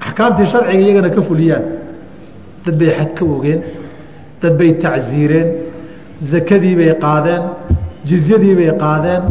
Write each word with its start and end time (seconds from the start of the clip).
axkaamtii 0.00 0.46
sharciga 0.52 0.80
iyagana 0.84 1.10
ka 1.10 1.22
fuliyaan. 1.22 1.64
Dad 2.64 2.78
bay 2.78 2.90
xad 2.98 3.14
ka 3.14 3.24
ogeen 3.24 3.60
dad 4.42 4.56
bay 4.58 4.72
tacsiireen 4.82 5.48
zakadii 6.20 6.76
bay 6.76 6.92
qaadeen 7.04 7.42
jizyadii 8.04 8.54
bay 8.54 8.70
qaadeen 8.82 9.22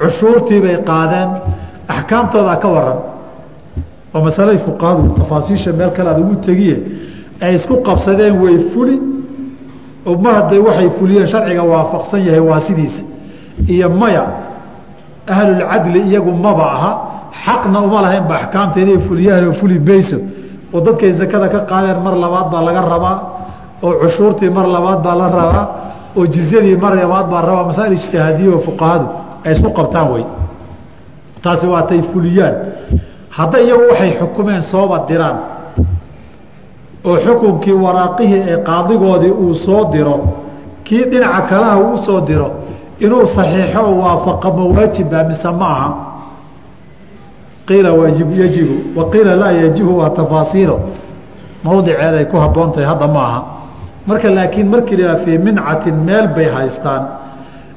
cushuurtii 0.00 0.60
bay 0.60 0.76
qaadeen 0.90 1.28
axkaamtoodaa 1.88 2.56
ka 2.56 2.68
waran 2.68 2.98
waa 4.12 4.22
masalay 4.24 4.58
fuqahadu 4.58 5.08
tafaasiisha 5.18 5.72
meel 5.72 5.90
kale 5.96 6.08
aad 6.10 6.20
ugu 6.20 6.36
tegiye 6.36 6.76
ay 7.40 7.54
isku 7.54 7.74
qabsadeen 7.86 8.34
way 8.42 8.58
fuli. 8.72 8.96
Oo 10.06 10.16
hadday 10.22 10.58
waxay 10.58 10.90
fuliyeen 10.98 11.26
sharciga 11.26 11.62
waafaqsan 11.62 12.20
yahay 12.26 12.40
waa 12.40 12.60
sidiisa. 12.60 13.02
Iyo 13.68 13.88
maya 13.90 14.24
ahlulcadli 15.26 16.00
iyagu 16.08 16.32
maba 16.32 16.64
aha 16.76 16.92
xaqna 17.44 17.78
uma 17.86 18.00
lahaynba 18.04 18.34
axkaamta 18.40 18.80
inay 18.80 18.98
fuliyaan 19.08 19.44
oo 19.48 19.52
fuli 19.60 19.78
mayso 19.88 20.16
oo 20.74 20.80
dadkay 20.86 21.12
zakada 21.20 21.48
ka 21.48 21.60
qaadeen 21.70 22.00
mar 22.04 22.14
labaad 22.24 22.46
baa 22.52 22.62
laga 22.68 22.80
rabaa 22.94 23.16
oo 23.82 23.92
cushuurtii 24.02 24.50
mar 24.50 24.66
labaad 24.76 25.00
baa 25.06 25.14
la 25.20 25.28
rabaa 25.38 25.66
oo 26.16 26.26
jizyadii 26.34 26.76
mar 26.76 26.92
labaad 27.00 27.26
baa 27.32 27.40
rabaa 27.48 27.64
masaa'il 27.70 27.92
ijtihaadiya 27.98 28.50
oo 28.54 28.60
fuqahadu 28.66 29.06
ay 29.44 29.52
isku 29.54 29.70
qabtaan 29.78 30.08
wey 30.12 30.24
taasi 31.42 31.66
waa 31.66 31.82
tay 31.88 32.00
fuliyaan. 32.12 32.54
Hadday 33.36 33.62
iyagu 33.66 33.82
waxay 33.90 34.10
xukumeen 34.20 34.62
sooba 34.62 34.96
diraan 35.08 35.36
oo 37.08 37.16
xukunkii 37.24 37.72
waraaqihii 37.84 38.42
ee 38.52 38.58
qaadigoodii 38.68 39.30
uu 39.44 39.54
soo 39.54 39.82
diro 39.92 40.16
kii 40.86 41.04
dhinaca 41.10 41.42
kalaha 41.50 41.76
uu 41.86 41.98
soo 42.06 42.20
diro 42.28 42.48
inuu 43.04 43.26
saxiixo 43.36 43.80
oo 43.88 43.94
waafaqa 44.02 44.48
ma 44.56 44.64
waajiba 44.76 45.18
mise 45.28 45.50
ma 45.60 45.66
aha 45.76 45.88
qiila 47.66 47.92
yajibu 48.40 48.74
wa 48.96 49.10
qiila 49.10 49.36
laa 49.36 49.52
yajibu 49.52 49.98
waa 49.98 50.10
tafaasiilo. 50.10 50.80
Mawdiceed 51.64 52.28
ku 52.30 52.36
habboon 52.36 52.72
tahay 52.72 52.86
hadda 52.86 53.06
ma 53.06 53.20
aha. 53.20 53.44
Marka 54.06 54.30
laakiin 54.30 54.68
markii 54.68 54.96
la 54.96 55.16
fii 55.16 55.38
mincatin 55.38 55.94
meel 56.04 56.28
bay 56.28 56.48
haystaan. 56.48 57.02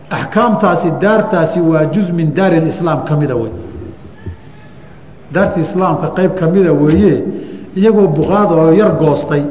Axkaamtaasi 0.10 0.92
daartaasi 1.02 1.60
waa 1.60 1.86
juz 1.86 2.12
min 2.12 2.34
daari 2.34 2.60
lislaam 2.60 3.04
ka 3.06 3.16
wey 3.16 3.52
daarti 5.32 5.60
islaamka 5.60 6.08
qayb 6.16 6.36
ka 6.36 6.48
weeye 6.48 7.24
iyagoo 7.76 8.08
buqaad 8.08 8.52
oo 8.52 8.72
yar 8.72 8.92
goostay 9.00 9.44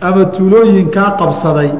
ama 0.00 0.24
tuulooyinkaa 0.24 1.10
qabsaday. 1.18 1.70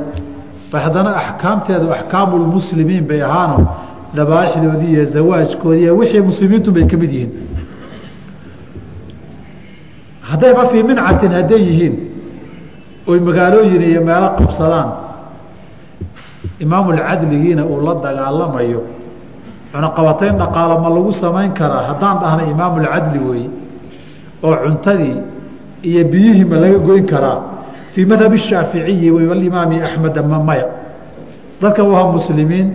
Ba 0.73 0.79
haddana 0.79 1.17
axkaamteedu 1.17 1.91
axkaamulmuslimiin 1.91 3.07
bay 3.07 3.23
ahaano 3.23 3.67
dabaaixdoodii 4.15 4.93
iyo 4.93 5.05
zawaajkoodii 5.05 5.91
wixii 5.91 6.21
muslimiintu 6.21 6.73
bay 6.73 6.87
ka 6.87 6.97
yihiin 6.97 7.48
haddayba 10.31 10.63
fii 10.71 10.83
mincatin 10.89 11.33
hadday 11.39 11.61
yihiin. 11.69 11.95
Oy 13.11 13.19
magaalooyin 13.27 13.83
iyo 13.91 14.01
meelo 14.09 14.29
qabsadaan. 14.39 14.89
Imaamulcadligiina 16.65 17.63
uu 17.73 17.81
la 17.87 17.95
dagaalamayo 18.05 18.81
cunaqabatayn 19.73 20.35
dhaqaalo 20.41 20.75
ma 20.85 20.89
lagu 20.95 21.13
samayn 21.23 21.53
karaa 21.59 21.83
haddaan 21.93 22.17
dhahna 22.23 22.43
imaamulcadli 22.53 23.19
weeye 23.29 23.51
oo 24.47 24.55
cuntadii 24.65 25.17
iyo 25.89 26.03
biyihii 26.13 26.45
ma 26.51 26.57
laga 26.63 26.79
goyn 26.89 27.07
karaa. 27.13 27.39
Fii 27.93 28.05
madhab 28.11 28.33
shaaficiyi 28.37 29.11
walimaami 29.11 29.77
axmeda 29.87 30.23
ma 30.23 30.39
maya. 30.49 30.67
Dadka 31.63 31.83
waa 31.93 32.13
muslimiin 32.17 32.69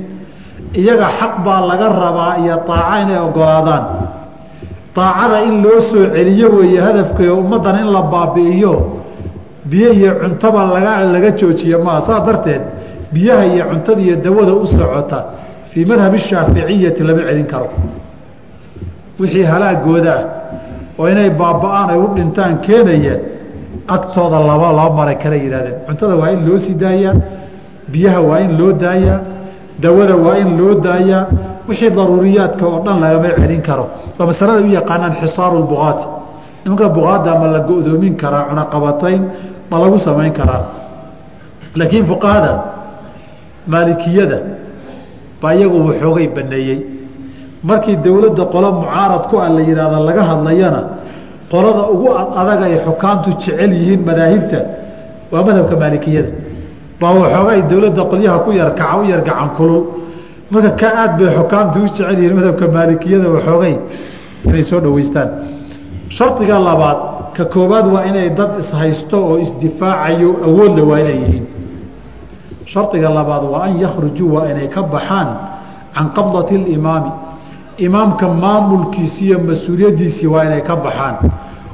iyaga 0.81 1.07
xaq 1.19 1.33
baa 1.45 1.61
laga 1.69 1.87
rabaa 2.03 2.33
iyo 2.43 2.53
aaca 2.59 3.01
inay 3.03 3.19
ogolaadaan 3.27 3.83
aacada 4.97 5.43
in 5.47 5.61
loo 5.63 5.79
soo 5.81 6.05
celiyo 6.15 6.49
weeye 6.57 6.79
hadafkayo 6.81 7.37
ummaddan 7.39 7.79
in 7.85 7.89
la 7.93 8.01
baabi'iyo 8.01 8.73
biyo 9.65 9.93
iyo 9.93 10.11
cuntaba 10.21 10.65
laga 10.73 11.03
laga 11.13 11.31
joojiyo 11.31 11.83
maa 11.83 12.01
saa 12.01 12.19
darteed 12.25 12.61
biyaha 13.13 13.45
iyo 13.45 13.63
cuntada 13.71 14.01
iyo 14.01 14.15
dawada 14.15 14.53
u 14.53 14.67
socota 14.67 15.19
fii 15.71 15.85
madhab 15.85 16.15
shaaficiyati 16.17 17.03
lama 17.03 17.21
celin 17.27 17.45
karo. 17.45 17.69
Wixii 19.19 19.43
halaagooda 19.43 20.13
ah 20.13 20.23
oo 20.99 21.09
inay 21.09 21.29
baaba-aan 21.29 21.89
ay 21.89 21.97
u 21.97 22.07
dhintaan 22.15 22.61
keenaya 22.65 23.15
agtooda 23.87 24.37
laba 24.39 24.67
laba 24.73 24.95
maray 24.95 25.17
kale 25.17 25.37
yihahdeen 25.43 25.75
cuntada 25.87 26.15
waa 26.15 26.29
in 26.31 26.45
loo 26.47 26.57
sii 26.59 26.73
daayaa 26.83 27.13
biyaha 27.91 28.19
waa 28.21 28.39
in 28.45 28.51
loo 28.59 28.71
daayaa 28.73 29.19
dawada 29.83 30.15
waa 30.15 30.37
in 30.37 30.57
loo 30.59 30.73
daayaa 30.85 31.25
wixii 31.67 31.89
daruuriyaadka 31.97 32.63
oo 32.71 32.79
dhan 32.85 32.97
lagama 33.03 33.29
celin 33.39 33.61
karo. 33.67 33.85
Waa 34.17 34.25
masalada 34.29 34.61
u 34.61 34.69
yaqaanaan 34.79 35.13
xisaaru 35.21 35.59
buqaati 35.71 36.05
nimanka 36.63 36.85
buqaada 36.97 37.31
ma 37.41 37.47
la 37.55 37.59
go-doomin 37.67 38.13
karaa 38.21 38.43
cunaqabatayn 38.49 39.21
ma 39.71 39.75
lagu 39.83 39.97
samayn 40.07 40.33
karaa. 40.39 40.63
Laakiin 41.79 42.05
fuqahada 42.11 42.51
maalikiyada 43.71 44.37
baa 45.41 45.53
iyagu 45.57 45.77
waxoogay 45.87 46.27
baneeyey. 46.35 46.79
Markii 47.69 47.95
dowladda 48.05 48.43
qolo 48.53 48.67
mucaarad 48.79 49.23
ku 49.29 49.35
a 49.37 49.47
la 49.55 49.61
yidhaahda 49.69 49.99
laga 50.07 50.23
hadlayana 50.29 50.81
qolada 51.51 51.83
ugu 51.93 52.07
adag 52.41 52.61
ay 52.67 52.75
xukaamtu 52.85 53.29
jecel 53.39 53.71
yihiin 53.77 54.01
madaahibta 54.07 54.59
waa 55.31 55.43
madhabka 55.47 55.75
maalikiyada. 55.83 56.29
Baa 57.01 57.11
waxoogay 57.21 57.59
dowladda 57.71 58.03
qolyaha 58.11 58.37
ku 58.45 58.51
yarkaca 58.51 58.95
u 58.99 59.03
yar 59.11 59.21
gacan 59.27 59.49
kulul 59.57 59.83
marka 60.53 60.71
ka 60.81 60.87
aad 61.01 61.11
bay 61.19 61.29
xukaamtu 61.37 61.77
u 61.79 61.85
jecel 61.87 62.17
yihiin 62.19 62.35
madhabka 62.39 62.65
maalikiyada 62.75 63.27
waxoogay 63.35 63.75
inay 64.47 64.63
soo 64.69 64.79
dhaweystaan 64.85 65.29
shardiga 66.17 66.57
labaad 66.67 66.99
ka 67.37 67.43
koobaad 67.53 67.85
waa 67.93 68.03
inay 68.09 68.29
dad 68.39 68.51
ishaysto 68.61 69.17
oo 69.29 69.37
isdifaacayo 69.45 70.29
awoodla 70.47 70.81
waa 70.89 70.99
inay 71.03 71.17
yihiin. 71.23 71.45
Shardiga 72.71 73.09
labaad 73.09 73.43
waa 73.51 73.63
an 73.67 73.73
yakhrujuu 73.83 74.29
waa 74.35 74.45
inay 74.51 74.67
ka 74.75 74.81
baxaan 74.93 75.27
can 75.95 76.07
qabdati 76.15 76.55
اlimaami 76.61 77.11
imaamka 77.85 78.25
maamulkiisi 78.43 79.21
iyo 79.27 79.37
mas'uuliyaddiisii 79.49 80.27
waa 80.33 80.43
inay 80.45 80.61
ka 80.61 80.75
baxaan. 80.85 81.15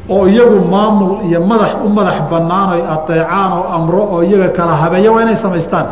Oo 0.10 0.28
iyagu 0.28 0.60
maamul 0.72 1.12
iyo 1.28 1.40
madax 1.52 1.72
u 1.86 1.90
madax 1.98 2.18
bannaan 2.32 2.70
oy 2.76 2.82
ateecaan 2.96 3.52
oo 3.60 3.66
amro 3.78 4.02
oo 4.14 4.22
iyaga 4.24 4.50
kala 4.58 4.74
habeeya 4.82 5.12
waa 5.12 5.22
inay 5.26 5.36
samaystaan 5.44 5.86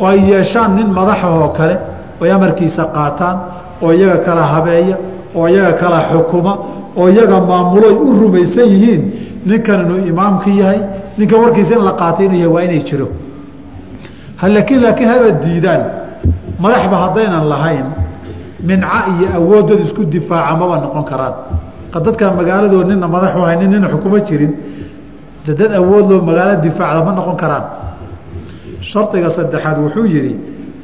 oo 0.00 0.06
ay 0.12 0.18
yeeshaan 0.30 0.70
nin 0.76 0.88
madaxahoo 0.98 1.48
kale 1.58 1.76
oy 2.22 2.30
amarkiisa 2.36 2.82
qaataan 2.96 3.36
oo 3.82 3.90
iyaga 3.92 4.18
kala 4.26 4.42
habeeya 4.52 4.96
oo 5.38 5.46
iyaga 5.52 5.72
kala 5.82 5.98
xukuma 6.10 6.52
oo 6.98 7.06
iyaga 7.14 7.36
maamuloy 7.50 7.94
u 8.06 8.12
rumaysan 8.22 8.66
yihiin. 8.72 9.02
Ninkan 9.48 9.80
inuu 9.84 10.06
imaamka 10.12 10.50
yahay 10.60 10.80
ninkan 11.18 11.38
warkiisa 11.42 11.74
in 11.78 11.84
la 11.88 11.92
qaatay 12.00 12.26
inuu 12.26 12.38
yahay 12.42 12.52
waa 12.54 12.62
inay 12.66 12.82
jiro. 12.88 13.06
Laakiin 14.54 14.80
laakiin 14.84 15.08
haba 15.12 15.30
diidaan. 15.44 15.82
Madaxba 16.62 16.96
haddaynan 17.04 17.44
lahayn 17.52 17.86
minca 18.68 18.98
iyo 19.12 19.26
awoodooda 19.38 19.82
isku 19.86 20.02
difaaca 20.14 20.54
maba 20.60 20.76
noqon 20.84 21.04
karaan. 21.10 21.34
Dadka 22.04 22.24
magaaladoo 22.38 22.84
nina 22.88 23.06
madax 23.14 23.32
u 23.36 23.42
hay 23.46 23.56
nin 23.60 23.70
nina 23.70 23.88
xukumo 23.92 24.18
jirin 24.28 24.52
dad 25.46 25.60
awoodloo 25.80 26.20
magaalo 26.28 26.54
difaacda 26.64 27.00
ma 27.06 27.12
noqon 27.18 27.36
karaan 27.42 27.64
shardiga 28.80 29.30
saddexaad 29.30 29.78
wuxuu 29.78 30.06
yidhi 30.06 30.36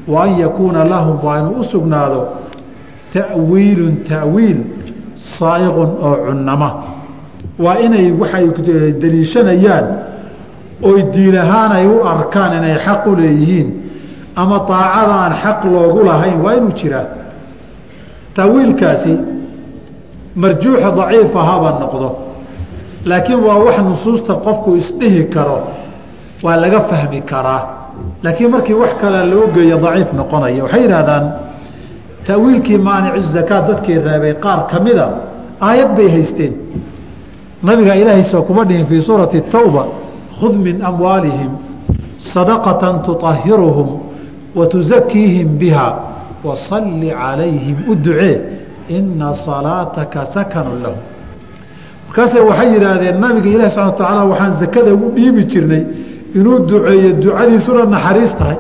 wa 0.08 0.24
an 0.24 0.38
yakuuna 0.38 0.84
lahum 0.84 1.18
waa 1.24 1.38
inuu 1.40 1.60
u 1.60 1.64
sugnaado 1.64 2.28
ta'wiilun 3.12 3.96
ta'wiil 4.08 4.58
saaiqun 5.14 5.90
oo 6.08 6.16
cunnama. 6.26 6.70
Waa 7.58 7.78
inay 7.86 8.12
waxay 8.12 8.46
daliishanayaan 9.02 9.86
oy 10.82 11.02
diin 11.12 11.36
ahaan 11.36 11.72
ay 11.72 11.86
u 11.86 12.00
arkaan 12.12 12.52
inay 12.58 12.76
xaq 12.86 13.06
u 13.06 13.16
leeyihiin 13.16 13.68
ama 14.36 14.58
daacada 14.68 15.14
aan 15.24 15.34
xaq 15.42 15.60
loogu 15.72 16.00
lahayn 16.08 16.40
waa 16.44 16.54
inuu 16.58 16.72
jiraa. 16.80 17.06
Taawiilkaasi 18.34 19.12
marjuuxa 20.36 20.90
daciif 20.98 21.36
ahaba 21.36 21.70
noqdo 21.82 22.08
laakiin 23.04 23.40
waa 23.46 23.58
wax 23.66 23.78
nusuusta 23.88 24.34
qofku 24.46 24.70
isdhihi 24.76 25.24
karo 25.34 25.58
waa 26.44 26.56
laga 26.56 26.80
fahmi 26.90 27.20
karaa 27.30 27.79
laakiin 28.22 28.50
markii 28.50 28.74
wax 28.74 28.90
kale 29.00 29.26
loo 29.32 29.46
geeyo 29.54 29.78
daciif 29.78 30.12
noqonaya 30.12 30.62
waxay 30.64 30.82
yidhahdaan 30.82 31.24
taawiilkii 32.26 32.78
maanicu 32.78 33.20
zakaat 33.32 33.66
dadkii 33.68 33.98
reebay 33.98 34.34
qaar 34.44 34.66
ka 34.70 34.80
mida 34.80 35.06
aayad 35.60 35.96
bay 35.96 36.08
haysteen. 36.08 36.54
Nabiga 37.62 37.94
ilaahaysoo 37.94 38.42
kuma 38.42 38.64
dhihin 38.64 38.86
fii 38.86 39.02
suurati 39.02 39.40
tawba 39.40 39.86
khud 40.40 40.54
min 40.56 40.82
amwaalihim 40.82 41.50
sadaqatan 42.18 43.02
tuطahiruhum 43.02 43.88
wa 44.54 44.66
biha 45.60 45.88
wasalli 46.44 47.10
calayhim 47.10 47.76
u 47.88 47.94
ducee 47.94 48.40
ina 48.88 49.34
salaataka 49.34 50.26
sakanu 50.34 50.70
lahum. 50.82 51.02
Markaase 52.08 52.40
waxay 52.40 52.72
yidhaahdeen 52.74 53.20
nabiga 53.20 53.48
ilahi 53.50 53.70
subana 53.70 53.86
wa 53.86 53.96
tacaala 53.96 54.24
waxaan 54.24 54.52
zakada 54.58 54.94
ugu 54.94 55.10
dhiibi 55.16 55.44
jirnay 55.44 55.84
inuu 56.38 56.58
duceeyo 56.68 57.10
ducadiisuna 57.22 57.84
naxariis 57.94 58.32
tahay. 58.38 58.58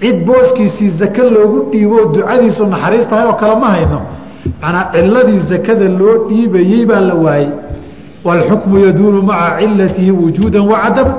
Cid 0.00 0.18
booskiisii 0.26 0.90
zake 1.00 1.22
loogu 1.34 1.58
dhiiboo 1.70 2.04
ducadiisu 2.14 2.62
naxariis 2.66 3.06
tahay 3.10 3.26
oo 3.30 3.36
kale 3.40 3.54
ma 3.62 3.68
hayno. 3.74 4.00
Manaa 4.62 4.84
ciladii 4.92 5.38
zakada 5.50 5.88
loo 6.00 6.14
dhiibayey 6.28 6.86
baa 6.90 7.00
la 7.00 7.14
waayey. 7.14 7.50
Wاlxukmu 8.24 8.78
yaduunu 8.86 9.22
maca 9.22 9.58
cilatihi 9.60 10.10
wujuuda 10.10 10.60
wacadama 10.70 11.14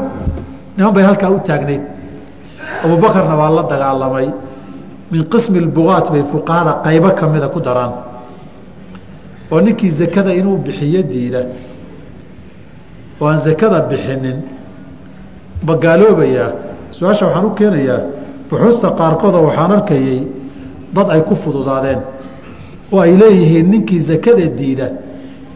niman 0.78 0.94
bay 0.96 1.04
halkaa 1.04 1.30
u 1.30 1.40
taagnayd. 1.48 1.82
Abubakarna 2.84 3.36
waa 3.42 3.50
la 3.58 3.64
dagaalamay. 3.72 4.28
Min 5.12 5.24
qismi 5.32 5.60
bugaat 5.78 6.08
bay 6.14 6.24
fuqahada 6.32 6.72
qaybo 6.86 7.10
kamida 7.20 7.48
ku 7.54 7.60
daraan. 7.60 7.94
Oo 9.52 9.62
ninkii 9.62 9.90
zakada 9.90 10.32
inuu 10.40 10.58
bixiyo 10.66 11.02
diida. 11.04 11.42
Oo 13.22 13.28
aan 13.28 13.40
zakada 13.48 13.82
bixinin 13.90 14.38
ma 15.68 15.74
gaaloobayaa 15.84 16.50
su'aasha 16.98 17.26
waxaan 17.28 17.46
u 17.46 17.52
keenayaa 17.60 18.02
buxuusta 18.50 18.88
qaarkoodoo 19.00 19.44
waxaan 19.48 19.72
arkayay 19.78 20.20
dad 20.96 21.08
ay 21.16 21.22
ku 21.30 21.36
fududaadeen 21.44 22.00
oo 22.94 23.00
ay 23.06 23.12
leeyihiin 23.22 23.68
ninkii 23.74 24.00
zakada 24.10 24.46
diida 24.60 24.88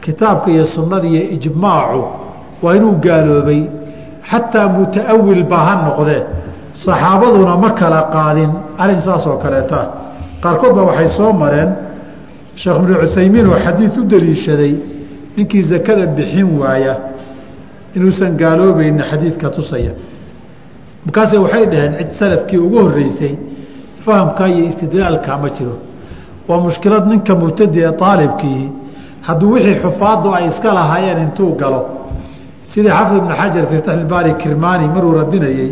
kitaabka 0.04 0.48
iyo 0.52 0.66
sunnada 0.76 1.08
iyo 1.14 1.24
ijmaacu 1.36 2.02
waa 2.64 2.76
inuu 2.78 2.96
gaaloobay. 3.06 3.62
Xataa 4.30 4.68
muta'awil 4.76 5.44
baa 5.52 5.64
ha 5.68 5.74
noqdee. 5.86 6.22
Saxaabaduna 6.84 7.56
ma 7.64 7.70
kala 7.80 8.00
qaadin 8.16 8.52
arrin 8.82 9.02
saas 9.06 9.26
oo 9.28 9.38
kaleeta. 9.44 9.80
Qaarkood 10.44 10.74
baa 10.78 10.86
waxay 10.90 11.10
soo 11.18 11.32
mareen 11.42 11.70
sheekh 12.62 12.78
ibnu 12.80 12.94
cuthaymiin 13.04 13.48
oo 13.52 13.58
xadiid 13.66 13.94
u 14.00 14.04
daliishaday 14.12 14.74
ninkii 15.38 15.64
zakada 15.72 16.06
bixin 16.18 16.50
waaya 16.62 16.94
inuusan 17.96 18.38
gaaloobayna 18.42 19.04
xadiidka 19.12 19.50
tusaya. 19.56 19.92
Markaase 21.06 21.38
waxay 21.38 21.66
dhaheen 21.72 21.94
cid 22.00 22.12
salafkii 22.20 22.58
ugu 22.58 22.80
horreysay 22.86 23.34
fahamkaa 24.04 24.48
iyo 24.48 24.64
istidlaalkaa 24.72 25.38
ma 25.44 25.50
jiro. 25.50 25.76
Waa 26.48 26.60
mushkilad 26.66 27.06
ninka 27.12 27.34
mubtadi 27.36 27.80
ee 27.80 27.94
aalibkiihi 28.10 28.66
hadduu 29.28 29.52
wixii 29.56 29.76
xufaaddu 29.84 30.28
ay 30.38 30.46
iska 30.48 30.70
lahaayeen 30.78 31.20
intuu 31.26 31.52
galo. 31.62 31.82
Sidii 32.72 32.90
xafid 32.98 33.18
ibnu 33.18 33.34
xajar 33.42 33.66
fii 33.70 33.78
fatxilbaari 33.86 34.34
kirmaani 34.42 34.86
maruu 34.96 35.14
radinayey 35.20 35.70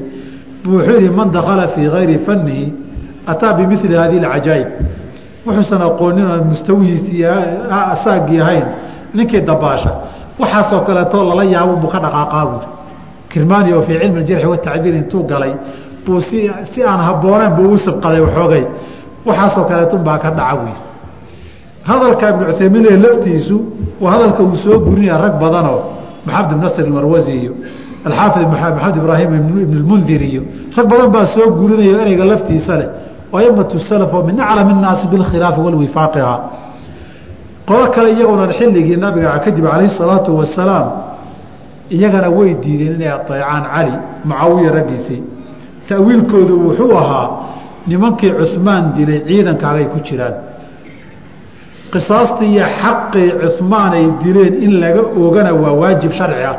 buu 0.64 0.74
wuxuu 0.78 0.98
yihi 1.02 1.10
man 1.10 1.32
dakala 1.32 1.68
fii 1.74 1.88
kayri 1.96 2.18
fanihi 2.26 2.74
ataa 3.32 3.54
bimili 3.58 3.96
hadi 3.96 4.18
اcajaa'ib 4.20 4.70
wuxuusan 5.46 5.82
aqoonin 5.90 6.28
oon 6.34 6.44
saagii 8.04 8.42
ahayn 8.42 8.66
ninkii 9.14 9.42
dabaasha 9.50 9.92
waxaasoo 10.42 10.82
kaleetoo 10.88 11.24
lala 11.30 11.44
yaabo 11.54 11.74
buu 11.82 11.90
ka 11.94 12.00
dhaqaaqaa 12.06 12.44
buuri 12.52 12.68
kirmaani 13.32 13.70
oo 13.78 13.82
fii 13.88 13.98
cilmi 14.02 14.22
jarxi 14.30 14.48
watacdiil 14.54 14.96
intuu 15.02 15.22
galay 15.32 15.54
buu 16.06 16.20
si 16.72 16.80
aan 16.92 17.02
habooneen 17.08 17.52
buu 17.56 17.66
ugu 17.68 17.78
sibqaday 17.86 18.22
waxoogay 18.26 18.64
waxaasoo 19.28 19.64
kaleetun 19.70 20.02
baa 20.08 20.18
ka 20.24 20.30
dhaca 20.38 20.56
buyi 20.62 20.76
hadalka 21.90 22.26
ibnu 22.32 22.44
cuthaymiin 22.50 23.02
laftiisu 23.06 23.58
waa 24.04 24.12
hadalka 24.14 24.42
uu 24.48 24.56
soo 24.64 24.78
gurinaya 24.86 25.18
rag 25.24 25.36
badanoo 25.44 25.80
maxamed 26.26 26.52
ibn 26.52 26.62
nasr 26.66 26.86
marwasi 26.98 27.32
iyo 27.42 27.54
alxaafid 28.08 28.48
maxamed 28.54 28.96
ibraahim 29.02 29.32
ibn 29.64 29.76
lmundir 29.84 30.22
iyo 30.32 30.42
rag 30.78 30.86
badan 30.92 31.10
baa 31.16 31.26
soo 31.36 31.48
gurinaya 31.60 32.02
ereyga 32.04 32.26
laftiisa 32.32 32.74
leh. 32.82 32.90
Aimatu 33.38 33.80
salaf 33.90 34.14
oo 34.14 34.24
min 34.30 34.38
aclam 34.46 34.70
innaasi 34.74 35.06
bilkhilaafi 35.12 35.60
walwifaaqihaa 35.66 36.40
qolo 37.72 37.88
kale 37.96 38.12
iyaguna 38.14 38.52
xilligii 38.60 38.98
nabiga 38.98 39.40
kadib 39.46 39.66
calayhi 39.66 39.90
salaatu 39.90 40.36
wasalaam 40.40 40.88
iyagana 41.90 42.30
way 42.30 42.56
diideen 42.64 42.96
inay 42.96 43.12
ateecaan 43.18 43.64
cali 43.74 43.94
mucaawiya 44.26 44.72
raggiisii. 44.78 45.24
Ta'wiilkoodu 45.90 46.54
wuxuu 46.66 46.92
ahaa 47.02 47.28
nimankii 47.88 48.32
cuhmaan 48.40 48.84
dilay 48.96 49.20
ciidankaagay 49.28 49.86
ku 49.94 50.00
jiraan. 50.08 50.36
Qisaastii 51.94 52.52
iyo 52.54 52.66
xaqii 52.82 53.30
cuhmaan 53.42 53.94
ay 53.94 54.06
dileen 54.24 54.54
in 54.66 54.74
laga 54.82 55.02
oogana 55.20 55.52
waa 55.54 55.74
waajib 55.82 56.12
sharci 56.12 56.44
ah. 56.52 56.58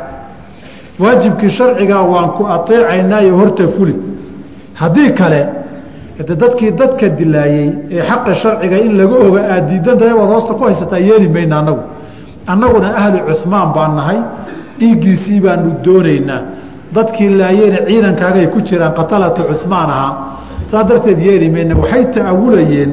Waajibkii 0.99 1.49
sharcigaa 1.49 2.01
waan 2.13 2.29
ku 2.37 2.43
ateecaynaayo 2.55 3.37
horta 3.39 3.67
fuli. 3.67 3.95
Haddii 4.81 5.11
kale 5.19 5.62
de 6.27 6.35
dadkii 6.35 6.71
dadka 6.71 7.07
dilaayey 7.19 7.69
ee 7.91 8.01
xaqa 8.09 8.33
sharciga 8.41 8.77
in 8.85 8.93
laga 8.97 9.15
oga 9.27 9.41
aad 9.53 9.63
diidantahay 9.69 10.13
waad 10.19 10.29
hoosta 10.33 10.53
ku 10.53 10.63
haysataa 10.67 10.99
yeeli 11.09 11.27
mayna 11.35 11.55
annagu. 11.59 11.81
Annaguna 12.51 12.89
ahlu 13.01 13.17
cuhmaan 13.29 13.69
baan 13.75 13.95
nahay 13.99 14.19
dhiiggiisii 14.79 15.39
baanu 15.45 15.69
doonaynaa. 15.85 16.41
Dadkii 16.95 17.29
laayeyna 17.39 17.79
ciidankaagay 17.87 18.47
ku 18.53 18.59
jiraan 18.67 18.93
qatalatu 18.99 19.41
cuhmaan 19.51 19.89
ahaa 19.95 20.13
saa 20.71 20.83
darteed 20.89 21.19
yeeli 21.27 21.49
mayna. 21.49 21.73
Waxay 21.81 22.03
ta'awulayeen 22.15 22.91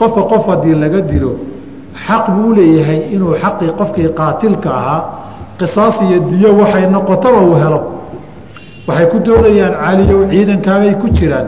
qofka 0.00 0.22
qof 0.30 0.44
haddii 0.50 0.74
laga 0.82 1.00
dilo 1.10 1.32
xaq 2.06 2.24
buu 2.34 2.50
leeyahay 2.58 3.00
inuu 3.14 3.34
xaqii 3.42 3.70
qofkii 3.80 4.08
qaatilka 4.18 4.68
ahaa 4.80 5.00
qisaas 5.58 5.96
iyo 6.06 6.18
diyo 6.30 6.50
waxay 6.60 6.84
noqotaba 6.94 7.40
uu 7.48 7.54
helo. 7.62 7.80
Waxay 8.88 9.06
ku 9.12 9.16
doodayaan 9.26 9.74
caliyow 9.84 10.20
ciidankaagay 10.32 10.94
ku 11.02 11.06
jiraan 11.18 11.46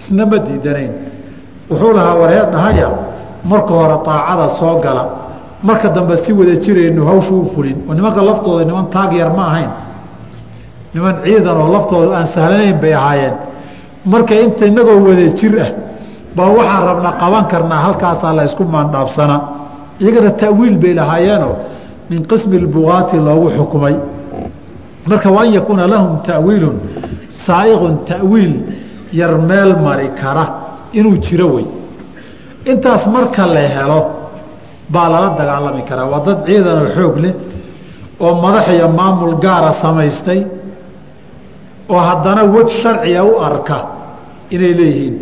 isna 0.00 0.26
ma 0.26 0.38
diidanayn. 0.38 0.92
Wuxuu 1.70 1.92
lahaa 1.92 2.14
wareer 2.20 2.46
dhahaya 2.52 2.88
marka 3.44 3.72
hore 3.74 3.96
aacada 4.06 4.48
soo 4.58 4.80
gala. 4.80 5.04
Marka 5.62 5.88
dambe 5.88 6.16
si 6.24 6.32
wada 6.32 6.56
jiraynu 6.56 7.04
hawsha 7.06 7.32
u 7.34 7.46
fulin. 7.54 7.76
Oo 7.88 7.94
nimanka 7.94 8.22
laftooda 8.22 8.64
niman 8.64 8.86
taag 8.90 9.12
yar 9.12 9.30
ma 9.36 9.44
ahayn. 9.50 9.70
Niman 10.94 11.14
ciidan 11.24 11.56
oo 11.56 11.72
laftooda 11.72 12.16
aan 12.18 12.26
sahlanayn 12.34 12.80
bay 12.80 12.92
ahaayeen. 12.94 13.34
Marka 14.06 14.34
inta 14.34 14.66
inagoo 14.66 15.04
wada 15.08 15.26
jir 15.38 15.54
ah 15.60 15.70
baa 16.36 16.48
waxaan 16.58 16.84
rabna 16.88 17.10
qaban 17.20 17.44
karnaa 17.52 17.80
halkaasaa 17.86 18.32
la 18.32 18.44
ysku 18.48 18.64
maandhaafsanaa 18.64 19.40
iyagana 20.00 20.30
ta'wiil 20.30 20.76
bay 20.78 20.94
lahaayeenoo 20.94 21.54
min 22.10 22.22
qismi 22.30 22.58
bugaati 22.74 23.16
loogu 23.16 23.50
xukumay. 23.56 23.94
Marka 25.06 25.30
waan 25.30 25.52
yakuuna 25.52 25.86
lahum 25.86 26.12
ta'wiilun 26.28 26.76
saaiqun 27.46 27.94
ta'wiil 28.06 28.52
yar 29.18 29.32
meel 29.48 29.72
mari 29.86 30.08
kara 30.20 30.44
inuu 30.98 31.16
jiro 31.26 31.48
wey. 31.54 31.66
Intaas 32.70 33.06
marka 33.14 33.46
la 33.54 33.60
helo 33.74 34.00
baa 34.92 35.08
lala 35.12 35.28
dagaalami 35.38 35.82
karaa. 35.88 36.06
Waa 36.12 36.20
dad 36.26 36.38
ciidanoo 36.46 36.88
xoog 36.96 37.16
leh 37.24 37.34
oo 38.24 38.34
madax 38.44 38.66
iyo 38.76 38.88
maamul 38.98 39.34
gaara 39.44 39.72
samaystay 39.82 40.40
oo 41.92 41.98
haddana 42.08 42.42
wej 42.54 42.68
sharciga 42.82 43.22
u 43.24 43.32
arka 43.48 43.76
inay 44.54 44.72
leeyihiin. 44.78 45.14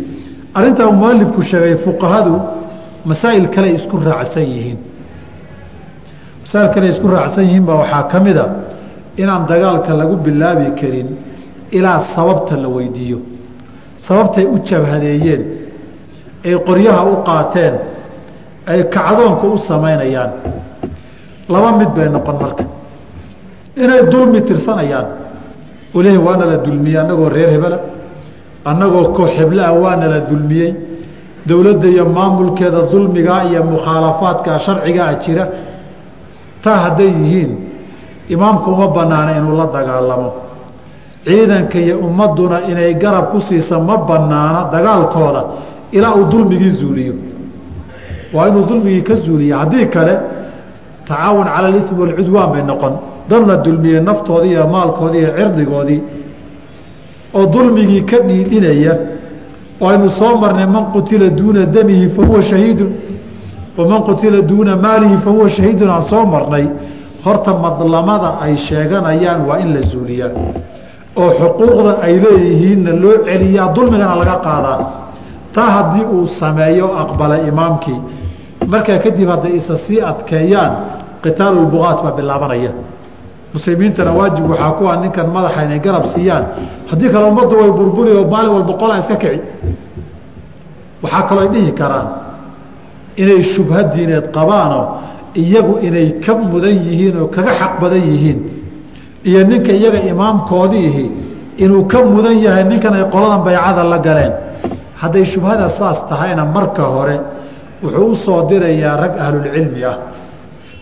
Arrintaa 0.57 0.87
uu 0.89 0.93
mualifku 1.01 1.41
sheegay 1.49 1.75
fuqahadu 1.85 2.35
masaa'il 3.09 3.45
kale 3.55 3.67
isku 3.77 3.95
raacsan 4.07 4.43
yihiin. 4.53 4.79
Masaa'il 6.43 6.69
kale 6.73 6.87
isku 6.93 7.07
raacsan 7.15 7.43
yihiin 7.47 7.65
baa 7.67 7.77
waxaa 7.81 8.03
ka 8.11 8.17
mid 8.25 8.37
a 8.37 8.45
inaan 9.21 9.43
dagaalka 9.51 9.91
lagu 9.99 10.15
bilaabi 10.25 10.67
karin 10.79 11.07
ilaa 11.77 11.99
sababta 12.15 12.55
la 12.63 12.67
weydiiyo 12.75 13.19
sababtay 14.05 14.45
u 14.45 14.57
jabhadeeyeen 14.69 15.41
ay 16.45 16.55
qoryaha 16.67 17.01
u 17.11 17.15
qaateen 17.27 17.73
ay 18.71 18.83
kacdoonka 18.95 19.45
u 19.47 19.57
samaynayaan. 19.57 20.31
Laba 21.49 21.71
mid 21.79 21.89
bay 21.95 22.07
noqon 22.09 22.37
marka. 22.41 22.63
Inay 23.83 24.01
dulmi 24.11 24.41
tirsanayaan. 24.47 25.07
Olhi 25.95 26.17
waana 26.17 26.45
la 26.45 26.57
dulmiyey 26.65 26.97
annagoo 27.01 27.29
reer 27.29 27.49
hebela 27.49 27.79
annagoo 28.65 29.05
koox 29.17 29.31
heblaah 29.39 29.73
waana 29.83 30.07
la 30.13 30.19
dulmiyey. 30.29 30.71
Dowladda 31.47 31.87
iyo 31.87 32.05
maamulkeeda 32.05 32.81
dulmigaa 32.91 33.43
iyo 33.49 33.63
mukhaalafaadka 33.63 34.59
sharcigaa 34.59 35.13
jira. 35.23 35.47
Taa 36.63 36.77
hadday 36.83 37.07
yihiin 37.21 37.51
imaamku 38.29 38.71
uma 38.71 38.87
banaana 38.87 39.31
inuu 39.37 39.57
la 39.57 39.65
dagaalamo 39.75 40.29
ciidanka 41.25 41.77
iyo 41.79 41.97
ummaduna 41.99 42.61
inay 42.71 42.93
garab 42.95 43.31
ku 43.31 43.41
siisa 43.41 43.79
ma 43.79 43.97
banaana 43.97 44.69
dagaalkooda 44.71 45.41
ilaa 45.91 46.13
uu 46.15 46.25
dulmigii 46.31 46.69
zuuliyo. 46.79 47.13
Waa 48.33 48.47
inuu 48.47 48.65
dulmigii 48.69 49.01
ka 49.01 49.15
zuuliya 49.15 49.57
haddii 49.57 49.85
kale 49.85 50.15
tacaawun 51.07 51.45
cala 51.45 51.67
alimi 51.67 51.99
walcudwaan 51.99 52.51
bay 52.51 52.61
noqon. 52.63 52.93
Dad 53.29 53.47
la 53.47 53.55
dulmiyey 53.57 54.01
naftoodii 54.01 54.51
iyo 54.51 54.67
maalkoodii 54.67 55.19
iyo 55.19 55.31
cirdigoodii 55.37 56.01
oo 57.33 57.45
dulmigii 57.45 58.01
ka 58.01 58.17
dhiidhinaya 58.19 58.93
oo 59.81 59.87
aynu 59.89 60.09
soo 60.09 60.37
marnay 60.37 60.65
man 60.65 60.85
qutila 60.93 61.29
duuna 61.29 61.65
damihi 61.65 62.09
fa 62.09 62.25
huwa 62.25 62.41
shahiidun 62.41 62.91
waman 63.77 64.01
qutila 64.03 64.41
duuna 64.41 64.75
maalihi 64.75 65.17
fa 65.23 65.29
huwa 65.29 65.49
shahiidun 65.49 65.89
aan 65.89 66.01
soo 66.01 66.25
marnay. 66.25 66.65
Horta 67.25 67.53
madlamada 67.53 68.39
ay 68.41 68.55
sheeganayaan 68.57 69.41
waa 69.47 69.57
in 69.59 69.73
la 69.73 69.81
zuuliyaa 69.81 70.29
oo 71.15 71.29
xuquuqda 71.39 71.91
ay 72.05 72.13
leeyihiinna 72.23 72.91
loo 73.03 73.15
celiyaa 73.27 73.73
dulmigana 73.75 74.15
laga 74.21 74.35
qaadaa. 74.45 74.79
Taa 75.55 75.69
haddii 75.75 76.05
uu 76.15 76.27
sameeyo 76.27 76.87
aqbalay 77.01 77.41
imaamkii. 77.51 77.99
Markaa 78.67 78.99
kadib 79.03 79.29
hadday 79.33 79.53
isa 79.59 79.75
sii 79.85 80.01
adkeeyaan 80.11 80.71
qitaalulbuqaat 81.23 81.99
baa 82.03 82.11
bilaabanaya. 82.19 82.71
Muslimiintana 83.53 84.11
waajib 84.19 84.45
waxaa 84.51 84.71
ku 84.77 84.83
ah 84.91 84.97
ninkan 85.01 85.27
madaxa 85.35 85.61
inay 85.65 85.79
garab 85.85 86.05
siiyaan. 86.13 86.45
Haddii 86.89 87.09
kale 87.13 87.25
ummaddu 87.31 87.55
way 87.61 87.71
burburi 87.77 88.11
oo 88.17 88.25
maalin 88.33 88.51
walba 88.55 88.73
qolaa 88.81 88.99
iska 89.03 89.15
kici. 89.23 89.39
Waxaa 91.03 91.23
kaloo 91.29 91.41
ay 91.43 91.49
dhihi 91.53 91.71
karaan 91.79 92.07
inay 93.21 93.41
shubha 93.43 93.83
diineed 93.93 94.25
qabaanoo 94.35 94.85
iyagu 95.41 95.73
inay 95.87 96.07
ka 96.23 96.31
mudan 96.35 96.75
yihiin 96.85 97.15
oo 97.21 97.27
kaga 97.35 97.51
xaq 97.59 97.73
badan 97.81 98.01
yihiin 98.11 98.39
iyo 99.23 99.43
ninka 99.43 99.71
iyaga 99.71 99.99
imaamkoodiihi 100.11 101.11
inuu 101.57 101.83
ka 101.87 101.99
mudan 102.03 102.37
yahay 102.39 102.63
ninkan 102.63 102.93
ay 102.93 103.05
qoladan 103.13 103.43
baycada 103.43 103.83
la 103.83 103.97
galeen. 103.99 104.33
Hadday 104.95 105.25
shubhada 105.25 105.69
saas 105.69 106.03
tahayna 106.09 106.45
marka 106.45 106.83
hore 106.83 107.19
wuxuu 107.83 108.11
u 108.11 108.15
soo 108.15 108.47
dirayaa 108.49 108.95
rag 108.97 109.13
ahlulcilmi 109.17 109.83
ah. 109.83 109.97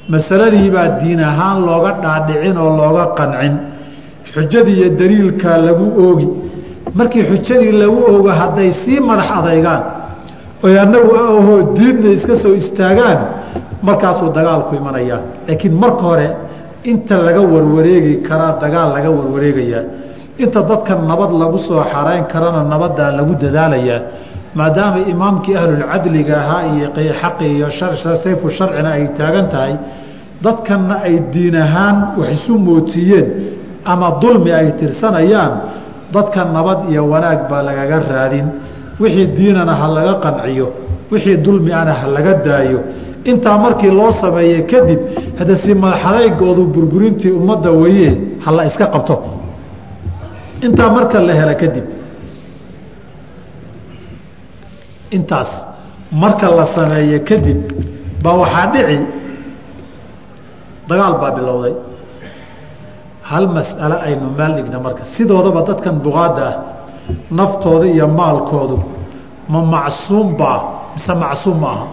Masaladiibaa 0.10 1.00
diin 1.00 1.20
ahaan 1.20 1.66
looga 1.66 1.92
dhaadhicin 2.04 2.58
oo 2.58 2.70
looga 2.78 3.06
qancin. 3.18 3.54
Xujadii 4.34 4.76
iyo 4.80 4.90
daliilkaa 5.00 5.58
lagu 5.58 5.86
oogi. 6.06 6.28
Markii 6.98 7.24
xujadii 7.30 7.72
lagu 7.72 8.00
oogo 8.12 8.30
hadday 8.30 8.72
sii 8.84 9.00
madax 9.00 9.30
adaygaan 9.40 9.82
oy 10.64 10.80
annagu 10.80 11.12
ahoo 11.16 11.74
diidna 11.78 12.10
iska 12.18 12.36
soo 12.44 12.54
istaagaan 12.62 13.18
markaasuu 13.82 14.30
dagaalku 14.38 14.76
imanayaa 14.76 15.20
laakiin 15.48 15.74
marka 15.84 16.04
hore 16.10 16.28
inta 16.84 17.18
laga 17.18 17.42
warwareegi 17.42 18.22
karaa 18.28 18.60
dagaal 18.62 18.90
laga 18.96 19.10
warwareegayaa. 19.12 19.84
Inta 20.38 20.62
dadka 20.64 20.96
nabad 20.96 21.32
lagu 21.42 21.58
soo 21.58 21.82
xarayn 21.84 22.26
karana 22.32 22.64
nabaddaa 22.64 23.12
lagu 23.12 23.34
dadaalayaa. 23.36 24.02
Maadaama 24.56 25.00
imaamkii 25.14 25.56
ahlulcadliga 25.56 26.36
ahaa 26.42 26.64
iyo 26.76 26.88
xaqi 27.22 27.46
iyo 27.56 27.68
sayfu 28.24 28.50
sharcina 28.50 28.90
ay 28.98 29.08
taagan 29.18 29.50
tahay 29.50 29.74
dadkanna 30.44 30.96
ay 31.08 31.16
diin 31.34 31.56
ahaan 31.56 31.98
wax 32.18 32.30
isu 32.38 32.54
mootiiyeen 32.58 33.28
ama 33.86 34.08
dulmi 34.22 34.52
ay 34.52 34.72
tirsanayaan 34.80 35.54
dadka 36.14 36.46
nabad 36.46 36.80
iyo 36.92 37.02
wanaag 37.12 37.50
baa 37.50 37.62
lagaga 37.68 38.00
raadin. 38.10 38.48
Wixii 39.00 39.28
diinana 39.38 39.74
ha 39.76 39.88
laga 39.98 40.14
qanciyo 40.26 40.68
wixii 41.12 41.38
dulmi 41.46 41.72
ana 41.74 41.94
ha 41.94 42.08
laga 42.16 42.34
daayo 42.48 42.80
intaa 43.32 43.58
markii 43.66 43.92
loo 44.00 44.12
sameeye 44.22 44.60
kadib 44.72 45.00
hadda 45.40 45.56
si 45.64 45.72
madaxadaygoodu 45.84 46.64
burburintii 46.76 47.32
ummadda 47.40 47.72
weye 47.82 48.10
ha 48.44 48.50
la 48.58 48.64
iska 48.70 48.86
qabto. 48.94 49.16
Intaa 50.66 50.90
marka 50.96 51.18
la 51.28 51.34
hela 51.40 51.56
kadib. 51.62 51.86
Intaas 55.18 55.52
marka 56.22 56.48
la 56.58 56.66
sameeye 56.76 57.18
kadib 57.30 57.60
baa 58.24 58.36
waxaa 58.42 58.68
dhici 58.74 58.98
dagaal 60.90 61.14
baa 61.22 61.32
bilowday. 61.38 61.74
Hal 63.30 63.46
mas'ale 63.56 63.96
aynu 64.08 64.28
meel 64.38 64.52
dhigna 64.58 64.80
marka 64.86 65.04
sidoodaba 65.16 65.62
dadkan 65.70 65.96
buqaadda 66.06 66.44
ah 66.52 66.56
naftooda 67.40 67.86
iyo 67.94 68.08
maalkoodu 68.20 68.78
ma 69.52 69.60
macsuum 69.74 70.28
baa 70.40 70.60
mise 70.96 71.14
macsuum 71.24 71.58
ma 71.64 71.68
aha 71.76 71.86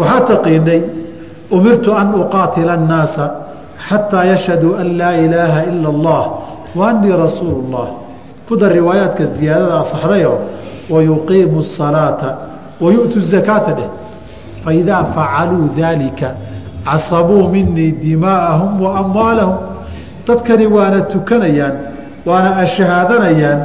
waxaa 0.00 0.20
taqiinay 0.30 0.80
umirtu 1.56 1.90
an 2.00 2.08
uqaatila 2.22 2.72
annaasa 2.78 3.24
xataa 3.88 4.24
yashhaduu 4.32 4.72
an 4.82 4.88
laa 5.00 5.14
ilaaha 5.24 5.60
ila 5.70 5.88
allah 5.94 6.22
wa 6.78 6.84
annii 6.90 7.14
rasuulu 7.24 7.60
llah 7.72 7.88
ku 8.48 8.56
dar 8.60 8.72
riwaayaadka 8.78 9.24
ziyaadada 9.38 9.74
asaxdayo 9.84 10.34
wayuqiimu 10.92 11.58
asalaata 11.66 12.28
wayu'tu 12.80 13.18
zakaata 13.32 13.72
dheh 13.78 13.90
faidaa 14.64 15.04
facaluu 15.14 15.66
daalika 15.78 16.28
casabuu 16.84 17.48
minii 17.54 17.92
dimaa'ahum 18.04 18.80
wa 18.84 18.90
amwaalahum. 19.02 19.56
Dadkani 20.26 20.66
waana 20.66 21.00
tukanayaan 21.12 21.74
waana 22.28 22.50
ashahaadanayaan 22.64 23.60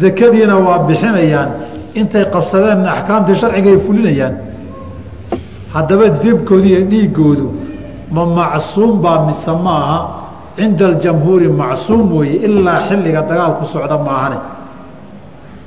sakadiina 0.00 0.54
waa 0.66 0.78
bixinayaan 0.88 1.50
intay 2.00 2.24
qabsadeenna 2.34 2.88
axkaamtii 2.96 3.36
sharcigaay 3.42 3.78
fulinayaan 3.86 4.34
haddaba 5.76 6.06
dibkoodu 6.22 6.66
iyo 6.72 6.80
dhiigoodu 6.90 7.46
ma 8.14 8.22
macsuum 8.38 8.92
baa 9.04 9.18
mise 9.26 9.52
maaha 9.66 9.98
cinda 10.56 10.84
aljamhuuri 10.90 11.48
macsuum 11.62 12.02
weeye 12.18 12.36
ilaa 12.46 12.78
xilliga 12.88 13.20
dagaalku 13.30 13.64
socda 13.74 13.96
maahane. 14.06 14.38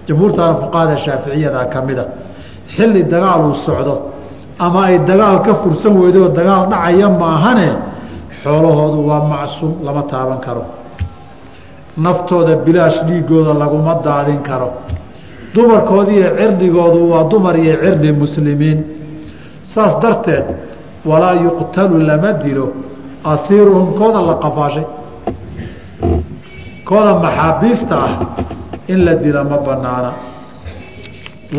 Jamhuurtaana 0.07 0.55
fuqahada 0.61 0.95
shaaficiyada 1.05 1.61
ka 1.73 1.79
mida 1.87 2.05
xilli 2.75 3.01
dagaaluu 3.13 3.53
socdo 3.65 3.93
ama 4.65 4.79
ay 4.89 4.97
dagaal 5.09 5.37
ka 5.45 5.53
fursan 5.61 5.93
weydo 6.01 6.19
oo 6.25 6.29
dagaal 6.39 6.63
dhacaya 6.71 7.07
maahane 7.21 7.69
xoolahoodu 8.41 8.99
waa 9.09 9.23
macsuum 9.33 9.73
lama 9.85 10.03
taaban 10.11 10.39
karo. 10.45 10.63
Naftooda 12.05 12.53
bilaash 12.65 12.99
dhiigooda 13.07 13.53
laguma 13.61 13.93
daadin 14.05 14.41
karo. 14.49 14.69
Dumarkoodi 15.53 16.13
iyo 16.19 16.29
cirdigoodu 16.37 16.99
waa 17.11 17.23
dumar 17.31 17.55
iyo 17.63 17.75
cirdi 17.83 18.09
muslimiin 18.21 18.79
saas 19.73 19.93
darteed 20.01 20.45
walaa 21.09 21.33
yuqtalu 21.45 21.97
lama 22.09 22.31
dilo 22.43 22.65
asiiruhum 23.23 23.87
kooda 23.99 24.21
la 24.29 24.35
qafaashay. 24.43 24.85
Kooda 26.87 27.13
maxaabiista 27.23 27.95
ah 28.07 28.13
in 28.87 29.05
la 29.05 29.13
dila 29.23 29.43
ma 29.43 29.57
banaana. 29.67 30.11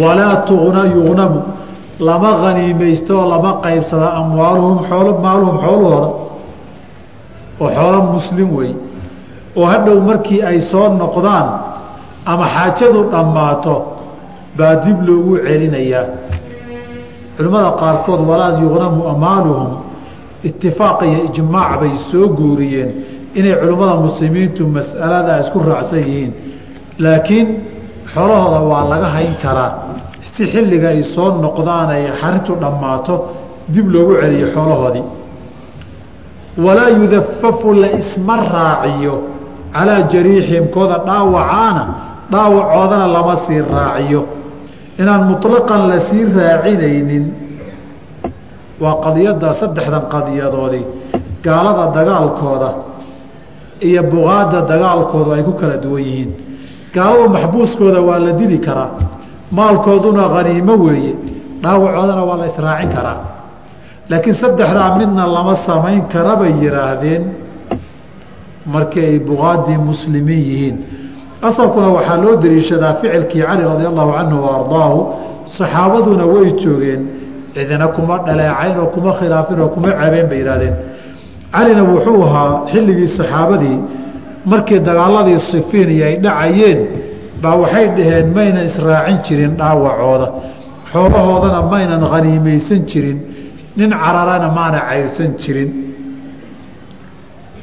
Walaa 0.02 0.36
tugna 0.48 0.82
yugnamu 0.94 1.40
lama 2.00 2.30
haniimaysto 2.42 3.12
oo 3.20 3.26
lama 3.32 3.50
qaybsada 3.64 4.08
amwaaluhum 4.20 4.78
xoolo 4.88 5.12
maaluhum 5.24 5.56
xoolahooda 5.64 6.08
oo 7.60 7.68
xoolo 7.76 7.98
muslim 8.14 8.48
wey. 8.58 8.72
Oo 9.56 9.66
hadhow 9.72 10.00
markii 10.08 10.42
ay 10.50 10.60
soo 10.70 10.88
noqdaan 11.02 11.46
ama 12.26 12.46
xaajadu 12.54 13.00
dhammaato 13.12 13.74
baa 14.58 14.74
dib 14.84 14.98
loogu 15.08 15.32
celinayaa 15.46 16.04
culimmada 17.40 17.70
qaarkood 17.80 18.20
walaa 18.30 18.52
yugnamu 18.62 19.00
amaaluhum 19.14 19.70
itifaaq 20.48 20.98
iyo 21.08 21.20
ijmaac 21.28 21.80
bay 21.80 21.92
soo 22.10 22.28
guuriyeen 22.38 22.90
inay 23.38 23.54
culimmada 23.62 23.94
muslimiintu 24.06 24.62
mas'aladaa 24.76 25.38
isku 25.44 25.58
raacsan 25.70 25.98
yihiin. 26.08 26.32
Laakiin 27.04 27.48
xoolahooda 28.14 28.60
waa 28.70 28.84
laga 28.92 29.08
hayn 29.16 29.34
karaa 29.42 29.72
si 30.32 30.42
xilliga 30.52 30.88
ay 30.94 31.02
soo 31.14 31.28
noqdaan 31.44 31.88
ay 31.96 32.04
xarintu 32.20 32.52
dhammaato 32.62 33.14
dib 33.74 33.86
loogu 33.94 34.12
celiyo 34.22 34.46
xoolahoodii. 34.54 35.04
Walaa 36.64 36.88
yudafafu 36.98 37.68
la 37.82 37.88
isma 38.00 38.36
raaciyo 38.54 39.14
calaa 39.74 40.02
jariixihim 40.12 40.64
kooda 40.74 40.96
dhaawacaana 41.08 41.84
dhaawacoodana 42.32 43.06
lama 43.16 43.34
sii 43.44 43.60
raaciyo 43.74 44.20
inaan 45.00 45.22
muطlaqan 45.30 45.82
la 45.90 45.98
sii 46.08 46.24
raacinaynin. 46.36 47.24
Waa 48.82 48.94
qadiyadda 49.04 49.48
saddexdan 49.60 50.04
qadiyadoodii 50.14 50.84
gaalada 51.44 51.84
dagaalkooda 51.98 52.70
iyo 53.88 54.02
buqaadda 54.12 54.58
dagaalkoodu 54.72 55.30
ay 55.36 55.42
ku 55.48 55.52
kala 55.60 55.76
duwan 55.84 56.02
yihiin. 56.08 56.30
Gaaladu 56.94 57.28
maxbuuskooda 57.36 58.00
waa 58.08 58.18
la 58.26 58.32
dili 58.40 58.58
karaa 58.66 58.90
maalkooduna 59.58 60.22
haniimo 60.34 60.74
weeye 60.84 61.14
dhaawacoodana 61.62 62.22
waa 62.28 62.38
la 62.42 62.46
israacin 62.52 62.90
karaa. 62.96 63.18
Laakiin 64.10 64.34
saddexdaa 64.42 64.96
midna 64.98 65.24
lama 65.36 65.54
samayn 65.66 66.02
kara 66.12 66.34
bay 66.40 66.52
yidhaahdeen 66.62 67.22
markii 68.74 69.04
ay 69.10 69.18
buqaadii 69.28 69.78
muslimiin 69.88 70.42
yihiin 70.50 70.76
asalkuna 71.48 71.88
waxaa 71.96 72.16
loo 72.22 72.36
dariishadaa 72.36 72.94
ficilkii 73.00 73.42
cali 73.48 73.62
radi 73.72 73.84
allahu 73.92 74.12
canhu 74.18 74.38
wa 74.44 74.50
ardaahu 74.58 74.98
saxaabaduna 75.58 76.24
way 76.34 76.50
joogeen 76.62 77.00
cidina 77.54 77.88
kuma 77.96 78.18
dhaleecayn 78.26 78.76
oo 78.82 78.86
kuma 78.94 79.12
khilaafin 79.18 79.60
oo 79.64 79.68
kuma 79.74 79.90
cabeen 80.00 80.26
bay 80.30 80.38
yidhahdeen 80.42 80.74
calina 81.54 81.82
wuxuu 81.92 82.22
ahaa 82.28 82.52
xilligii 82.72 83.08
saxaabadii 83.18 83.78
markii 84.52 84.80
dagaaladii 84.88 85.38
sifiin 85.50 85.90
iyo 85.96 86.06
ay 86.10 86.16
dhacayeen 86.24 86.78
baa 87.42 87.56
waxay 87.62 87.86
dhaheen 87.96 88.26
maynan 88.38 88.64
israacin 88.70 89.18
jirin 89.26 89.52
dhaawacooda 89.60 90.26
xoolahoodana 90.92 91.60
maynan 91.72 92.02
haniimaysan 92.12 92.80
jirin 92.90 93.18
nin 93.78 93.90
cararana 94.02 94.48
maana 94.58 94.78
cayrsan 94.88 95.30
jirin. 95.42 95.70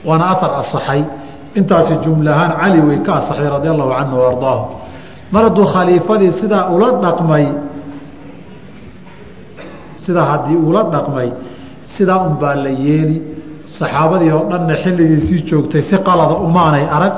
Waana 0.08 0.26
aar 0.34 0.52
asaxay 0.62 1.02
intaasi 1.60 1.94
jumlahaan 2.06 2.52
cali 2.62 2.80
way 2.88 3.00
ka 3.06 3.12
asaxday 3.20 3.50
radi 3.56 3.68
allahu 3.74 3.92
canhu 3.98 4.18
ardaahu. 4.32 4.64
Mar 5.34 5.42
hadduu 5.48 5.66
khaliifadii 5.74 6.32
sidaa 6.42 6.64
ula 6.76 6.88
dhaqmay 7.04 7.46
sidaa 10.06 10.26
haddii 10.32 10.58
ula 10.70 10.82
dhaqmay 10.94 11.30
sidaa 11.96 12.20
unbaa 12.28 12.56
la 12.66 12.72
yeeli 12.86 13.18
saxaabadii 13.78 14.32
oo 14.38 14.44
dhanna 14.52 14.76
xilligiisii 14.84 15.40
joogtay 15.50 15.82
si 15.90 15.96
qalada 16.08 16.36
umaanay 16.48 16.86
arag 16.98 17.14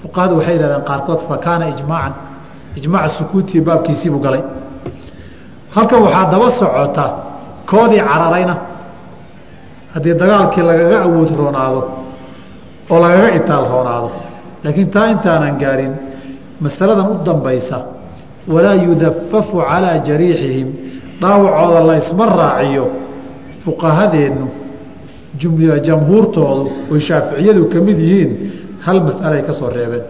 fuqahadu 0.00 0.32
waxay 0.38 0.54
yihahdeen 0.56 0.84
qaarkood 0.90 1.20
fa 1.28 1.36
kaana 1.44 1.64
ijmaacan 1.74 2.14
ijmaaca 2.78 3.08
sukuutii 3.18 3.60
baabkiisiibuu 3.68 4.20
galay. 4.26 4.42
Halkan 5.74 6.00
waxaa 6.06 6.26
daba 6.32 6.48
socota 6.60 7.04
koodii 7.70 8.02
cararayna. 8.10 8.54
Haddii 9.94 10.14
dagaalkii 10.22 10.62
lagaga 10.70 10.96
awood 11.06 11.30
roonaado 11.40 11.80
oo 12.90 12.98
lagaga 13.04 13.28
itaal 13.40 13.64
roonaado 13.72 14.10
laakiin 14.64 14.90
taa 14.94 15.06
intaanan 15.14 15.54
gaarin 15.62 15.92
masaladan 16.64 17.06
u 17.12 17.16
dambaysa 17.28 17.78
walaa 18.52 18.74
yudafafu 18.86 19.56
calaa 19.70 19.98
jariixihim 20.08 20.68
dhaawacooda 21.20 21.80
la 21.88 21.94
isma 22.02 22.26
raaciyo 22.40 22.84
fuqahadeennu 23.64 24.46
jamhuurtoodu 25.88 26.64
oy 26.92 27.00
shaaficiyadu 27.08 27.62
ka 27.72 27.78
mid 27.86 27.98
yihiin 28.06 28.30
hal 28.86 28.98
mas'alay 29.08 29.42
ka 29.48 29.52
soo 29.52 29.70
reebeen. 29.76 30.04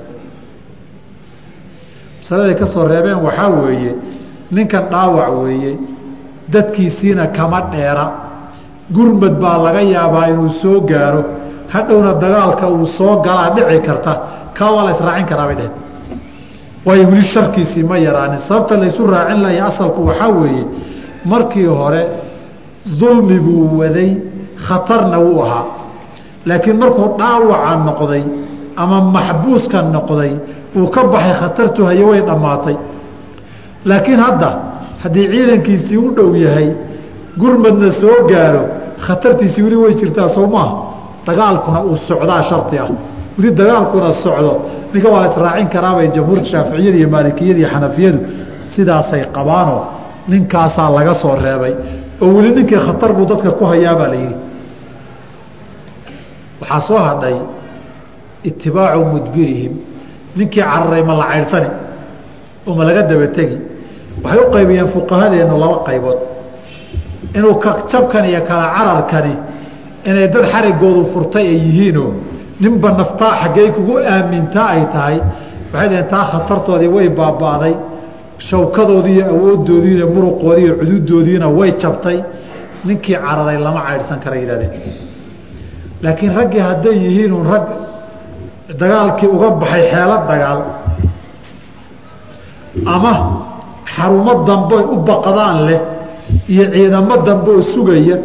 Masaladay 2.21 2.55
ka 2.61 2.67
soo 2.67 2.85
reebeen 2.93 3.19
waxaa 3.27 3.49
weeye 3.63 3.93
ninkan 4.51 4.85
dhaawac 4.93 5.33
weeye 5.43 5.73
dadkiisiina 6.53 7.27
kama 7.37 7.61
dheera 7.73 8.05
gurmad 8.97 9.35
baa 9.43 9.59
laga 9.65 9.83
yaabaa 9.95 10.27
inuu 10.33 10.49
soo 10.63 10.81
gaaro 10.91 11.23
hadhowna 11.75 12.13
dagaalka 12.23 12.67
uu 12.77 12.87
soo 12.99 13.15
galaa 13.27 13.51
dhici 13.57 13.79
karta 13.87 14.13
kaa 14.59 14.71
waa 14.75 14.85
la 14.87 14.91
israacin 14.97 15.27
karaa 15.31 15.47
bay 15.47 15.57
dheheen 15.61 15.75
waayo 16.87 17.05
weli 17.11 17.23
sharkiisii 17.23 17.83
ma 17.91 17.97
yaraanin. 18.07 18.39
Sababta 18.49 18.75
laysu 18.83 19.07
raacin 19.07 19.41
lahay 19.43 19.61
asalku 19.69 20.01
waxaa 20.09 20.29
weeye 20.41 20.65
markii 21.25 21.67
hore 21.67 22.03
dulmi 23.01 23.39
buu 23.47 23.79
waday 23.81 24.11
khatarna 24.67 25.19
wuu 25.27 25.43
ahaa. 25.45 25.65
Laakiin 26.47 26.77
markuu 26.83 27.09
dhaawaca 27.19 27.77
noqday 27.89 28.23
ama 28.83 28.99
maxbuuska 29.15 29.79
noqday 29.97 30.33
uu 30.77 30.87
ka 30.95 31.01
baxay 31.13 31.35
khatartu 31.41 31.81
haye 31.89 32.05
way 32.11 32.21
dhammaatay. 32.29 32.77
Laakiin 33.85 34.21
hadda 34.27 34.51
haddii 35.03 35.27
ciidankiisii 35.33 35.97
u 35.97 36.11
dhow 36.17 36.31
yahay 36.45 36.69
gurmadna 37.41 37.93
soo 38.01 38.17
gaaro 38.31 38.65
khatartiisii 39.07 39.63
weli 39.63 39.77
way 39.77 39.93
jirtaa 40.01 40.29
soo 40.37 40.47
maaha 40.55 40.88
dagaalkuna 41.29 41.79
uu 41.89 41.97
socdaa 42.09 42.43
shardi 42.51 42.77
ah. 42.85 42.89
Weli 43.39 43.51
dagaalkuna 43.61 44.13
socdo 44.25 44.53
ninka 44.93 45.09
waa 45.13 45.21
la 45.25 45.29
israacin 45.33 45.69
karaabay 45.75 46.09
jamhuurta 46.17 46.45
shaaficiyada 46.53 46.99
iyo 47.01 47.09
maalikiyada 47.15 47.59
iyo 47.61 47.69
xanafiyadu 47.75 48.19
sidaasay 48.73 49.23
qabaanoo 49.37 49.81
ninkaasaa 50.31 50.91
laga 50.97 51.15
soo 51.23 51.35
reebay. 51.45 51.75
Oo 52.23 52.31
weli 52.37 52.51
ninkii 52.57 52.81
khatar 52.87 53.11
buu 53.17 53.27
dadka 53.31 53.51
ku 53.59 53.65
hayaabaa 53.71 54.09
la 54.13 54.17
yidhi. 54.23 54.37
Waxaa 56.61 56.81
soo 56.89 56.99
hadhay 57.09 57.37
itibaacu 58.49 59.05
mudbirihim. 59.13 59.73
Ninkii 60.37 60.63
cararay 60.63 61.03
ma 61.09 61.15
la 61.21 61.27
caydhsani 61.33 61.71
oo 62.67 62.75
ma 62.79 62.85
laga 62.89 63.03
dabategi 63.11 63.59
waxay 64.25 64.41
u 64.45 64.51
qaybiyeen 64.55 64.89
fuqahadeennu 64.95 65.55
laba 65.63 65.79
qaybood. 65.89 66.19
Inuu 67.37 67.55
jabkan 67.91 68.25
iyo 68.31 68.41
kala 68.49 68.67
cararkani 68.77 69.35
inay 70.05 70.29
dad 70.35 70.45
xarigoodu 70.53 71.03
furtay 71.13 71.47
ay 71.53 71.59
yihiinoo 71.67 72.11
ninba 72.61 72.89
naftaa 73.01 73.33
xaggey 73.43 73.69
kugu 73.77 73.95
aamintaa 74.13 74.69
ay 74.75 74.85
tahay. 74.95 75.17
Waxay 75.73 75.89
dhaheen 75.91 76.09
taa 76.13 76.25
khatartoodii 76.33 76.89
way 76.97 77.09
baaba'day. 77.19 77.75
Shawkadoodii 78.49 79.15
iyo 79.19 79.27
awooddoodiina 79.35 80.07
muruqoodii 80.15 80.71
cududoodiina 80.81 81.47
way 81.59 81.71
jabtay. 81.83 82.19
Ninkii 82.87 83.17
cararay 83.25 83.59
lama 83.67 83.81
caydhsan 83.87 84.19
kara 84.25 84.37
yidhahdeen. 84.43 84.73
Laakiin 86.03 86.33
raggii 86.39 86.63
hadday 86.69 86.95
yihiinuun 87.05 87.47
rag 87.53 87.65
dagaalkii 88.81 89.29
uga 89.37 89.49
baxay 89.61 89.83
xeelo 89.93 90.17
dagaal 90.31 90.61
ama 92.95 93.13
xarumo 93.95 94.33
dambe 94.49 94.77
u 94.95 94.97
baqdaan 95.09 95.57
leh 95.69 95.81
iyo 96.53 96.65
ciidamo 96.75 97.15
dambe 97.27 97.51
oo 97.57 97.63
sugaya 97.73 98.17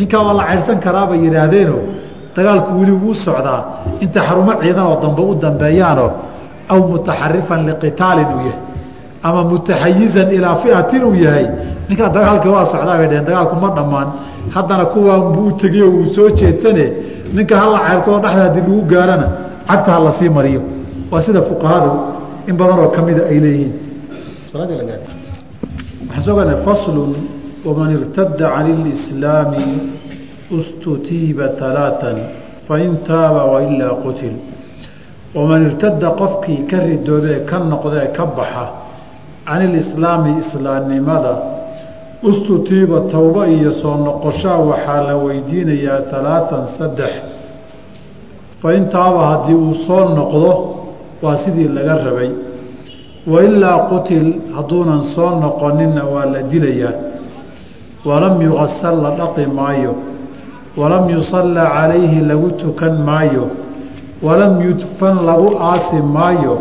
ninkaa 0.00 0.22
waa 0.26 0.34
la 0.40 0.44
caydhsan 0.50 0.78
karaabay 0.84 1.18
yidhaahdeenoo 1.26 1.80
dagaalku 2.36 2.70
weli 2.80 2.92
wuu 3.02 3.14
socdaa. 3.26 3.60
Inta 4.04 4.20
xarumo 4.26 4.52
ciidanoo 4.62 4.96
dambe 5.04 5.22
u 5.30 5.34
dambeeyaanoo 5.44 6.10
aw 6.72 6.80
mutaxarifan 6.92 7.60
liqitaalin 7.68 8.28
uu 8.36 8.42
yahay 8.48 8.58
ama 9.26 9.40
mutaxayizan 9.52 10.28
ilaa 10.36 10.56
fiatin 10.62 11.02
uu 11.08 11.14
yahay 11.24 11.46
ninkaa 11.88 12.08
dagaalka 12.16 12.48
waa 12.54 12.66
socdaa 12.72 12.96
bay 13.00 13.08
dheheen 13.10 13.26
dagaalku 13.28 13.54
ma 13.62 13.68
dhammaan. 13.76 14.08
Haddana 14.54 14.84
kuwaanbuu 14.92 15.46
u 15.48 15.52
tegiyo 15.60 15.86
uu 15.96 16.04
soo 16.14 16.28
jeedsane 16.38 16.84
ninka 17.36 17.54
hala 17.62 17.78
cayrto 17.86 18.08
oo 18.14 18.20
dhexda 18.24 18.42
haddii 18.46 18.60
lagu 18.66 18.82
gaarana 18.92 19.26
cagta 19.68 19.90
ha 19.94 19.98
la 20.06 20.12
sii 20.18 20.30
mariyo. 20.36 20.60
Waa 21.10 21.22
sida 21.26 21.40
fuqahadu 21.48 21.90
in 22.48 22.54
badanoo 22.60 22.88
ka 22.94 23.00
mida 23.06 23.22
ay 23.32 23.38
leeyihiin 23.44 23.72
waxaan 27.65 27.93
soo 27.95 27.95
gaarnay 27.95 27.95
faslun 27.95 27.95
waman 27.95 27.97
irtada 27.97 28.49
cani 28.49 28.73
اlislaami 28.73 29.65
ustutiiba 30.51 31.47
ثalaaثa 31.47 32.15
fain 32.67 32.97
taaba 33.07 33.43
wailaa 33.45 33.95
qutil 34.03 34.33
waman 35.35 35.65
irtada 35.65 36.09
qofkii 36.09 36.65
ka 36.69 36.77
ridoobee 36.79 37.45
ka 37.45 37.59
noqdee 37.59 38.07
ka 38.13 38.25
baxa 38.25 38.67
can 39.45 39.61
ilislaami 39.61 40.39
islaamnimada 40.39 41.37
ustutiiba 42.23 42.99
towba 42.99 43.47
iyo 43.47 43.73
soo 43.73 43.97
noqoshaa 43.97 44.57
waxaa 44.57 45.01
la 45.07 45.15
weydiinayaa 45.17 46.01
halaaan 46.11 46.67
saddex 46.67 47.11
fain 48.61 48.89
taaba 48.89 49.27
haddii 49.27 49.53
uu 49.55 49.75
soo 49.75 50.09
noqdo 50.15 50.75
waa 51.21 51.37
sidii 51.37 51.67
laga 51.67 51.95
rabay 52.05 52.29
wailaa 53.27 53.79
qutil 53.79 54.33
hadduunan 54.55 55.01
soo 55.01 55.29
noqoninna 55.39 56.03
waa 56.03 56.25
la 56.25 56.41
dilayaa 56.41 57.08
walam 58.04 58.40
yuqasal 58.42 59.02
la 59.02 59.10
dhaqi 59.10 59.46
maayo 59.46 59.94
walam 60.76 61.08
yusalla 61.10 61.64
calayhi 61.68 62.20
lagu 62.20 62.50
tukan 62.56 63.04
maayo 63.04 63.50
walam 64.22 64.60
yudfan 64.60 65.24
lagu 65.26 65.56
aasi 65.60 66.00
maayo 66.02 66.58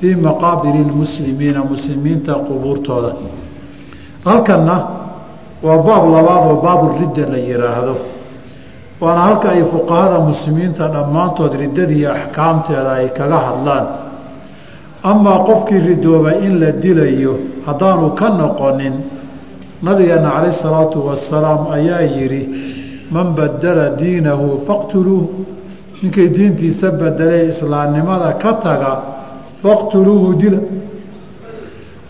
fii 0.00 0.14
maqaabiri 0.16 0.82
lmuslimiina 0.90 1.62
muslimiinta 1.64 2.34
qubuurtooda. 2.34 3.12
Halkanna 4.24 4.76
waa 5.62 5.78
baab 5.78 6.04
labaad 6.10 6.42
oo 6.50 6.56
baabu 6.62 6.86
ridda 6.98 7.30
la 7.30 7.38
yidhaahdo 7.38 7.94
waana 9.00 9.20
halka 9.20 9.48
ay 9.50 9.62
fuqahada 9.62 10.18
muslimiinta 10.20 10.88
dhammaantood 10.88 11.54
riddadii 11.54 12.06
axkaamteeda 12.06 12.92
ay 12.92 13.08
kaga 13.18 13.38
hadlaan. 13.38 13.86
Amaa 15.02 15.38
qofkii 15.46 15.78
ridooba 15.78 16.34
in 16.42 16.58
la 16.60 16.70
dilayo 16.72 17.38
haddaanu 17.66 18.10
ka 18.18 18.28
noqonin 18.30 18.94
nabigeena 19.82 20.30
calayh 20.30 20.54
salaatu 20.54 21.06
wasalaam 21.06 21.66
ayaa 21.76 22.02
yidhi 22.16 22.42
man 23.10 23.34
badala 23.34 23.90
diinahu 24.00 24.58
faqtuluuh. 24.66 25.26
Ninkay 26.02 26.28
diintiisa 26.34 26.90
bedelee 26.90 27.48
islaamnimada 27.52 28.32
ka 28.42 28.52
taga 28.64 28.92
faqtuluuhu 29.62 30.34
dila. 30.40 30.60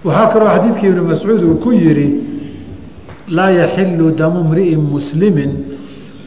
Waxaa 0.05 0.29
kaloo 0.33 0.51
xadiidkii 0.55 0.89
ibnu 0.89 1.03
mascuud 1.13 1.43
uu 1.45 1.57
ku 1.65 1.71
yidhi 1.73 2.09
laa 3.29 3.51
yaxilu 3.51 4.13
damu 4.21 4.45
mri'in 4.51 4.81
muslimin. 4.81 5.51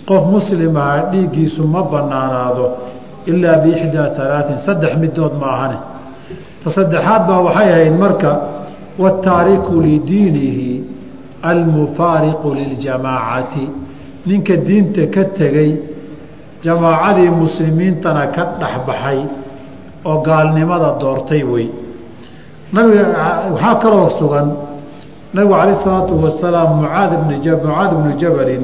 Qof 0.08 0.24
muslim 0.30 0.78
aha 0.78 1.10
dhiiggiisu 1.12 1.64
ma 1.74 1.82
banaanaado 1.92 2.66
ilaa 3.26 3.58
biixdaa 3.64 4.14
alaain 4.26 4.58
saddex 4.58 4.94
midood 5.02 5.34
ma 5.42 5.48
ahane. 5.56 5.78
Ta 6.62 6.70
saddexaad 6.70 7.22
baa 7.28 7.42
waxay 7.48 7.70
ahayd 7.74 7.96
marka 8.04 8.32
wataariku 9.02 9.82
lidiinihi 9.82 10.95
almufaariqu 11.52 12.48
liljamaacati. 12.60 13.66
Ninka 14.26 14.56
diinta 14.68 15.08
ka 15.14 15.24
tegey 15.38 15.72
jamaacadii 16.64 17.30
muslimiintana 17.30 18.28
ka 18.36 18.44
dhexbaxay 18.60 19.20
oo 20.06 20.18
gaalnimada 20.26 20.90
doortay 21.02 21.44
wey. 21.44 21.68
Nabiga 22.74 23.06
waxaa 23.54 23.76
kaloo 23.84 24.10
sugan 24.20 24.48
nabigu 25.34 25.54
calayh 25.54 25.76
isalaatu 25.78 26.14
wasalaam 26.24 26.70
mucaad 26.82 27.12
bni 27.28 27.36
mucaad 27.44 27.92
bnu 28.00 28.12
jabalin 28.22 28.64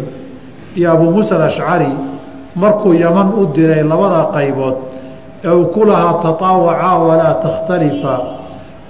iyo 0.76 0.92
abuu 0.92 1.12
muusa 1.12 1.36
alashcari 1.36 1.92
markuu 2.56 2.94
yaman 2.94 3.34
u 3.36 3.46
diray 3.54 3.84
labada 3.84 4.32
qaybood 4.34 4.76
ee 5.44 5.50
uu 5.50 5.66
ku 5.66 5.86
lahaa 5.86 6.14
tataawacaa 6.24 6.98
walaa 6.98 7.34
takhtalifa 7.44 8.16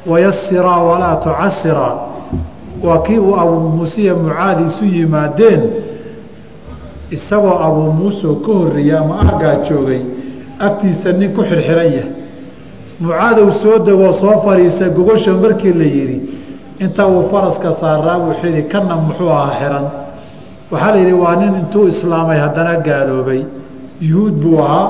wayasiraa 0.05 0.81
walaa 0.83 1.15
tucasiraa 1.15 2.10
waa 2.83 2.99
kii 3.05 3.17
uu 3.19 3.35
abuu 3.41 3.59
muusiya 3.77 4.15
mucaad 4.15 4.57
isu 4.67 4.85
yimaadeen 4.85 5.61
isagoo 7.11 7.57
abuu 7.67 7.91
muuseo 7.99 8.35
ka 8.35 8.51
horreeyey 8.59 8.97
ama 8.97 9.15
aggaa 9.21 9.55
joogay 9.67 10.01
agtiisa 10.59 11.11
nin 11.11 11.33
ku 11.35 11.41
xirxiran 11.49 11.85
yahay. 11.95 12.11
Mucaadow 13.01 13.49
soo 13.61 13.79
degoo 13.79 14.11
soo 14.21 14.35
fadhiisa 14.45 14.89
gogosha 14.89 15.31
markii 15.33 15.73
la 15.73 15.83
yidhi 15.95 16.17
inta 16.79 17.07
uu 17.07 17.23
faraska 17.31 17.71
saaraa 17.81 18.19
buu 18.19 18.33
xidhi 18.41 18.61
kanna 18.71 18.95
muxuu 18.95 19.29
ahaa 19.29 19.53
xiran. 19.59 19.85
Waxaa 20.71 20.91
la 20.93 20.97
yidhi 21.01 21.13
waa 21.23 21.35
nin 21.35 21.53
intuu 21.61 21.87
islaamay 21.87 22.37
haddana 22.39 22.73
gaaloobay. 22.87 23.41
Yuhuud 24.09 24.33
buu 24.43 24.57
ahaa 24.65 24.87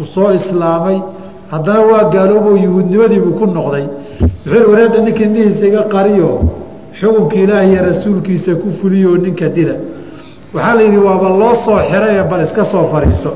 uu 0.00 0.04
soo 0.14 0.30
islaamay 0.32 0.98
haddana 1.52 1.80
waa 1.90 2.04
gaalooboo 2.14 2.56
yuhuudnimadiibuu 2.64 3.34
ku 3.38 3.46
noqday. 3.46 3.84
Wuxuu 4.46 4.70
wareedha 4.72 4.98
ninkii 5.04 5.24
indhihiisa 5.28 5.66
iga 5.70 5.82
qariyo 5.94 6.30
xukunka 7.00 7.36
ilaahi 7.44 7.72
iyo 7.72 7.82
rasuulkiisa 7.88 8.54
ku 8.62 8.68
fuliyoo 8.78 9.16
ninka 9.24 9.48
dila. 9.56 9.74
Waxaa 10.54 10.74
la 10.76 10.82
yidhi 10.82 10.98
waaba 11.08 11.28
loo 11.40 11.54
soo 11.64 11.78
xiraye 11.90 12.22
bal 12.30 12.42
iska 12.46 12.64
soo 12.64 12.84
fadhiiso 12.92 13.32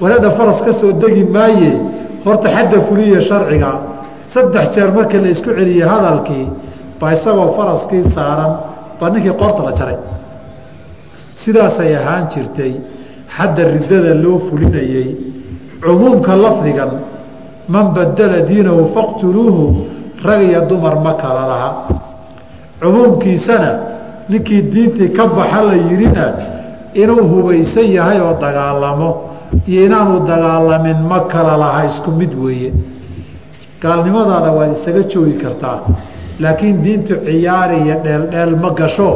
wareedha 0.00 0.30
faras 0.38 0.60
ka 0.66 0.72
soo 0.72 0.92
degi 0.92 1.24
maaye. 1.24 1.72
Horta 2.24 2.48
xadda 2.56 2.80
fuliya 2.88 3.20
sharciga 3.20 3.70
saddex 4.32 4.64
jeer 4.74 4.90
markii 4.96 5.20
la 5.24 5.28
isku 5.34 5.50
celiyey 5.58 5.86
hadalkii 5.92 6.46
baa 7.00 7.12
isagoo 7.16 7.48
faraskii 7.56 8.02
saaran 8.14 8.52
baa 9.00 9.10
ninkii 9.10 9.34
qoorta 9.40 9.62
la 9.68 9.72
jaray. 9.78 9.96
Sidaasay 11.40 11.94
ahaan 11.96 12.24
jirtay 12.32 12.72
xadda 13.36 13.62
riddada 13.72 14.14
loo 14.24 14.38
fulinayey 14.46 15.08
cumuumka 15.82 16.32
lafdigan 16.44 16.92
man 17.68 17.86
badala 17.96 18.40
diinahu 18.48 18.82
faqtuluuhu 18.94 19.64
rag 20.24 20.40
iyo 20.48 20.60
dumar 20.68 20.94
ma 21.04 21.12
kala 21.22 21.42
laha 21.50 21.70
cumuumkiisana 22.84 23.70
ninkii 24.28 24.62
diintii 24.72 25.08
ka 25.16 25.24
baxa 25.36 25.60
la 25.68 25.74
yidhina 25.74 26.24
inuu 27.02 27.24
hubaysan 27.32 27.88
yahay 27.96 28.20
oo 28.20 28.34
dagaalamo 28.40 29.10
iyo 29.70 29.80
inaanu 29.86 30.20
dagaalamin 30.28 30.98
ma 31.10 31.18
kala 31.32 31.56
laha 31.62 31.80
isku 31.90 32.10
mid 32.10 32.32
weeye. 32.44 32.70
Gaalnimadaada 33.82 34.50
waad 34.58 34.72
isaga 34.76 35.02
joogi 35.12 35.34
kartaa 35.42 35.78
laakiin 36.42 36.76
diintu 36.84 37.14
ciyaari 37.26 37.76
iyo 37.84 37.96
dheeldheel 38.04 38.52
ma 38.62 38.70
gasho. 38.78 39.10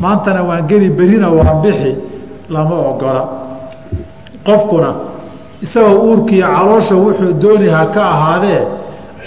Maantana 0.00 0.42
waan 0.48 0.66
geli 0.70 0.90
berina 0.98 1.28
waan 1.38 1.58
bixi 1.62 1.92
lama 2.54 2.76
ogola. 2.90 3.22
Qofkuna 4.46 4.90
isagoo 5.64 5.98
uurkiiyo 6.08 6.46
caloosha 6.56 6.94
wuxuu 7.04 7.32
dooni 7.42 7.68
ha 7.68 7.86
ka 7.94 8.02
ahaadee 8.14 8.60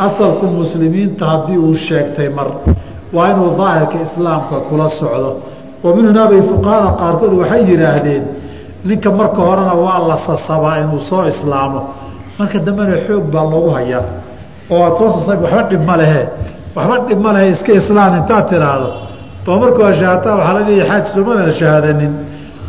asalku 0.06 0.46
muslimiinta 0.58 1.26
haddii 1.32 1.58
uu 1.58 1.74
sheegtay 1.76 2.30
mar 2.38 2.48
waa 3.16 3.28
inuu 3.32 3.52
daahirka 3.60 3.98
islaamka 4.08 4.56
kula 4.70 4.88
socdo. 5.00 5.32
Wa 5.84 5.90
min 5.96 6.06
hunaabay 6.10 6.42
fuqahada 6.50 6.90
qaarkood 7.02 7.34
waxay 7.42 7.62
yidhaahdeen 7.72 8.24
ninka 8.88 9.10
marka 9.20 9.42
horena 9.48 9.74
waa 9.86 10.00
la 10.10 10.18
sasabaa 10.28 10.76
inuu 10.84 11.00
soo 11.10 11.24
islaamo. 11.34 11.80
Marka 12.40 12.58
dambena 12.66 12.96
xoog 13.08 13.24
baa 13.34 13.44
loogu 13.52 13.70
hayaa. 13.78 14.04
Oo 14.72 14.82
aad 14.86 14.96
soo 15.00 15.10
sasab 15.16 15.40
waxba 15.44 15.62
dhib 15.70 15.84
ma 15.90 15.96
lehe. 16.02 16.22
Waxba 16.76 16.96
dhib 17.08 17.20
ma 17.26 17.32
lehe 17.36 17.48
iska 17.56 17.72
islaan 17.82 18.14
intaad 18.20 18.46
tiraahdo. 18.52 18.90
Ba 19.46 19.52
markuu 19.62 19.84
ashahaataa 19.92 20.36
waxaa 20.40 20.54
la 20.58 20.62
leeyahy 20.68 20.90
xaaj 20.90 21.06
somadana 21.16 21.52
shahaadanin 21.60 22.14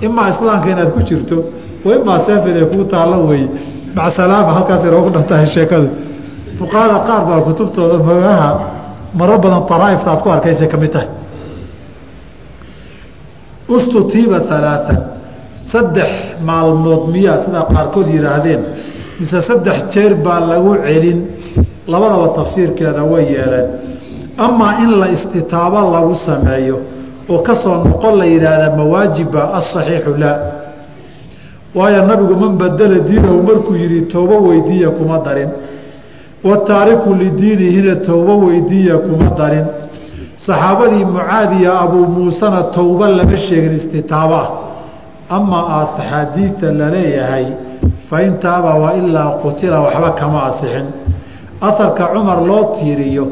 imaa 0.06 0.28
islaamka 0.32 0.68
inaad 0.72 0.90
ku 0.96 1.00
jirto 1.08 1.36
wa 1.84 1.90
imaa 1.98 2.18
seefin 2.26 2.54
ay 2.60 2.66
kuu 2.72 2.84
taallo 2.92 3.16
weeye. 3.28 3.48
Macsalaama 3.96 4.50
halkaas 4.56 4.82
inoogu 4.88 5.10
dhantahay 5.14 5.46
sheekadu. 5.54 5.88
Fuqahada 6.58 6.96
qaar 7.08 7.22
baa 7.28 7.40
kutubtooda 7.46 7.96
magaha 8.08 8.50
maro 9.18 9.38
badan 9.38 9.62
araaifta 9.76 10.10
aad 10.12 10.22
ku 10.22 10.28
arkaysa 10.30 10.66
ka 10.72 10.76
mid 10.76 10.90
tahay. 10.94 11.08
Ustutiiba 13.68 14.36
alaaan 14.50 14.98
saddex 15.72 16.10
maalmood 16.48 17.02
miyaa 17.14 17.42
sidaa 17.44 17.64
qaarkood 17.74 18.08
yidhaahdeen 18.14 18.60
mise 19.20 19.38
saddex 19.48 19.78
jeer 19.94 20.14
baa 20.24 20.40
lagu 20.50 20.72
celin. 20.86 21.18
Labadaba 21.92 22.28
tafsiirkeeda 22.38 23.02
way 23.12 23.24
yeeleen. 23.34 23.66
Amaa 24.46 24.72
in 24.82 24.90
la 25.00 25.06
istitaabo 25.16 25.80
lagu 25.94 26.14
sameeyo 26.26 26.76
oo 27.32 27.38
ka 27.46 27.54
soo 27.62 27.76
noqon 27.84 28.14
la 28.18 28.24
yidhaahda 28.32 28.68
mawaajiba 28.78 29.42
asaxiixu 29.58 30.12
laa. 30.22 30.38
Waayo 31.74 32.00
nabigu 32.06 32.34
man 32.42 32.52
badala 32.60 32.98
diinahu 33.08 33.42
markuu 33.48 33.74
yihi 33.82 34.00
toobo 34.12 34.36
weydiiya 34.48 34.90
kuma 34.90 35.18
darin 35.26 35.50
wataariku 36.44 37.14
lidiinihina 37.14 37.96
towbo 37.96 38.38
weydiiya 38.46 38.98
kuma 38.98 39.30
darin. 39.38 39.66
Saxaabadii 40.36 41.04
mucaadiya 41.04 41.80
abuu 41.80 42.06
muusena 42.06 42.62
towbo 42.62 43.06
lama 43.06 43.36
sheegin 43.36 43.74
istitaabo 43.76 44.34
ah 44.34 44.48
amaa 45.36 45.64
aad 45.78 45.88
axaadiida 45.98 46.72
la 46.72 46.90
leeyahay 46.90 47.46
fain 48.10 48.38
taaba 48.38 48.74
wailaa 48.74 49.30
qutila 49.42 49.80
waxba 49.80 50.10
kama 50.10 50.42
asixin. 50.46 50.86
Aharka 51.60 52.04
cumar 52.14 52.40
loo 52.48 52.64
tiiriyo 52.78 53.24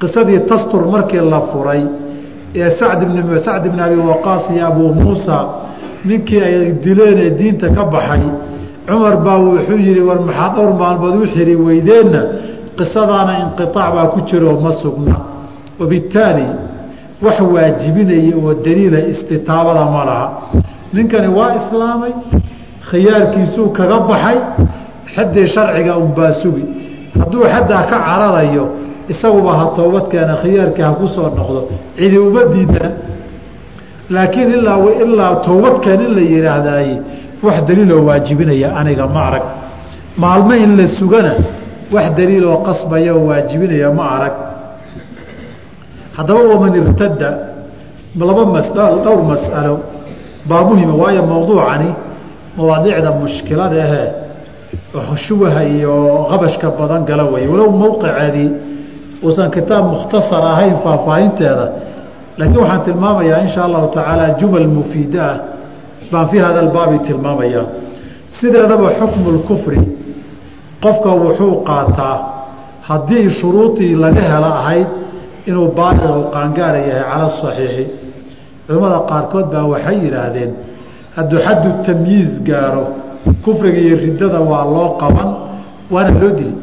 qisadii 0.00 0.40
tastur 0.40 0.82
markii 0.92 1.20
la 1.32 1.40
furay 1.40 1.82
ee 2.54 2.70
sacd 2.78 3.00
bn 3.72 3.80
abi 3.80 3.96
waqaas 4.10 4.50
iyo 4.50 4.66
abuu 4.66 4.92
muusa 4.94 5.36
ninkii 6.04 6.40
ay 6.48 6.72
dileen 6.84 7.18
ee 7.18 7.30
diinta 7.30 7.68
ka 7.76 7.84
baxay 7.84 8.22
cumar 8.88 9.16
baa 9.24 9.38
wuxuu 9.38 9.78
yihi 9.86 10.00
war 10.08 10.20
maxaa 10.28 10.48
dhowr 10.54 10.72
maalmood 10.80 11.14
u 11.22 11.26
xiri 11.34 11.54
weydeenna? 11.66 12.22
Qisadaana 12.78 13.32
inqiaac 13.44 13.74
baa 13.96 14.06
ku 14.12 14.18
jiroo 14.28 14.56
ma 14.64 14.72
sugna. 14.82 15.16
Wabittaali 15.80 16.46
wax 17.24 17.38
waajibinaya 17.54 18.34
oo 18.42 18.54
daliila 18.64 18.98
istitaabada 19.12 19.84
ma 19.94 20.02
laha. 20.08 20.26
Ninkani 20.94 21.28
waa 21.38 21.52
islaamay 21.60 22.12
khiyaarkiisuu 22.90 23.68
kaga 23.78 23.98
baxay 24.08 24.38
xaddii 25.14 25.46
sharciga 25.54 25.92
unbaa 26.04 26.32
sugi. 26.42 26.64
Hadduu 27.20 27.44
xaddaa 27.52 27.82
ka 27.90 27.96
cararayo 28.06 28.64
isaguba 29.12 29.52
ha 29.58 29.64
toobadkeena 29.76 30.34
khiyaarkii 30.42 30.82
ha 30.88 30.92
ku 31.00 31.06
soo 31.14 31.28
noqdo. 31.38 31.60
Cidi 31.96 32.18
uma 32.18 32.42
diidana 32.52 32.90
laakiin 34.14 34.50
ilaa 34.58 34.78
ilaa 35.04 35.34
toobadkeen 35.46 36.00
in 36.06 36.12
la 36.16 36.22
yidhaahdaaye 36.32 36.94
wax 37.42 37.56
daliiloo 37.68 38.02
waajibinaya 38.08 38.68
aniga 38.80 39.06
ma 39.06 39.20
arag. 39.28 39.42
Maalmo 40.16 40.54
in 40.64 40.76
la 40.76 40.86
sugana 40.86 41.34
wax 41.94 42.06
daliiloo 42.18 42.56
qasbaya 42.66 43.14
oo 43.14 43.26
waajibinaya 43.30 43.90
ma 43.98 44.04
arag. 44.16 44.34
Haddaba 46.16 46.40
waman 46.50 46.74
irtada 46.74 47.30
laba 48.16 48.44
mas 48.44 48.68
dhowr 48.74 49.22
mas'alo 49.32 49.80
baa 50.48 50.62
muhima 50.64 50.94
waayo 50.94 51.22
mowduucani 51.22 51.90
mawaadiicda 52.56 53.10
mushkilada 53.20 53.76
ahee 53.84 54.10
shubaha 55.16 55.64
iyo 55.64 56.26
qabashka 56.30 56.70
badan 56.78 57.04
gala 57.04 57.24
wey 57.24 57.46
walow 57.46 57.70
mowqiceedii 57.70 58.50
uusan 59.24 59.50
kitaab 59.50 59.84
mukhtasar 59.94 60.42
ahayn 60.52 60.76
faahfaahinteeda 60.84 61.66
laakiin 62.38 62.60
waxaan 62.60 62.82
tilmaamayaa 62.86 63.40
insha 63.46 63.64
allahu 63.64 63.86
tacaala 63.96 64.30
jumal 64.40 64.68
mufiida 64.76 65.22
ah 65.30 65.36
baan 66.12 66.26
fii 66.30 66.38
hada 66.46 66.60
albaabi 66.64 66.98
tilmaamayaa 67.06 67.66
sideedaba 68.36 68.88
xukmu 68.98 69.28
lkufri 69.36 69.80
qofka 70.84 71.10
wuxuu 71.22 71.54
qaataa 71.68 72.16
haddii 72.88 73.30
shuruudii 73.38 73.94
laga 74.04 74.22
helo 74.32 74.50
ahayd 74.60 74.88
inuu 75.48 75.68
baaliq 75.78 76.04
u 76.20 76.24
qaangaara 76.34 76.78
yahay 76.90 77.04
cala 77.10 77.24
asaxiixi 77.30 77.84
culimmada 78.66 78.98
qaarkood 79.10 79.46
baa 79.54 79.64
waxay 79.72 79.96
yidhaahdeen 80.04 80.50
hadduu 81.16 81.38
xaddu 81.46 81.68
tamyiiz 81.86 82.30
gaaro 82.48 82.84
kufriga 83.44 83.80
iyo 83.86 83.96
riddada 84.04 84.38
waa 84.50 84.64
loo 84.74 84.88
qaban 85.02 85.30
waana 85.94 86.10
loo 86.22 86.32
dili 86.38 86.54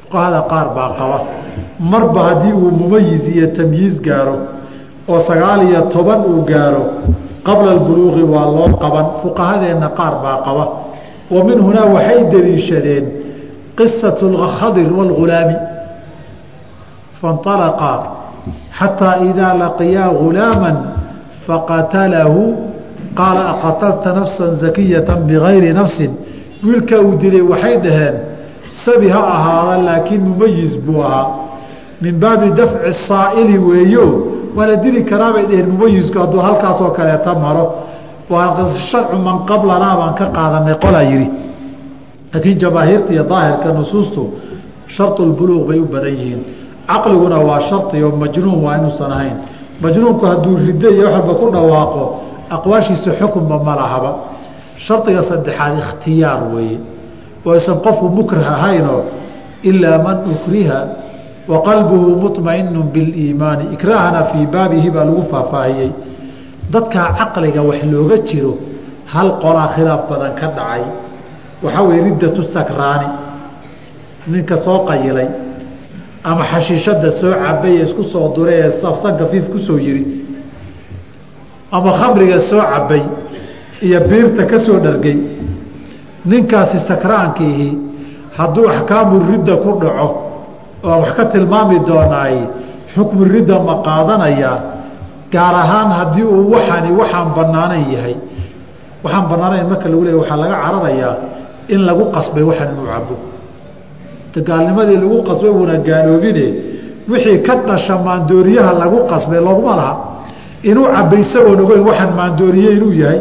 fuqahada 0.00 0.40
qaar 0.52 0.66
baa 0.76 0.90
qaba 0.98 1.18
marba 1.92 2.20
haddii 2.28 2.52
uu 2.62 2.70
mumayiz 2.80 3.24
iyo 3.36 3.46
tamyiiz 3.58 3.94
gaaro 4.08 4.36
oo 5.12 5.20
sagaal 5.28 5.60
iyo 5.68 5.80
toban 5.94 6.20
uu 6.32 6.42
gaaro 6.52 6.84
qabla 7.47 7.71
albuluuqi 7.77 8.23
waa 8.33 8.45
loo 8.57 8.69
qaban 8.83 9.05
fuqahadeenna 9.21 9.87
qaar 9.99 10.13
baa 10.23 10.37
qaba 10.47 10.65
wa 11.33 11.43
min 11.43 11.59
hunaa 11.65 11.85
waxay 11.95 12.19
deliishadeen 12.33 13.05
qisatu 13.77 14.25
khadir 14.59 14.89
wاlghulaami 14.97 15.55
faاnطalaqaa 17.21 17.99
xataa 18.79 19.15
idaa 19.29 19.53
laqiyaa 19.63 20.11
ghulaama 20.21 20.71
faqatalahu 21.45 22.41
qaala 23.19 23.41
aqatalta 23.53 24.13
nafsa 24.19 24.45
zakiyata 24.63 25.15
bigayri 25.27 25.73
nafsin 25.73 26.11
wiilka 26.63 26.95
uu 27.01 27.15
dilay 27.21 27.41
waxay 27.41 27.77
dhaheen 27.85 28.15
sabi 28.85 29.09
ha 29.09 29.21
ahaada 29.35 29.83
laakiin 29.87 30.21
mumayiz 30.21 30.77
buu 30.85 31.01
ahaa 31.01 31.27
min 32.01 32.19
baabi 32.19 32.49
dafci 32.59 32.93
saa'ili 33.07 33.57
weeyo 33.57 34.07
waa 34.56 34.66
la 34.70 34.76
dili 34.84 35.00
karaabay 35.10 35.44
dhaheen 35.48 35.68
mumayisku 35.72 36.18
hadduu 36.18 36.40
halkaasoo 36.46 36.90
kaleeta 36.98 37.34
maro. 37.44 37.64
Sharcu 38.90 39.16
man 39.26 39.38
qablanaa 39.50 39.94
baan 40.00 40.14
ka 40.18 40.26
qaadanay 40.36 40.74
qolaa 40.84 41.02
yidhi. 41.10 41.28
Laakiin 42.34 42.58
jamaahiirta 42.62 43.10
iyo 43.14 43.24
daahirka 43.32 43.68
nusuustu 43.78 44.22
sharulbuluuq 44.94 45.64
bay 45.68 45.78
u 45.78 45.86
badan 45.92 46.14
yihiin. 46.16 46.40
Caqliguna 46.90 47.38
waa 47.48 47.60
shardi 47.68 48.02
oo 48.06 48.10
majnuun 48.22 48.58
waa 48.64 48.76
inuusan 48.78 49.12
ahayn. 49.16 49.36
Majnuunku 49.82 50.24
hadduu 50.30 50.56
riddo 50.66 50.88
iyo 50.96 51.04
wax 51.06 51.14
walba 51.14 51.34
ku 51.40 51.46
dhawaaqo 51.54 52.04
aqwaashiisa 52.54 53.10
xukunba 53.20 53.56
ma 53.66 53.74
lahaba. 53.80 54.10
Shardiga 54.86 55.22
saddexaad 55.30 55.74
ikhtiyaar 55.82 56.40
weeye. 56.54 56.78
Oo 57.46 57.50
aysan 57.56 57.76
qofku 57.84 58.04
mukrah 58.16 58.46
ahaynoo 58.56 59.00
ilaa 59.68 59.98
man 60.06 60.16
ukriha 60.34 60.78
wa 61.50 61.58
qalbuhu 61.66 62.16
muطmainu 62.22 62.82
biliimaani. 62.94 63.64
Ikraahana 63.74 64.24
fii 64.30 64.46
baabihi 64.46 64.90
baa 64.90 65.04
lagu 65.04 65.22
faahfaahiyey. 65.32 65.90
Dadkaa 66.72 67.08
caqliga 67.18 67.62
wax 67.68 67.80
looga 67.92 68.16
jiro 68.28 68.52
hal 69.12 69.28
qolaa 69.42 69.68
khilaaf 69.74 70.02
badan 70.10 70.32
ka 70.40 70.46
dhacay. 70.56 70.82
Waxaa 71.62 71.82
weye 71.88 72.00
riddatu 72.06 72.42
sakraani. 72.54 73.08
Ninka 74.32 74.56
soo 74.64 74.78
qayilay 74.88 75.28
ama 76.24 76.44
xashiishada 76.52 77.10
soo 77.20 77.32
cabay 77.44 77.74
ee 77.78 77.82
isku 77.86 78.02
soo 78.12 78.26
duray 78.36 78.58
ee 78.66 78.70
safsanka 78.82 79.24
fiif 79.30 79.46
ku 79.52 79.58
soo 79.58 79.78
yiri 79.86 80.04
ama 81.76 81.90
khamriga 81.98 82.38
soo 82.50 82.60
cabay 82.72 83.02
iyo 83.86 84.00
biirta 84.08 84.42
ka 84.50 84.58
soo 84.66 84.78
dhargay 84.84 85.16
ninkaasi 86.30 86.78
sakraankiihi 86.88 87.68
hadduu 88.38 88.68
axkaamu 88.74 89.14
ridda 89.32 89.56
ku 89.64 89.70
dhaco 89.82 90.08
oo 90.88 90.96
wax 91.02 91.10
ka 91.16 91.24
tilmaami 91.32 91.78
doonaay 91.88 92.36
xukmu 92.94 93.22
ridda 93.34 93.56
ma 93.66 93.74
qaadanayaa 93.86 94.56
gaar 95.34 95.54
ahaan 95.64 95.90
haddii 95.98 96.26
uu 96.34 96.50
waxani 96.54 96.90
waxaan 97.00 97.28
banaanayn 97.36 97.86
yahay. 97.94 98.16
Waxaan 99.04 99.24
banaanayn 99.30 99.66
marka 99.70 99.86
lagu 99.92 100.02
leeya 100.06 100.18
waxaa 100.22 100.38
laga 100.42 100.56
cararayaa 100.64 101.14
in 101.74 101.80
lagu 101.88 102.04
qasbay 102.14 102.44
waxan 102.50 102.68
inuu 102.74 102.86
cabo 102.92 103.16
gaalnimadii 104.48 104.96
lagu 105.04 105.18
qasbay 105.28 105.50
wuuna 105.56 105.76
gaaloobine 105.88 106.46
wixii 107.10 107.38
ka 107.46 107.54
dhasha 107.68 107.94
maandooriyaha 108.06 108.72
lagu 108.82 108.98
qasbay 109.10 109.40
looguma 109.46 109.74
laha. 109.80 109.94
Inuu 110.70 110.86
cabay 110.96 111.20
isagoon 111.24 111.60
ogeyn 111.64 111.82
waxaan 111.88 112.12
maandooriye 112.18 112.70
inuu 112.76 112.92
yahay 113.02 113.20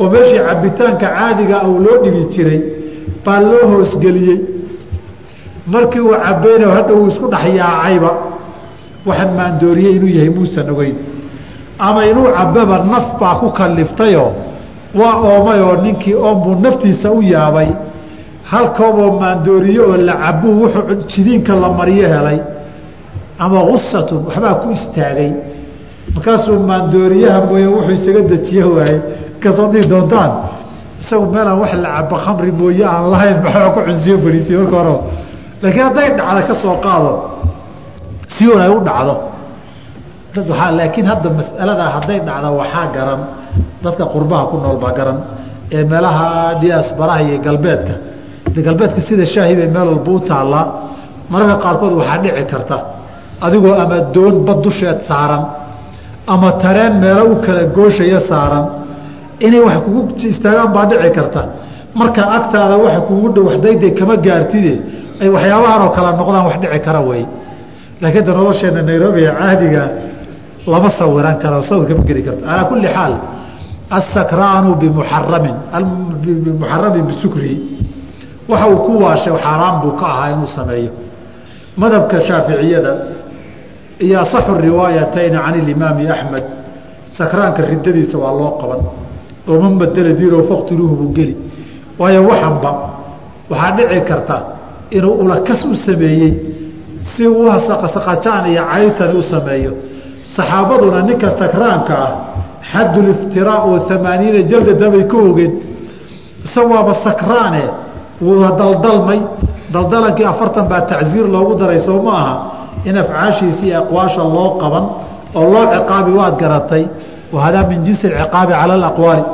oo 0.00 0.06
meeshii 0.12 0.40
cabitaanka 0.48 1.06
caadiga 1.16 1.56
uu 1.68 1.78
loo 1.84 1.96
dhigi 2.04 2.22
jiray 2.34 2.60
baa 3.24 3.40
loo 3.50 3.64
hoosgeliyey 3.72 4.38
markii 5.66 6.00
uu 6.00 6.14
cabayna 6.24 6.66
hadha 6.76 6.94
uu 6.94 7.08
isku 7.08 7.26
dhexyaacayba 7.34 8.10
waxaan 9.06 9.30
maandooriye 9.38 9.90
inuu 9.96 10.08
yahay 10.16 10.30
muusan 10.36 10.70
ogeyn 10.70 10.96
ama 11.78 12.00
inuu 12.10 12.28
cababa 12.36 12.76
naf 12.92 13.06
baa 13.20 13.34
ku 13.40 13.50
kaliftayoo 13.58 14.32
waa 14.94 15.14
oomayoo 15.28 15.76
ninkii 15.82 16.14
oonbuu 16.14 16.54
naftiisa 16.64 17.10
u 17.12 17.22
yaabay. 17.22 17.68
Halkooboo 18.50 19.18
maandooriye 19.20 19.80
oo 19.80 19.96
la 19.96 20.14
cabuu 20.22 20.52
wuxuu 20.62 20.94
jidiinka 21.10 21.54
la 21.56 21.68
mariyo 21.78 22.08
helay. 22.08 22.38
Ama 23.38 23.62
usatun 23.74 24.20
waxbaa 24.26 24.54
ku 24.54 24.70
istaagay. 24.70 25.32
Markaasuu 26.14 26.58
maandooriyaha 26.68 27.40
mooye 27.48 27.66
wuxuu 27.66 27.92
isaga 27.98 28.20
dejiye 28.30 28.64
waayey 28.64 29.00
ka 29.42 29.52
soo 29.52 29.66
dhihi 29.72 29.86
doontaan. 29.88 30.30
Isagu 31.00 31.26
meelaan 31.32 31.58
wax 31.60 31.72
la 31.74 31.88
cabo 31.96 32.16
khamri 32.24 32.52
mooye 32.52 32.84
aan 32.84 33.10
lahayn 33.12 33.36
maxaa 33.44 33.70
ku 33.74 33.80
cunsiyo 33.86 34.18
fadhiisiye 34.24 34.58
marka 34.58 34.76
hore 34.78 34.94
laakiin 35.64 35.84
hadday 35.88 36.08
dhacda 36.18 36.42
ka 36.48 36.54
soo 36.62 36.76
qaado 36.84 37.12
si 38.34 38.42
un 38.54 38.60
ay 38.64 38.70
u 38.76 38.80
dhacdo 38.88 39.14
laakiin 40.78 41.06
hadda 41.12 41.28
mas'aladaa 41.38 41.90
hadday 41.96 42.18
dhacda 42.28 42.48
waxaa 42.60 42.86
garan 42.96 43.20
dadka 43.84 44.04
qurbaha 44.14 44.44
ku 44.50 44.56
nool 44.64 44.78
baa 44.84 44.92
garan 44.98 45.18
ee 45.76 45.84
meelaha 45.92 46.26
diasbaraha 46.62 47.20
iyo 47.26 47.38
galbeedka. 47.46 47.94
De 48.54 48.60
galbeedka 48.66 49.00
sida 49.08 49.24
shaahi 49.34 49.54
meel 49.74 49.88
walba 49.92 50.10
u 50.16 50.20
taallaa 50.30 50.64
mararka 51.32 51.56
qaarkood 51.64 51.92
waxaa 52.00 52.18
dhici 52.24 52.44
karta 52.52 52.76
adigoo 53.46 53.74
ama 53.82 53.96
doon 54.14 54.34
bad 54.46 54.58
dusheed 54.64 54.98
saaran 55.08 55.42
ama 56.32 56.48
tareen 56.62 56.94
meelo 57.04 57.22
u 57.32 57.34
kala 57.44 57.62
gooshaya 57.76 58.20
saaran 58.30 58.64
inay 59.46 59.60
wax 59.66 59.76
kugu 59.84 60.00
istaagaan 60.32 60.70
baa 60.76 60.86
dhici 60.90 61.10
karta. 61.18 61.42
Marka 61.98 62.22
agtaada 62.38 62.76
waxa 62.84 63.00
kugu 63.08 63.26
dhow 63.34 63.44
waxdayday 63.48 63.90
kama 63.98 64.14
gaartide 64.26 64.74
ay 65.22 65.28
waxyaabahan 65.28 65.80
oo 65.86 65.90
kale 65.96 66.10
noqdaan 66.16 66.44
wax 66.48 66.56
dhici 66.62 66.80
kara 66.80 67.00
wey. 67.00 67.26
Laakiin 68.00 68.24
da 68.24 68.32
nolosheena 68.32 68.82
nairobi 68.82 69.22
ee 69.24 70.14
lama 70.66 70.90
sawiran 70.90 71.38
karo 71.38 71.62
sawir 71.62 71.86
kama 71.88 72.02
geli 72.04 72.22
karto. 72.22 72.40
Calaa 72.44 72.64
kulli 72.64 72.88
xaal 72.88 73.14
asakraanu 73.90 74.74
bimuxaramin 74.80 75.56
bimuxaramin 76.44 77.04
bisukrihi 77.06 77.56
waxa 78.48 78.66
uu 78.68 78.78
ku 78.86 78.92
waashay 79.04 79.32
xaaraan 79.44 79.80
buu 79.82 79.92
ka 80.00 80.06
ahaa 80.06 80.28
inuu 80.32 80.46
sameeyo. 80.46 80.92
Madhabka 81.76 82.20
shaaficiyada 82.20 82.92
iyo 84.00 84.20
asaxu 84.20 84.54
riwaayatayni 84.58 85.36
can 85.38 85.54
ilimaami 85.60 86.08
axmed 86.08 86.44
sakraanka 87.04 87.62
ridadiisa 87.62 88.18
waa 88.18 88.32
loo 88.32 88.58
qaban. 88.60 88.80
Oo 89.48 89.60
man 89.60 89.78
badela 89.78 90.12
diiro 90.12 90.42
faqtuluuhu 90.42 90.96
buu 90.96 91.12
geli. 91.12 91.36
Waayo 91.98 92.24
waxanba 92.24 92.70
waxaa 93.50 93.72
dhici 93.76 94.00
karta 94.08 94.53
inuu 94.96 95.14
ulakas 95.22 95.64
u 95.64 95.74
sameeyey 95.76 96.32
si 97.00 97.28
uu 97.28 97.50
saqajaan 97.94 98.46
iyo 98.52 98.62
caytani 98.72 99.14
u 99.18 99.22
sameeyo. 99.22 99.72
Saxaabaduna 100.34 101.02
ninka 101.02 101.30
sakraanka 101.40 101.94
ah 102.06 102.12
xaduliftiraa 102.72 103.60
oo 103.68 103.76
amaaniina 103.96 104.40
jaldada 104.50 104.90
bay 104.90 105.04
ka 105.12 105.16
ogeen 105.28 105.52
isagoaba 106.44 106.94
sakraane 107.06 107.62
wuu 108.24 108.44
daldalmay. 108.60 109.20
Daldalankii 109.72 110.24
afartan 110.32 110.66
baa 110.68 110.80
tacsiir 110.90 111.26
loogu 111.34 111.54
daray 111.60 111.80
soo 111.86 112.02
ma 112.02 112.12
aha 112.22 112.34
in 112.88 112.96
afcaashiisa 113.02 113.78
aqwaasha 113.80 114.22
loo 114.36 114.50
qaban 114.62 114.84
oo 115.34 115.44
loo 115.52 115.64
ciqaabi 115.74 116.12
waad 116.20 116.34
garatay 116.42 116.84
wahadaa 117.34 117.64
min 117.70 117.82
jinsi 117.84 118.06
ciqaabi 118.08 118.52
cala 118.52 118.74
alaqwaali. 118.74 119.24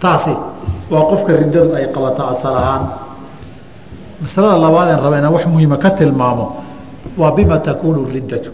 Taasi 0.00 0.34
waa 0.90 1.04
qofka 1.10 1.32
riddadu 1.40 1.74
ay 1.78 1.86
qabato 1.94 2.22
asal 2.32 2.54
ahaan 2.62 3.07
masalada 4.21 4.57
labaad 4.65 4.89
en 4.93 4.99
raba 5.03 5.17
inaan 5.19 5.33
wax 5.33 5.45
muhiima 5.53 5.77
ka 5.83 5.89
tilmaamo 5.99 6.45
waa 7.17 7.31
bima 7.37 7.57
takuunu 7.67 8.05
riddatu 8.13 8.51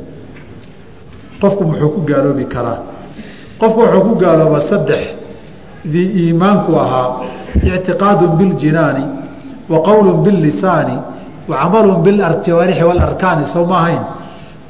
qofku 1.42 1.64
muxuu 1.70 1.90
ku 1.96 2.02
gaaloobi 2.10 2.46
karaa 2.54 2.78
qofku 3.60 3.80
wuxuu 3.82 4.02
ku 4.08 4.14
gaalooba 4.24 4.60
saddex 4.70 5.02
dii 5.92 6.08
iimaanku 6.22 6.72
ahaa 6.84 7.08
ictiqaadu 7.76 8.26
biاljinaani 8.40 9.04
wa 9.72 9.80
qowlu 9.88 10.12
biاlisaani 10.26 10.98
wa 11.50 11.56
camalu 11.62 11.92
biاljawaarixi 12.06 12.84
waalarkaani 12.90 13.46
soo 13.54 13.66
ma 13.72 13.76
ahayn 13.82 14.04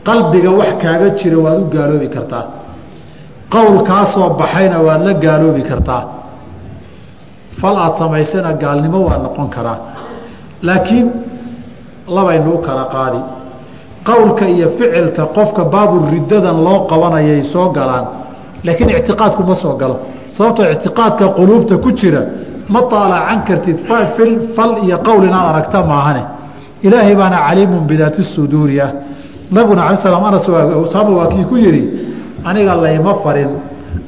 qalbiga 0.08 0.52
wax 0.60 0.72
kaaga 0.84 1.08
jira 1.20 1.38
waad 1.46 1.60
u 1.60 1.65
gaaloobi 1.76 2.08
kartaa 2.15 2.44
qowl 3.54 3.76
kaa 3.89 4.06
soo 4.13 4.30
baxayna 4.39 4.78
waad 4.88 5.02
la 5.08 5.13
gaaloobi 5.26 5.63
kartaa 5.72 6.04
fal 7.62 7.76
aad 7.86 7.94
samaysana 8.02 8.54
gaalnimo 8.63 9.00
waa 9.08 9.18
noqon 9.26 9.48
karaa 9.56 9.78
laakiin 10.62 11.12
labaynu 12.09 12.55
u 12.55 12.59
kala 12.59 12.85
qaadi. 12.95 13.21
Qowlka 14.05 14.45
iyo 14.49 14.69
ficilka 14.79 15.27
qofka 15.27 15.64
baabu 15.64 16.07
riddadan 16.12 16.64
loo 16.64 16.87
qabanayay 16.90 17.43
soo 17.43 17.69
galaan 17.71 18.05
laakiin 18.64 18.90
ictiqaadku 18.90 19.43
ma 19.43 19.55
soo 19.55 19.77
galo. 19.77 19.97
Sababtoo 20.27 20.67
ictiqaadka 20.75 21.29
quluubta 21.29 21.79
ku 21.79 21.90
jira 21.93 22.23
ma 22.69 22.83
taalacan 22.83 23.45
kartid 23.45 23.79
fal 24.57 24.73
iyo 24.85 24.99
qowl 24.99 25.25
inaad 25.25 25.47
aragta 25.55 25.83
maahane. 25.83 26.23
Ilaahay 26.83 27.14
baana 27.14 27.38
caliimun 27.49 27.87
bidaati 27.87 28.23
suduuri 28.23 28.81
ah. 28.81 28.93
Nabiguna 29.51 29.83
ala 29.88 29.97
slam 29.97 30.25
anas 30.25 30.49
usaama 30.49 31.11
waa 31.11 31.27
kii 31.27 31.45
ku 31.45 31.57
yidhi 31.57 31.83
aniga 32.45 32.75
layma 32.75 33.14
farin 33.23 33.49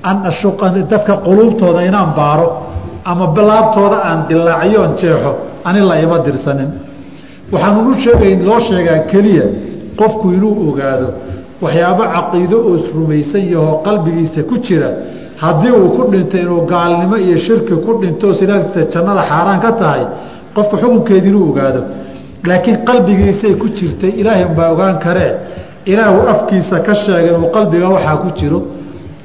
an 0.03 0.25
ashuqa 0.27 0.71
dadka 0.71 1.17
quluubtooda 1.25 1.85
inaan 1.85 2.15
baaro 2.17 2.67
ama 3.05 3.33
laabtooda 3.37 3.97
aan 4.05 4.29
dilaacyoon 4.29 4.97
jeexo 4.97 5.33
ani 5.69 5.81
la 5.89 5.95
ima 6.05 6.19
dirsanin. 6.27 6.71
Waxaanunu 7.53 7.93
sheegayn 8.03 8.41
loo 8.49 8.59
sheegaa 8.69 8.99
keliya 9.11 9.47
qofku 10.01 10.27
inuu 10.37 10.53
ogaado 10.71 11.09
waxyaabo 11.65 12.05
caqiido 12.15 12.57
oo 12.69 12.75
isrumaysan 12.81 13.45
yahoo 13.55 13.77
qalbigiisa 13.87 14.41
ku 14.51 14.55
jira 14.67 14.89
haddii 15.43 15.73
uu 15.81 15.89
ku 15.97 16.03
dhinto 16.13 16.37
inuu 16.45 16.61
gaalnimo 16.73 17.17
iyo 17.25 17.37
shirki 17.47 17.75
ku 17.85 17.91
dhinto 18.03 18.27
silaagtiisa 18.39 18.83
jannada 18.93 19.23
xaaraan 19.31 19.61
ka 19.65 19.71
tahay 19.81 20.03
qofku 20.57 20.75
xukunkeeda 20.83 21.27
inuu 21.31 21.45
ogaado. 21.51 21.81
Laakiin 22.49 22.77
qalbigiisay 22.89 23.55
ku 23.61 23.67
jirtay 23.77 24.11
ilaahay 24.21 24.45
unbaa 24.51 24.69
ogaan 24.75 24.97
karee 25.05 25.33
ilaahu 25.93 26.19
afkiisa 26.33 26.77
ka 26.87 26.95
sheega 27.03 27.29
inuu 27.37 27.49
qalbiga 27.57 27.87
waxaa 27.95 28.17
ku 28.23 28.29
jiro 28.39 28.59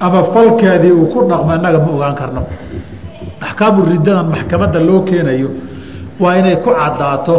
ama 0.05 0.19
falkeedii 0.33 0.91
uu 0.99 1.05
ku 1.13 1.19
dhaqmo 1.29 1.51
innaga 1.57 1.79
ma 1.85 1.89
ogaan 1.97 2.15
karno. 2.21 2.41
Axkaamu 3.45 3.79
riddadan 3.91 4.27
maxkamadda 4.33 4.79
loo 4.87 4.99
keenayo 5.09 5.49
waa 6.21 6.35
inay 6.39 6.55
ku 6.63 6.69
caddaato 6.79 7.35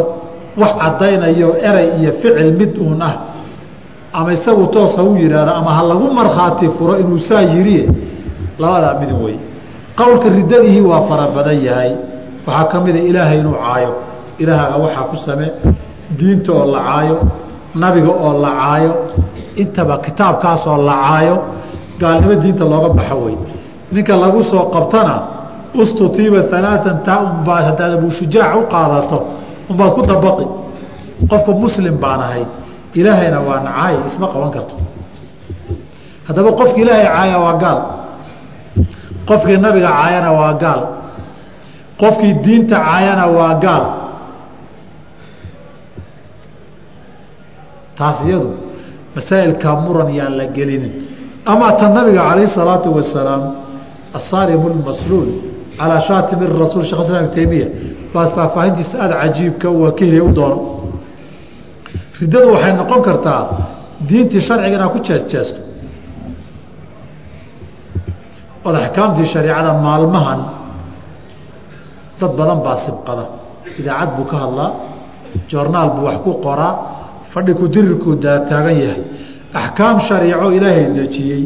wax 0.61 0.71
caddaynayo 0.81 1.49
eray 1.67 1.87
iyo 1.99 2.11
ficil 2.21 2.49
mid 2.59 2.77
uun 2.77 3.01
ah. 3.01 3.15
Ama 4.13 4.33
isagu 4.33 4.67
toosa 4.73 5.01
u 5.03 5.17
yidhaahdo 5.17 5.51
ama 5.59 5.71
ha 5.77 5.81
lagu 5.89 6.07
markhaati 6.19 6.69
furo 6.77 6.93
inuu 7.01 7.19
saa 7.19 7.41
yidhi 7.41 7.89
labadaa 8.61 8.99
midin 8.99 9.17
wey 9.25 9.37
qowlka 9.97 10.29
riddadihii 10.29 10.81
waa 10.91 11.01
fara 11.09 11.27
badan 11.35 11.57
yahay. 11.67 11.91
Waxaa 12.45 12.65
ka 12.71 12.77
mida 12.85 12.99
ilaahay 13.09 13.39
inuu 13.39 13.55
caayo. 13.63 13.91
Ilaahaga 14.41 14.77
waxaa 14.83 15.03
ku 15.09 15.15
samee 15.25 15.51
diinta 16.17 16.51
oo 16.53 16.65
la 16.73 16.79
caayo 16.87 17.17
nabiga 17.75 18.11
oo 18.25 18.33
la 18.43 18.51
caayo 18.61 18.93
intaba 19.55 19.97
kitaabkaas 20.05 20.67
oo 20.67 20.77
la 20.77 20.95
caayo 21.05 21.35
gaalnimo 21.99 22.35
diinta 22.43 22.63
looga 22.71 22.89
baxo 22.89 23.17
wey 23.25 23.35
ninka 23.91 24.13
lagu 24.15 24.43
soo 24.43 24.69
qabtana 24.73 25.15
ustutiiba 25.81 26.39
alaaan 26.57 26.99
taa 27.07 27.19
unbaad 27.27 27.63
haddaad 27.69 27.91
abushujaac 27.97 28.55
u 28.61 28.63
qaadato 28.73 29.17
unbaad 29.69 29.91
ku 29.97 30.01
dabaqi. 30.11 30.45
Qofka 31.29 31.51
muslim 31.51 31.95
baan 32.03 32.21
ahay 32.21 32.43
ilaahayna 32.99 33.39
waa 33.47 33.59
nacaay 33.67 33.95
isma 34.09 34.27
qaban 34.33 34.51
karto. 34.55 34.75
Haddaba 36.27 36.51
qofki 36.59 36.81
ilaahay 36.81 37.07
caaya 37.15 37.37
waa 37.45 37.55
gaal. 37.63 37.79
Qofkii 39.29 39.57
nabiga 39.57 39.89
caayana 39.99 40.29
waa 40.39 40.53
gaal. 40.63 40.81
Qofkii 42.01 42.33
diinta 42.43 42.77
caayana 42.87 43.25
waa 43.37 43.53
gaal. 43.65 43.85
Taas 47.97 48.17
iyadu 48.27 48.49
masaa'ilka 49.15 49.69
muran 49.85 50.09
yaan 50.19 50.33
la 50.37 50.45
gelinin. 50.55 50.93
Ama 51.45 51.71
ta 51.79 51.89
nabiga 51.89 52.21
calayh 52.29 52.47
salaatu 52.47 52.89
wasalaam 52.97 53.43
asaarim 54.17 54.61
lmasluul 54.73 55.52
calaa 55.79 55.99
shaatimi 56.07 56.45
rasuul 56.63 56.83
shekh 56.89 57.01
islam 57.05 57.25
ibn 57.43 57.61
baad 58.13 58.29
faahfaahintiisa 58.35 58.95
aada 59.03 59.15
cajiibka 59.23 59.67
waa 59.81 59.91
ka 59.97 60.05
heliya 60.05 60.23
u 60.23 60.31
doono 60.37 60.57
riddadu 62.21 62.47
waxay 62.53 62.73
noqon 62.79 63.01
kartaa 63.07 63.41
diintii 64.09 64.41
sharciga 64.47 64.75
inaad 64.77 64.91
ku 64.95 64.99
jeesjeesto 65.07 65.59
ood 68.65 68.75
axkaamtii 68.83 69.27
shareicada 69.33 69.71
maalmahan 69.85 70.41
dad 72.19 72.31
badan 72.39 72.59
baa 72.65 72.77
sibqada 72.85 73.23
idaacad 73.79 74.09
buu 74.17 74.25
ka 74.31 74.37
hadlaa 74.43 74.71
joornaal 75.51 75.89
buu 75.95 76.05
wax 76.07 76.17
ku 76.25 76.31
qoraa 76.45 76.73
fadhi 77.31 77.53
kudirirkuu 77.59 78.15
daataagan 78.25 78.75
yahay 78.83 79.01
axkaam 79.61 79.97
shariico 80.07 80.47
ilaahay 80.57 80.85
dejiyey 80.97 81.43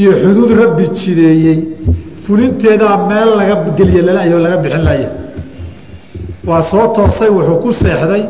iyo 0.00 0.12
xuduud 0.22 0.50
rabbi 0.62 0.84
jideeyey 0.98 1.58
fulinteedaa 2.26 2.96
meel 3.10 3.30
laga 3.38 3.54
geliye 3.78 4.02
lalayo 4.08 4.38
laga 4.44 4.56
bixin 4.64 4.82
laya 4.88 5.08
waa 6.48 6.62
soo 6.70 6.86
toosay 6.96 7.30
wuxuu 7.36 7.56
ku 7.62 7.70
seexday 7.82 8.24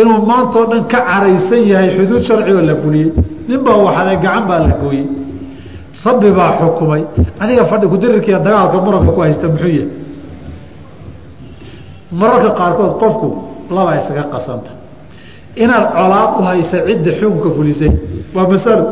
inuu 0.00 0.20
maantao 0.30 0.64
dhan 0.70 0.82
ka 0.92 0.98
caraysan 1.08 1.62
yahay 1.72 1.90
xuduud 1.96 2.22
sharci 2.28 2.52
oo 2.52 2.62
la 2.70 2.74
fuliyey. 2.82 3.10
Nin 3.48 3.58
baa 3.66 3.76
waxaday 3.86 4.16
gacan 4.24 4.44
baa 4.48 4.58
la 4.66 4.74
gooyey. 4.82 5.06
Rabbi 6.04 6.30
baa 6.38 6.50
xukumay. 6.60 7.02
Adiga 7.42 7.64
fadhi 7.70 7.86
kudirirkiiyo 7.92 8.38
dagaalka 8.46 8.76
muranka 8.84 9.10
ku 9.16 9.20
haysta 9.24 9.46
muxuu 9.52 9.68
yahay? 9.76 9.88
Mararka 12.20 12.50
qaarkood 12.58 12.92
qofku 13.02 13.28
labaa 13.76 13.96
isaga 14.00 14.24
qasanta. 14.34 14.70
Inaad 15.62 15.86
colaad 15.96 16.30
u 16.38 16.42
haysa 16.48 16.76
cidda 16.88 17.10
xukunka 17.20 17.48
fulisay. 17.56 17.90
Waa 18.34 18.46
masalo 18.52 18.84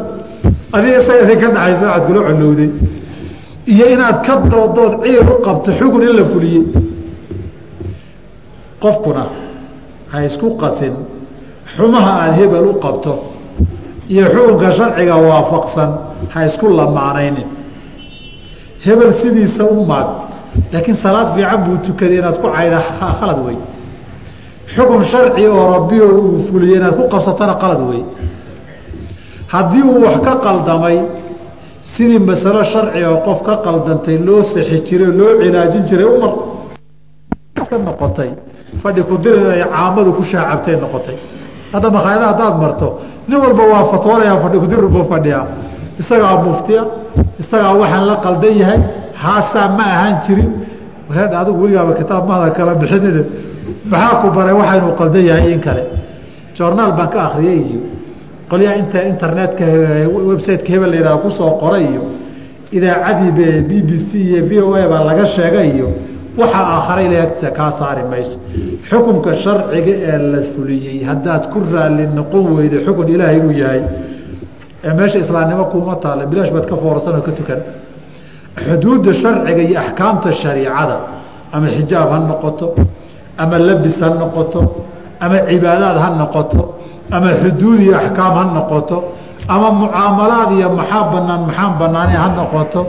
adiga 0.77 0.97
isaga 1.03 1.21
idinka 1.27 1.49
dhacaysa 1.55 1.85
waxaad 1.87 2.05
kula 2.09 2.21
colowday 2.29 2.69
iyo 3.67 3.87
inaad 3.95 4.23
ka 4.27 4.37
doodood 4.51 5.03
ciir 5.05 5.23
u 5.23 5.43
qabto 5.45 5.71
xukun 5.79 6.03
in 6.03 6.17
la 6.17 6.25
fuliyey. 6.25 6.65
Qofkuna 8.83 9.25
ha 10.13 10.25
isku 10.25 10.57
qasin 10.61 10.95
xumaha 11.77 12.13
aada 12.23 12.33
hebel 12.39 12.67
u 12.67 12.75
qabto 12.81 13.13
iyo 14.09 14.25
xukunka 14.35 14.71
sharciga 14.73 15.17
waafaqsan 15.17 15.91
ha 16.35 16.47
isku 16.47 16.67
lamaanaynin. 16.69 17.49
Hebel 18.85 19.13
sidiisa 19.13 19.65
u 19.65 19.85
maag 19.87 20.09
laakiin 20.73 20.97
salaad 20.97 21.29
fiican 21.35 21.61
buu 21.65 21.77
tukaday 21.87 22.19
inaad 22.19 22.39
ku 22.43 22.49
cayda 22.57 22.79
khalad 23.19 23.39
wey 23.47 23.57
xukun 24.75 25.03
sharci 25.05 25.47
oo 25.47 25.65
rabbioo 25.75 26.11
uu 26.21 26.39
fuliyey 26.49 26.77
inaad 26.79 26.95
ku 26.99 27.05
qabsatana 27.09 27.55
qalad 27.63 27.81
wey 27.91 28.03
haddii 29.53 29.83
uu 29.83 30.03
wax 30.05 30.17
ka 30.27 30.35
qaldamay 30.45 30.99
sidii 31.91 32.19
masalo 32.29 32.63
sharci 32.73 33.03
oo 33.05 33.19
qof 33.27 33.41
ka 33.47 33.55
qaldantay 33.65 34.19
loo 34.27 34.43
sixi 34.53 34.77
jiray 34.87 35.13
loo 35.19 35.31
cilaajin 35.41 35.83
jiray 35.89 36.05
umar. 36.17 36.33
Ka 37.71 37.77
noqotay. 37.79 38.31
Fadhi 38.83 39.03
kudirir 39.03 39.47
ay 39.55 39.63
caamadu 39.73 40.13
ku 40.17 40.23
shaacabtay 40.23 40.77
noqotay. 40.83 41.17
Hadda 41.73 41.89
makhaayada 41.97 42.27
haddaad 42.33 42.55
marto 42.63 42.89
nin 43.29 43.39
walba 43.43 43.63
waa 43.73 43.85
fatwoonaya 43.93 44.35
fadhi 44.45 44.59
kudirir 44.63 44.89
buu 44.95 45.05
fadhiyaa. 45.13 45.47
Isagaa 46.01 46.37
muftiya 46.45 46.83
isagaa 47.43 47.73
waxaan 47.81 48.05
la 48.11 48.17
qaldan 48.25 48.55
yahay 48.63 48.81
haasaa 49.23 49.69
ma 49.77 49.85
ahaan 49.95 50.17
jirin. 50.25 50.51
Wareedha 51.09 51.37
adigu 51.41 51.59
weligaaba 51.63 51.93
kitaab 52.01 52.25
mahada 52.29 52.51
kala 52.57 52.73
bixinin 52.81 53.17
maxaa 53.91 54.15
ku 54.23 54.27
baray 54.37 54.55
waxaynuu 54.61 54.93
qaldan 55.01 55.25
yahay 55.31 55.53
in 55.53 55.61
kale? 55.67 55.83
Joornaal 56.57 56.93
baan 56.99 57.09
ka 57.15 57.19
akriyey 57.29 57.59
iyo 57.71 57.81
qolyaha 58.53 58.75
inta 58.83 58.99
internetka 59.13 59.65
websiteka 60.31 60.69
hebel 60.75 60.91
la 60.93 60.97
yihahdo 61.01 61.19
ku 61.25 61.31
soo 61.39 61.51
qoray 61.63 61.85
iyo 61.93 62.03
idaacadii 62.77 63.31
b 63.69 63.71
b 63.89 63.91
c 64.09 64.11
iyo 64.27 64.41
v 64.49 64.53
o 64.61 64.75
a 64.75 64.85
baa 64.93 65.03
laga 65.09 65.25
sheegay 65.37 65.69
iyo 65.77 65.89
waxaa 66.41 66.65
aakharay 66.75 67.07
ila 67.09 67.17
agtiisa 67.27 67.51
kaa 67.59 67.71
saari 67.79 68.03
mayso. 68.13 68.37
Xukunka 68.89 69.31
sharciga 69.43 69.93
ee 70.11 70.19
la 70.33 70.41
fuliyey 70.55 70.99
haddaad 71.09 71.43
ku 71.53 71.59
raali 71.73 72.05
noqon 72.19 72.45
weyda 72.57 72.79
xukun 72.87 73.07
ilaahay 73.15 73.37
inuu 73.41 73.53
yahay 73.63 73.83
ee 74.87 74.93
meesha 74.99 75.19
islaamnimo 75.25 75.65
kuma 75.73 75.95
taalla 76.03 76.25
bilaash 76.31 76.53
baad 76.57 76.67
ka 76.71 76.77
foorsan 76.83 77.15
oo 77.19 77.23
ka 77.29 77.33
tukan. 77.39 77.61
Xuduudda 78.67 79.13
sharciga 79.23 79.63
iyo 79.69 79.77
axkaamta 79.85 80.29
shariicada 80.43 80.97
ama 81.55 81.67
xijaab 81.77 82.09
ha 82.15 82.19
noqoto 82.31 82.67
ama 83.43 83.57
labis 83.69 83.97
ha 84.03 84.09
noqoto 84.23 84.61
ama 85.25 85.37
cibaadaad 85.49 85.97
ha 86.05 86.09
noqoto 86.21 86.63
ama 87.17 87.31
xuduud 87.43 87.79
iyo 87.85 87.95
axkaam 88.03 88.33
ha 88.39 88.45
noqoto 88.57 88.97
ama 89.55 89.69
mucaamalaad 89.81 90.51
iyo 90.59 90.69
maxaa 90.79 91.05
banaan 91.13 91.41
maxaan 91.49 91.73
banaane 91.81 92.15
ha 92.23 92.29
noqoto 92.41 92.81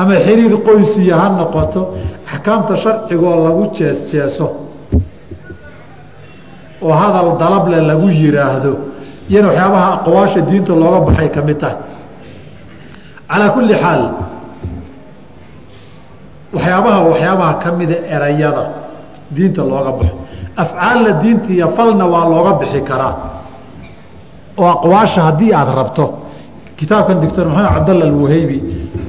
ama 0.00 0.14
xiriir 0.24 0.54
qoysiya 0.66 1.14
ha 1.22 1.28
noqoto 1.40 1.80
axkaamta 2.32 2.74
sharcigoo 2.82 3.36
lagu 3.46 3.64
jees 3.76 4.40
oo 6.82 6.92
hadal 7.00 7.28
dalable 7.42 7.78
lagu 7.90 8.08
yiraahdo 8.20 8.72
iyana 9.30 9.48
waxyaabaha 9.48 9.88
aqwaasha 9.96 10.40
diinta 10.48 10.72
looga 10.82 11.00
baxay 11.06 11.28
ka 11.34 11.40
mid 11.48 11.58
tahay 11.62 11.76
calaa 13.30 13.50
kulli 13.54 13.74
xaal 13.82 14.02
waxyaabaha 16.54 16.98
waxyaabaha 17.10 17.52
ka 17.62 17.68
mida 17.78 17.96
erayada 18.14 18.64
diinta 19.36 19.62
looga 19.70 19.92
baxo 19.98 20.14
afcaalna 20.62 21.10
diinta 21.22 21.48
iyo 21.56 21.68
falna 21.76 22.04
waa 22.12 22.24
looga 22.32 22.52
bixi 22.60 22.80
karaa 22.88 23.14
oo 24.57 24.67
aqwaasha 24.75 25.21
haddii 25.27 25.51
aada 25.53 25.71
rabto 25.81 26.05
kitaabkan 26.77 27.21
doctor 27.23 27.45
maxamed 27.47 27.73
cabdalla 27.75 28.05
alwaheybi 28.11 28.59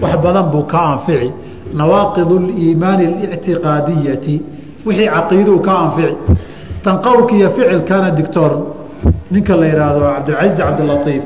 wax 0.02 0.14
badan 0.24 0.46
buu 0.52 0.64
ka 0.72 0.78
anfici 0.92 1.32
nawaaqid 1.80 2.30
اliimaani 2.40 3.04
اlictiqaadiyati 3.12 4.34
wixii 4.86 5.08
caqiiduu 5.16 5.58
ka 5.66 5.72
anfici 5.84 6.14
tan 6.84 6.96
qowlka 7.06 7.32
iyo 7.38 7.48
ficilkana 7.56 8.10
doctor 8.18 8.50
ninka 9.30 9.54
la 9.60 9.66
yihaahdo 9.70 10.00
cabdilcaziz 10.14 10.56
cabdilatiif 10.60 11.24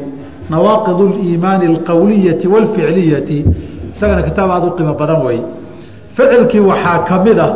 nawaaqid 0.52 0.98
اliimaani 1.08 1.64
اlqowliyati 1.72 2.46
wاlficliyati 2.52 3.38
isagana 3.94 4.22
kitaab 4.28 4.50
aada 4.54 4.66
u 4.66 4.70
qiimo 4.76 4.94
badan 5.00 5.20
wey 5.26 5.38
ficilkii 6.16 6.60
waxaa 6.70 6.98
ka 7.08 7.14
mid 7.26 7.38
ah 7.46 7.52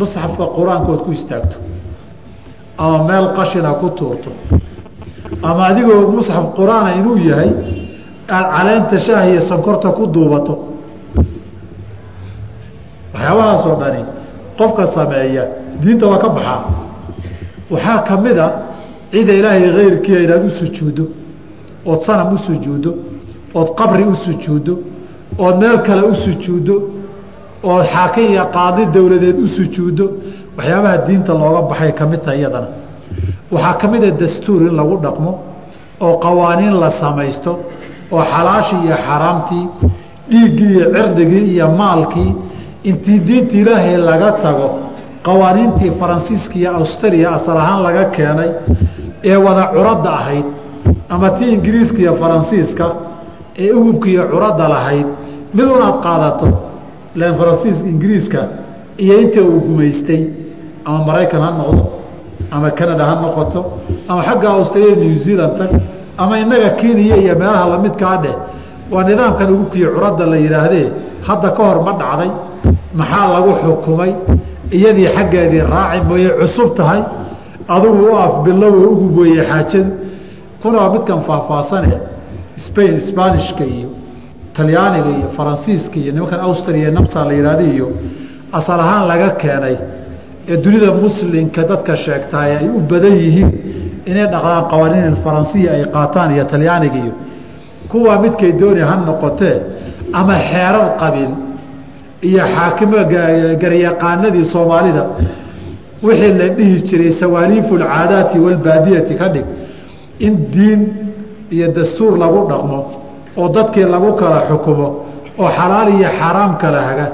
musxafka 0.00 0.44
qur-aankood 0.56 1.00
ku 1.06 1.10
istaagto 1.18 1.56
ama 2.77 2.97
meel 3.07 3.27
qashina 3.37 3.71
ku 3.79 3.89
tuurto. 3.97 4.31
Ama 5.43 5.63
adigoo 5.69 6.11
musxaf 6.11 6.45
qur'aana 6.57 6.89
inuu 6.99 7.17
yahay 7.29 7.51
aada 8.29 8.49
caleenta 8.55 8.97
shaah 9.05 9.23
iyo 9.31 9.41
sankorta 9.49 9.89
ku 9.97 10.03
duubato. 10.07 10.53
Waxyaabahaasoo 13.13 13.75
dhani 13.81 14.01
qofka 14.57 14.87
sameeya 14.95 15.43
diinta 15.81 16.05
waa 16.07 16.17
ka 16.23 16.29
baxaa. 16.29 16.61
Waxaa 17.71 17.99
ka 18.07 18.17
mid 18.17 18.37
a 18.37 18.47
cida 19.11 19.33
ilaahay 19.39 19.61
keyrkiia 19.77 20.19
inaad 20.25 20.45
u 20.45 20.49
sujuuddo 20.59 21.03
ood 21.85 22.01
sanam 22.07 22.33
u 22.33 22.37
sujuuddo 22.37 22.91
ood 23.59 23.69
qabri 23.79 24.03
u 24.03 24.15
sujuuddo 24.25 24.73
ood 25.45 25.55
meel 25.61 25.77
kale 25.87 26.01
u 26.11 26.15
sujuuddo 26.25 26.75
ood 27.63 27.85
xaakim 27.93 28.25
iyo 28.33 28.45
qaadi 28.55 28.83
dowladeed 28.95 29.37
u 29.45 29.47
sujuuddo 29.47 30.05
waxyaabaha 30.57 30.97
diinta 31.07 31.33
looga 31.41 31.61
baxay 31.69 31.91
ka 31.99 32.05
mid 32.11 32.21
tahay 32.25 32.39
iyadana. 32.41 32.67
Waxaa 33.51 33.73
ka 33.81 33.87
mid 33.87 34.03
a 34.03 34.11
dastuur 34.11 34.61
in 34.69 34.75
lagu 34.79 34.97
dhaqmo 35.05 35.31
oo 36.05 36.15
qawaaniin 36.25 36.73
la 36.83 36.89
samaysto 37.01 37.51
oo 38.11 38.23
xalaashii 38.33 38.79
iyo 38.85 38.95
xaraamtii 39.07 39.65
dhiiggii 40.31 40.71
iyo 40.77 40.85
cirdigii 40.95 41.45
iyo 41.53 41.67
maalkii 41.79 42.31
intii 42.89 43.19
diinta 43.27 43.55
ilaahay 43.61 43.97
laga 44.09 44.31
tago 44.43 44.67
qawaaniintii 45.27 45.91
faransiiska 45.99 46.55
iyo 46.61 46.71
australia 46.81 47.27
asal 47.37 47.57
ahaan 47.63 47.81
laga 47.87 48.03
keenay 48.15 48.49
ee 49.31 49.35
wada 49.45 49.63
curadda 49.75 50.09
ahayd 50.19 50.45
ama 51.13 51.29
tii 51.37 51.49
ingiriiska 51.55 51.97
iyo 52.03 52.13
faransiiska 52.21 52.85
ee 53.63 53.71
ugubka 53.79 54.07
iyo 54.13 54.23
curadda 54.31 54.65
lahayd 54.73 55.07
mid 55.55 55.65
unaad 55.75 55.97
qaadato 56.05 56.47
lan 57.19 57.31
faransiiska 57.39 57.85
ingiriiska 57.93 58.39
iyo 59.03 59.13
inta 59.23 59.41
uu 59.49 59.59
gumaystay 59.67 60.21
ama 60.87 60.99
maraykan 61.09 61.41
ha 61.45 61.49
noqdo 61.59 61.83
ama 62.55 62.69
canada 62.79 63.03
ha 63.09 63.15
noqoto 63.23 63.61
ama 64.11 64.21
xagga 64.27 64.47
australia 64.57 64.95
new 65.03 65.15
zealand 65.25 65.53
tag 65.59 65.71
ama 66.21 66.33
innaga 66.43 66.69
kenya 66.79 67.15
iyo 67.23 67.33
meelaha 67.41 67.65
lamidkaa 67.73 68.17
dheh 68.23 68.35
waa 68.93 69.03
nidaamkan 69.09 69.47
ugubkiiyo 69.55 69.89
curadda 69.95 70.25
la 70.31 70.37
yidhaahdee 70.43 70.85
hadda 71.27 71.49
ka 71.57 71.61
hor 71.67 71.77
ma 71.87 71.91
dhacday 72.01 72.29
maxaa 72.99 73.25
lagu 73.35 73.51
xukumay 73.61 74.11
iyadii 74.77 75.07
xaggeedii 75.15 75.63
raaci 75.73 75.99
mooye 76.09 76.29
cusub 76.39 76.69
tahay 76.79 77.01
adugu 77.75 78.03
u 78.11 78.15
afbilow 78.25 78.73
ugub 78.93 79.13
weeye 79.21 79.43
xaajadu 79.49 79.89
kuna 80.61 80.77
waa 80.81 80.89
midkan 80.95 81.19
faahfaahsane 81.27 81.93
spain 82.65 82.95
sbanishka 83.09 83.63
iyo 83.75 83.89
talyaaniga 84.57 85.09
iyo 85.19 85.27
faransiiska 85.37 85.95
iyo 86.01 86.11
nimankan 86.15 86.39
austria 86.47 86.89
namsa 86.97 87.19
la 87.27 87.33
yihahda 87.37 87.63
iyo 87.73 87.87
asal 88.57 88.79
ahaan 88.85 89.03
laga 89.11 89.29
keenay 89.41 89.75
ee 90.51 90.57
dunida 90.63 90.89
muslimka 91.03 91.61
dadka 91.71 91.93
sheegtaay 92.05 92.51
ay 92.59 92.67
u 92.77 92.79
badan 92.91 93.15
yihiin 93.23 93.49
inay 94.09 94.25
dhaqdaan 94.33 94.63
qawaaniin 94.71 95.15
faransiya 95.23 95.69
ay 95.77 95.83
qaataan 95.95 96.29
iyo 96.35 96.43
talyaaniga 96.51 96.97
iyo 97.03 97.13
kuwaa 97.91 98.17
midkay 98.23 98.51
dooni 98.61 98.81
ha 98.89 98.95
noqotee 99.09 99.55
ama 100.19 100.35
xeerar 100.49 100.85
qabiil 101.01 101.31
iyo 102.29 102.43
xaakimo 102.55 102.97
garyaqaanadii 103.63 104.45
soomaalida 104.53 105.03
wixii 106.07 106.33
la 106.39 106.47
dhihi 106.57 106.75
jiray 106.89 107.11
sawaaliifu 107.21 107.73
alcaadaati 107.79 108.37
walbaadiyati 108.45 109.13
ka 109.21 109.27
dhig 109.33 109.45
in 110.25 110.33
diin 110.53 110.81
iyo 111.55 111.67
dastuur 111.77 112.13
lagu 112.23 112.39
dhaqmo 112.51 112.79
oo 113.41 113.47
dadkii 113.57 113.85
lagu 113.95 114.09
kala 114.21 114.39
xukumo 114.49 114.87
oo 115.41 115.49
xalaal 115.57 115.87
iyo 115.97 116.09
xaaraam 116.19 116.53
kala 116.61 116.79
haga 116.87 117.05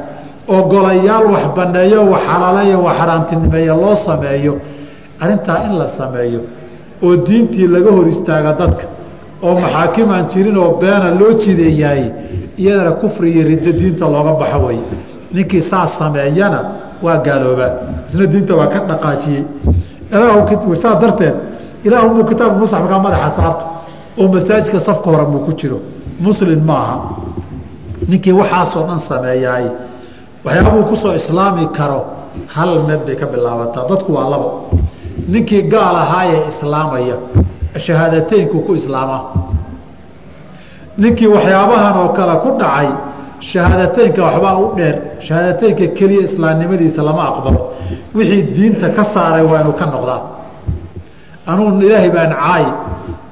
oo 0.47 0.61
golayaal 0.71 1.25
wax 1.33 1.45
baneeyo 1.57 1.99
wax 2.11 2.21
xalaaleeyo 2.29 2.77
wax 2.83 2.95
xaaraantinimeeya 2.97 3.73
loo 3.75 3.95
sameeyo 4.05 4.53
arrintaa 5.19 5.57
in 5.67 5.73
la 5.79 5.87
sameeyo 5.87 6.39
oo 7.05 7.15
diintii 7.27 7.67
laga 7.67 7.91
hor 7.91 8.07
istaaga 8.13 8.53
dadka 8.61 8.85
oo 9.43 9.53
maxaakimaan 9.59 10.25
jirin 10.31 10.57
oo 10.57 10.71
beena 10.81 11.09
loo 11.19 11.31
jideeyaay 11.43 12.03
iyadana 12.57 12.91
kufri 12.91 13.31
iyo 13.31 13.43
riddo 13.47 13.71
diinta 13.79 14.05
looga 14.13 14.33
baxo 14.41 14.59
wey 14.65 14.79
ninkii 15.33 15.61
saas 15.61 15.91
sameeyana 15.99 16.59
waa 17.03 17.17
gaaloobaa 17.25 17.71
isna 18.09 18.25
diinta 18.33 18.53
waa 18.55 18.67
ka 18.73 18.79
dhaqaajiyey. 18.89 19.43
Saas 20.81 20.97
darteed 21.01 21.33
ilaahumuu 21.83 22.23
kitaabka 22.29 22.57
musxafkaa 22.59 22.99
madaxa 23.05 23.29
saarto 23.37 23.65
oo 24.19 24.27
masaajidka 24.33 24.79
safka 24.79 25.07
hore 25.11 25.25
muu 25.31 25.39
ku 25.47 25.51
jiro. 25.59 25.79
Muslin 26.19 26.61
maaha 26.69 26.95
ninkii 28.09 28.31
waxaasoo 28.41 28.83
dhan 28.87 28.99
sameeyaay 29.09 29.65
waxyaabuu 30.45 30.83
ku 30.89 30.95
soo 31.03 31.13
islaami 31.21 31.65
karo 31.77 31.99
hal 32.55 32.71
meed 32.87 33.01
bay 33.07 33.15
ka 33.21 33.25
bilaabataa. 33.33 33.83
Dadku 33.89 34.09
waa 34.17 34.29
labo. 34.33 34.49
Ninkii 35.33 35.61
gaal 35.73 35.95
ahaayee 36.03 36.41
islaamaya 36.51 37.15
shahaadateynku 37.85 38.57
ku 38.67 38.71
islaamaa 38.79 39.21
ninkii 41.01 41.27
waxyaabahan 41.35 41.95
oo 42.01 42.09
kale 42.17 42.35
ku 42.43 42.49
dhacay 42.61 42.89
shahaadateynka 43.51 44.21
waxbaa 44.27 44.55
u 44.63 44.65
dheer. 44.77 44.95
Shahaadateynka 45.25 45.85
keliya 45.97 46.23
islaamnimadiisa 46.29 47.01
lama 47.07 47.23
aqbalo. 47.31 47.61
Wixii 48.15 48.43
diinta 48.55 48.87
ka 48.97 49.03
saaray 49.13 49.43
waa 49.51 49.61
inuu 49.63 49.73
ka 49.79 49.85
noqdaa. 49.93 50.21
Anugu 51.51 51.81
ilaahay 51.87 52.09
baan 52.15 52.31
caayi 52.41 52.69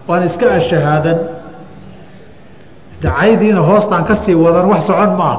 waan 0.07 0.23
iska 0.29 0.45
ashahaadan. 0.59 1.17
Dacaydiina 3.03 3.61
hoostaan 3.69 4.03
ka 4.09 4.15
sii 4.23 4.35
wadan 4.45 4.65
wax 4.71 4.81
socon 4.89 5.11
maaha 5.21 5.37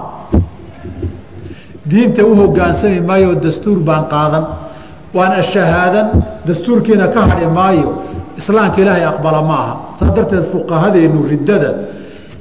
diinta 1.90 2.22
u 2.24 2.34
hogaansami 2.40 3.00
maayo 3.00 3.34
dastuur 3.44 3.78
baan 3.88 4.04
qaadan. 4.12 4.44
Waan 5.14 5.32
ashahaadan 5.42 6.06
dastuurkiina 6.46 7.06
ka 7.14 7.20
hadhi 7.30 7.46
maayo. 7.46 7.88
Islaamka 8.38 8.80
ilaahay 8.82 9.04
aqbala 9.12 9.40
maaha. 9.50 9.72
Saas 9.98 10.10
darteed 10.16 10.44
fuqahadeenu 10.52 11.18
riddada 11.30 11.70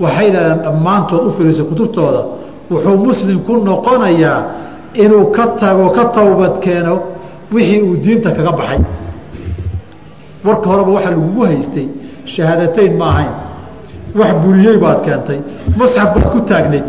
waxay 0.04 0.28
dhahdeen 0.34 0.60
dhammaantood 0.66 1.24
u 1.28 1.32
firiisa 1.38 1.64
kutubtooda. 1.70 2.22
Wuxuu 2.72 2.98
muslim 3.08 3.40
ku 3.48 3.54
noqonayaa 3.70 4.40
inuu 5.04 5.26
ka 5.36 5.48
tago 5.62 5.90
ka 5.96 6.04
towbad 6.16 6.54
keeno 6.64 6.94
wixii 7.54 7.82
uu 7.88 7.96
diinta 8.04 8.30
kaga 8.38 8.52
baxay. 8.60 8.80
Warka 10.46 10.68
horeba 10.70 10.92
waxaa 10.98 11.12
lagugu 11.16 11.42
haystay 11.46 11.88
shahaadateyn 12.34 12.94
ma 13.00 13.06
ahayn. 13.12 13.34
Wax 14.20 14.32
buriyey 14.44 14.78
baad 14.84 15.00
keentay. 15.06 15.40
Musxaf 15.78 16.08
baad 16.16 16.28
ku 16.34 16.40
taagnayd 16.50 16.86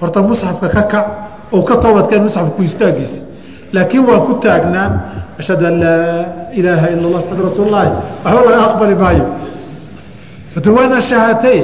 horta 0.00 0.22
musxafka 0.28 0.68
ka 0.74 0.82
kac 0.92 1.06
oo 1.52 1.62
ka 1.62 1.76
toobadkeen 1.76 2.22
musxafka 2.26 2.50
ku 2.56 2.62
istaagiisa 2.62 3.20
laakiin 3.72 4.04
waan 4.08 4.22
ku 4.26 4.32
taagnaan 4.44 4.92
ashhadu 5.40 5.66
an 5.66 5.76
laa 5.84 6.24
ilaaha 6.58 6.86
ila 6.92 7.02
allah 7.06 7.20
axmad 7.22 7.40
rasuul 7.48 7.70
lahi 7.76 7.90
waxba 8.24 8.40
laga 8.50 8.62
aqbali 8.70 8.94
maayo. 9.02 9.26
Waana 10.76 11.00
shahaatay 11.10 11.58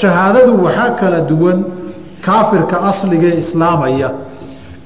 shahaadadu 0.00 0.52
waxaa 0.64 0.90
kala 1.00 1.20
duwan 1.30 1.58
kaafirka 2.26 2.76
asliga 2.90 3.28
ee 3.32 3.38
islaamaya 3.44 4.08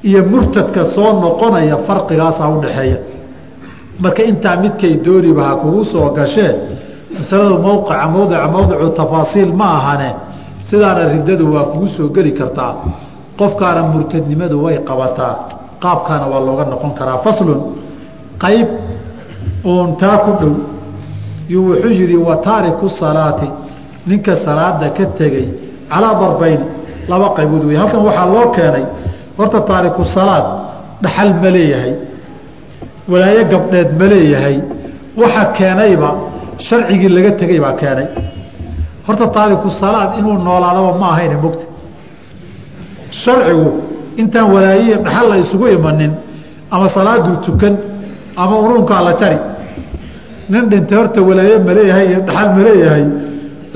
iyo 0.08 0.20
murtadka 0.32 0.84
soo 0.94 1.12
noqonaya 1.22 1.76
farqigaasaa 1.86 2.48
udhaxeeya 2.56 2.98
marka 4.02 4.22
intaa 4.30 4.56
midkay 4.62 4.94
dooniba 5.06 5.42
ha 5.48 5.54
kugu 5.62 5.84
soo 5.92 6.10
gashee 6.18 6.52
masaladu 7.18 7.54
mowqica 7.66 8.06
mowdica 8.14 8.46
mowdicu 8.54 8.88
tafaasiil 9.00 9.52
ma 9.60 9.68
ahane. 9.78 10.10
Sidaana 10.68 11.02
riddadu 11.14 11.44
waa 11.54 11.64
kugu 11.72 11.88
soo 11.96 12.08
geli 12.16 12.32
kartaa 12.40 12.72
qofkaana 13.40 13.82
murtadnimadu 13.92 14.56
way 14.64 14.76
qabataa. 14.88 15.34
Qaabkaana 15.82 16.26
waa 16.32 16.40
looga 16.46 16.64
noqon 16.72 16.92
karaa 16.98 17.18
faslun. 17.24 17.60
Qayb 18.42 18.68
uun 19.70 19.90
taa 20.00 20.18
ku 20.24 20.30
dhow 20.40 20.54
yuu 21.52 21.64
wuxuu 21.70 21.92
yidhi 22.00 22.16
wa 22.28 22.36
taariku 22.46 22.86
salaati. 23.00 23.48
Ninka 24.08 24.34
salaada 24.44 24.86
ka 24.96 25.04
tegey 25.18 25.46
calaa 25.90 26.14
darbayni 26.20 26.66
laba 27.10 27.28
qaybood 27.36 27.64
wey 27.68 27.76
halkan 27.80 28.00
waxaa 28.08 28.26
loo 28.34 28.46
keenay 28.56 28.84
horta 29.38 29.60
taariku 29.70 30.02
salaad 30.14 30.44
dhaxal 31.02 31.30
ma 31.42 31.50
leeyahay 31.56 31.92
walaayo 33.10 33.42
gabdheed 33.52 33.90
ma 34.00 34.06
leeyahay. 34.12 34.56
Waxa 35.20 35.42
keenayba 35.58 36.10
sharcigii 36.66 37.08
laga 37.16 37.30
tegey 37.40 37.60
baa 37.64 37.74
keenay. 37.80 38.06
Horta 39.06 39.26
taariku 39.36 39.68
salaad 39.80 40.10
inuu 40.18 40.36
noolaadaba 40.46 40.90
ma 41.00 41.06
ahayne 41.14 41.36
mogta 41.44 41.64
sharcigu 43.24 43.68
intaan 44.22 44.48
walaayihi 44.54 44.94
dhaxal 45.04 45.26
la 45.30 45.36
isugu 45.44 45.66
imanin 45.76 46.12
ama 46.70 46.86
salaaduu 46.96 47.36
tukan 47.46 47.74
ama 48.36 48.56
unuunkaa 48.64 49.02
la 49.06 49.12
jari. 49.20 49.38
Nin 50.50 50.64
dhintay 50.70 50.98
horta 50.98 51.20
walaaye 51.28 51.58
maleeyahay 51.68 52.06
iyo 52.10 52.20
dhaxal 52.28 52.48
maleeyahay 52.58 53.04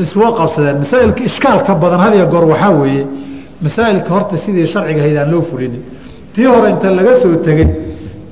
iswa 0.02 0.28
qabsadeen 0.38 0.76
masaailka 0.82 1.22
ishkaalka 1.30 1.72
badan 1.82 2.00
hadiya 2.04 2.26
goor 2.32 2.44
waxaa 2.52 2.70
weeye 2.80 3.04
masaa'ilka 3.64 4.10
horta 4.14 4.36
sidii 4.44 4.66
sharciga 4.72 5.00
ahayd 5.02 5.16
aan 5.16 5.30
loo 5.32 5.42
fulinin. 5.50 5.82
Tii 6.34 6.46
hore 6.46 6.68
inta 6.74 6.88
laga 6.98 7.14
soo 7.22 7.36
tegey 7.46 7.68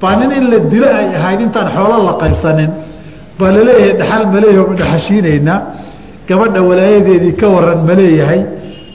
baa 0.00 0.16
nin 0.20 0.30
in 0.38 0.44
la 0.50 0.58
dilo 0.72 0.88
ay 1.00 1.08
ahayd 1.18 1.40
intaan 1.46 1.68
xoolo 1.74 1.96
la 2.08 2.12
qaybsanin 2.22 2.70
baa 3.38 3.50
la 3.56 3.62
leeyahay 3.68 3.92
dhaxal 4.00 4.24
ma 4.32 4.38
dhaxashiinaynaa. 4.80 5.58
Gabadha 6.28 6.60
walaayadeedii 6.62 7.34
ka 7.40 7.46
waran 7.54 7.80
maleeyahay 7.88 8.40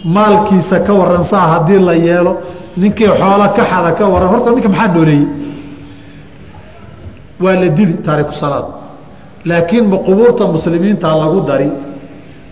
maalkiisa 0.05 0.79
ka 0.79 0.93
waran 0.93 1.23
saa 1.23 1.65
la 1.79 1.93
yeelo 1.93 2.37
ninkii 2.77 3.07
xoolo 3.07 3.47
ka 3.55 3.63
xada 3.71 3.91
ka 3.97 4.05
waran 4.13 4.29
horta 4.29 4.51
ninka 4.51 4.69
maxaa 4.69 4.93
nooleeyey 4.93 5.27
waa 7.43 7.55
la 7.55 7.67
dili 7.69 7.93
taariku 8.05 8.31
salaad. 8.31 8.65
Laakiin 9.45 9.85
ma 9.89 9.97
qubuurta 9.97 10.47
muslimiintaa 10.47 11.15
lagu 11.17 11.41
dari 11.41 11.71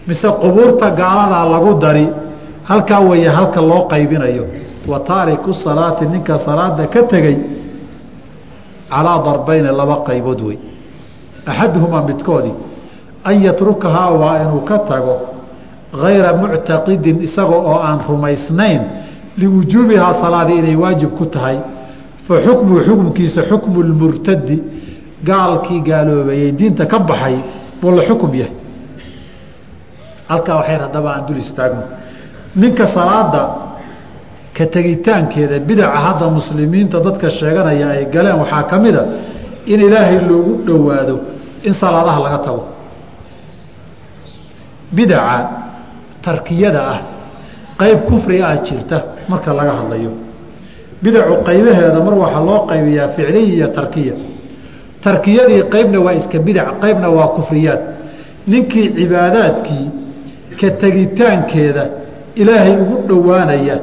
mise 0.07 0.27
qubuurta 0.41 0.91
gaaladaa 0.91 1.45
lagu 1.51 1.73
dari 1.79 2.07
halkaa 2.63 2.99
weeye 2.99 3.29
halka 3.29 3.61
loo 3.61 3.87
qaybinayo. 3.91 4.45
Wa 4.87 4.99
taariku 4.99 5.53
salaati 5.53 6.05
ninka 6.05 6.37
salaada 6.37 6.87
ka 6.87 7.03
tegey 7.03 7.37
calaa 8.89 9.19
darbayni 9.25 9.69
laba 9.71 9.95
qaybood 10.07 10.41
wey 10.41 10.57
axaduhumaa 11.45 12.01
midkoodii 12.07 12.53
an 13.23 13.35
yatrukahaa 13.43 14.09
waa 14.11 14.37
inuu 14.43 14.61
ka 14.69 14.77
tago 14.79 15.32
gayra 16.01 16.33
muctaqidin 16.33 17.17
isaga 17.27 17.55
oo 17.55 17.77
aan 17.87 17.99
rumaysnayn 18.09 18.81
liwujuubihaa 19.37 20.13
salaadii 20.21 20.57
inay 20.61 20.75
waajib 20.75 21.11
ku 21.17 21.25
tahay 21.25 21.57
fa 22.27 22.35
xukmuhu 22.45 22.79
xukmkiisa 22.87 23.41
xukmu 23.49 23.81
lmurtadi 23.89 24.57
gaalkii 25.23 25.81
gaaloobayey 25.81 26.51
diinta 26.51 26.85
ka 26.85 26.99
baxay 26.99 27.35
buu 27.81 27.91
la 27.95 28.01
xukum 28.07 28.33
yahay 28.33 28.53
halkaa 30.29 30.55
waxay 30.59 30.77
haddaba 30.83 31.09
aan 31.15 31.25
dul 31.27 31.37
istaagno 31.37 31.83
ninka 32.55 32.85
salaada 32.87 33.43
ka 34.57 34.65
tegitaankeeda 34.65 35.59
bidaca 35.59 35.97
hadda 36.05 36.25
muslimiinta 36.37 36.99
dadka 37.05 37.29
sheeganaya 37.29 37.87
ay 37.89 38.05
galeen 38.13 38.37
waxaa 38.41 38.63
ka 38.69 38.77
mida 38.79 39.03
in 39.65 39.79
ilaahay 39.87 40.19
loogu 40.29 40.53
dhowaado 40.67 41.15
in 41.67 41.73
salaadaha 41.73 42.19
laga 42.25 42.37
tago 42.45 42.63
bidaca 44.91 45.62
tarkiyada 46.25 46.81
ah 46.93 46.99
qayb 47.81 47.99
kufri 48.09 48.37
ah 48.41 48.55
jirta 48.65 48.97
marka 49.31 49.51
laga 49.57 49.73
hadlayo. 49.79 50.11
Bidacu 51.03 51.33
qaybaheeda 51.47 51.99
mar 52.05 52.13
waxaa 52.23 52.43
loo 52.49 52.59
qaybiyaa 52.71 53.07
ficliya 53.15 53.53
iyo 53.55 53.67
tarkiya. 53.77 54.13
Tarkiyadii 55.03 55.61
qaybna 55.73 55.99
waa 56.05 56.13
iska 56.19 56.37
bidac 56.47 56.67
qaybna 56.83 57.07
waa 57.17 57.27
kufriyaad. 57.35 57.81
Ninkii 58.47 58.87
cibaadaadkii 58.97 59.85
ka 60.59 60.67
tegitaankeeda 60.81 61.83
ilaahay 62.41 62.75
ugu 62.83 62.95
dhowaanaya 63.09 63.75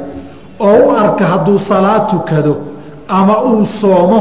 oo 0.61 0.79
u 0.87 0.91
arka 1.03 1.25
hadduu 1.33 1.59
salaad 1.59 2.05
tukado 2.11 2.53
ama 3.09 3.35
uu 3.51 3.67
soomo 3.81 4.21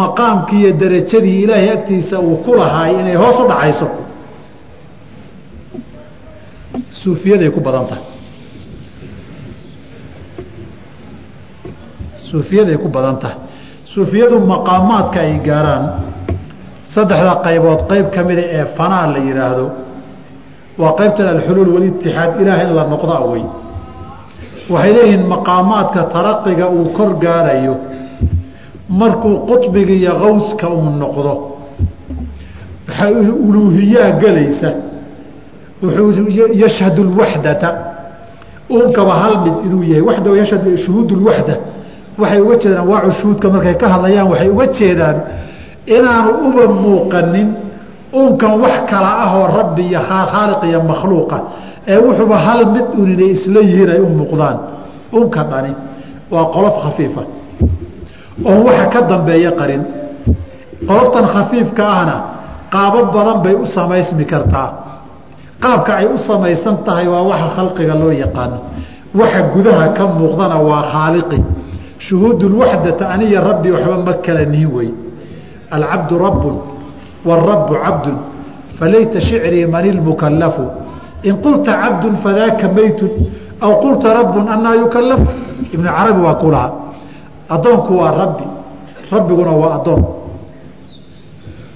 maqaamkii 0.00 0.60
iyo 0.62 0.72
darajadii 0.80 1.42
ilaahay 1.44 1.70
agtiisa 1.76 2.16
uu 2.20 2.36
ku 2.44 2.50
lahaay 2.60 2.92
inay 3.00 3.14
hoos 3.22 3.36
u 3.40 3.48
dhacayso 3.50 3.86
suufiyaday 6.90 7.50
ku 7.50 7.60
badan 7.60 7.86
tahay. 7.90 8.04
Suufiyaday 12.18 12.76
ku 12.76 12.88
badan 12.88 13.16
tahay. 13.22 13.36
Suufiyadu 13.88 14.40
maqaamaadka 14.44 15.18
ay 15.20 15.40
gaaraan 15.40 15.84
saddexda 16.84 17.40
qaybood 17.44 17.80
qayb 17.90 18.06
ka 18.14 18.20
mida 18.28 18.42
ee 18.58 18.64
fanaa 18.76 19.06
la 19.12 19.18
yidhaahdo 19.28 19.66
waa 20.80 20.92
qaybtan 21.00 21.26
alxuluul 21.34 21.70
walitixaad 21.74 22.40
ilaah 22.42 22.58
in 22.64 22.70
la 22.76 22.84
noqda 22.92 23.16
wey 23.32 23.42
waxay 24.72 24.92
leeyihiin 24.96 25.24
maqaamaadka 25.32 26.00
taraqiga 26.14 26.66
uu 26.68 26.92
kor 26.96 27.10
gaarayo 27.24 27.74
markuu 29.00 29.34
qudbiga 29.48 29.94
iyo 30.00 30.12
kawska 30.22 30.66
uu 30.68 30.90
noqdo 31.02 31.32
waxaa 32.88 33.10
uluuhiyaa 33.48 34.10
gelaysa 34.22 34.70
wuxuu 35.82 36.28
yashhadu 36.62 37.02
lwaxdata 37.04 37.68
uunkaba 38.70 39.12
hal 39.22 39.34
mid 39.44 39.54
inuu 39.66 39.82
yahay. 39.82 40.38
Yashhad 40.40 40.64
shuhuud 40.84 41.10
lwaxda 41.22 41.54
waxay 42.18 42.40
uga 42.40 42.56
jeedaan 42.62 42.80
anwaacu 42.82 43.10
shuhuudka 43.20 43.46
markay 43.54 43.74
ka 43.80 43.86
hadlayaan 43.92 44.28
waxay 44.32 44.48
uga 44.54 44.66
jeedaan 44.78 45.16
inaanu 45.96 46.30
uba 46.48 46.64
muuqanin 46.82 47.48
uunkan 48.18 48.52
wax 48.62 48.76
kala 48.90 49.10
ahoo 49.24 49.46
rabbi 49.58 49.82
iyo 49.90 50.00
khaaliq 50.08 50.60
iyo 50.70 50.80
makhluuqa. 50.90 51.38
Ee 51.90 51.98
wuxuuba 52.04 52.36
hal 52.46 52.60
mid 52.74 52.86
un 53.00 53.08
inay 53.14 53.30
isla 53.36 53.60
yihiin 53.60 53.90
ay 53.94 54.00
u 54.00 54.08
muuqdaan. 54.18 54.56
Uunka 55.14 55.42
dhani 55.50 55.72
waa 56.32 56.44
qolof 56.54 56.74
khafiifa. 56.84 57.22
Oon 58.48 58.60
waxa 58.66 58.86
ka 58.92 59.00
dambeeya 59.10 59.50
qarin 59.60 59.82
qoloftan 60.88 61.26
khafiifka 61.34 61.82
ahna 61.96 62.16
qaabo 62.74 63.00
badan 63.14 63.38
bay 63.44 63.54
u 63.54 63.66
samaysmi 63.76 64.24
kartaa 64.32 64.68
qaabka 65.60 65.92
ay 65.96 66.06
u 66.06 66.18
samaysan 66.18 66.84
tahay 66.84 67.06
waa 67.08 67.22
waxa 67.22 67.48
khalqiga 67.56 67.94
loo 67.94 68.12
yaqaano 68.12 68.58
waxa 69.14 69.42
gudaha 69.54 69.88
ka 69.96 70.06
muuqdana 70.06 70.56
waa 70.62 70.82
khaaliqi. 70.92 71.42
Shuhuudulwaxdata 71.98 73.08
aniya 73.10 73.40
rabbi 73.40 73.70
waxba 73.72 73.96
ma 74.04 74.12
kala 74.22 74.44
nihin 74.46 74.70
wey. 74.70 74.90
Alcabdu 75.70 76.18
rabbun 76.18 76.56
wاrabu 77.24 77.74
cabdu 77.74 78.12
falayta 78.78 79.20
shicrii 79.20 79.66
man 79.66 79.84
ilmukalafu 79.84 80.64
in 81.24 81.34
qulta 81.42 81.72
cabdu 81.74 82.14
fadaaka 82.22 82.68
maytun 82.70 83.10
aw 83.60 83.80
qulta 83.82 84.14
rabbun 84.14 84.46
anaa 84.48 84.74
yukalafu 84.76 85.26
ibnu 85.74 85.88
carabi 85.88 86.20
waa 86.22 86.34
ku 86.38 86.48
addoonku 87.48 87.92
waa 87.98 88.12
rabbi. 88.12 88.44
Rabbiguna 89.10 89.52
waa 89.56 89.74
addoon. 89.80 90.02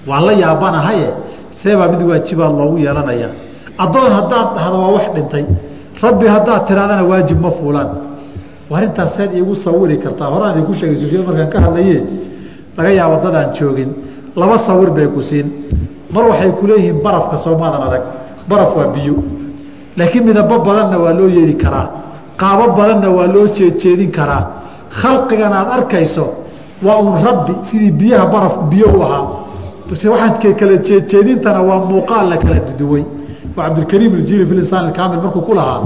Waa 0.07 0.21
la 0.21 0.33
yaabanahaye 0.33 1.07
seebaa 1.49 1.87
mid 1.87 2.01
waajibaad 2.01 2.53
loogu 2.55 2.77
yeelanayaa 2.77 3.33
addoon 3.77 4.11
haddaad 4.11 4.47
dhahdo 4.55 4.77
waa 4.81 4.91
wax 4.97 5.05
dhintay. 5.15 5.45
Rabbi 6.01 6.25
haddaad 6.27 6.67
tirahdana 6.67 7.03
waajib 7.03 7.39
ma 7.41 7.51
fuulaan. 7.51 7.89
Arrintaas 8.73 9.15
seed 9.17 9.31
iigu 9.33 9.55
sawiri 9.55 9.97
kartaa. 9.97 10.27
Horaan 10.33 10.51
idinku 10.57 10.73
sheegay 10.73 10.97
sufyaan 10.97 11.25
markaan 11.27 11.49
ka 11.53 11.59
hadlaye 11.65 11.97
laga 12.77 12.89
yaabo 12.89 13.15
dadaan 13.23 13.53
joogin. 13.53 13.89
Laba 14.35 14.57
sawir 14.65 14.89
bay 14.89 15.07
ku 15.13 15.21
siin. 15.21 15.47
Mar 16.13 16.25
waxay 16.29 16.51
ku 16.59 16.67
leeyihiin 16.67 17.01
barafka 17.05 17.37
soomaadan 17.37 17.81
adag. 17.87 18.03
Baraf 18.49 18.75
waa 18.75 18.87
biyo. 18.95 19.15
Laakiin 19.97 20.23
midabo 20.25 20.59
badanna 20.59 20.97
waa 20.99 21.13
loo 21.13 21.29
yeeli 21.29 21.53
karaa. 21.55 21.87
Qaabo 22.37 22.73
badanna 22.77 23.09
waa 23.09 23.27
loo 23.27 23.47
jeedjeedin 23.57 24.11
karaa. 24.11 24.43
Khalqigan 24.89 25.53
aad 25.53 25.69
arkayso 25.77 26.25
waa 26.85 26.97
uun 27.01 27.21
rabbi 27.23 27.53
sidii 27.69 27.91
biyaha 27.91 28.25
barafku 28.25 28.63
biyo 28.73 28.87
u 28.97 29.01
ahaa. 29.05 29.25
Waxaan 29.89 30.55
kala 30.59 30.77
jeedjeedintana 30.87 31.61
waa 31.61 31.85
muuqaal 31.85 32.25
la 32.29 32.37
kala 32.37 32.59
duduway 32.67 33.03
cabdilkariim 33.55 34.13
iljili 34.15 34.45
fi 34.45 34.55
insaan 34.55 34.85
alkaamil 34.85 35.21
markuu 35.21 35.41
ku 35.41 35.53
lahaa 35.53 35.81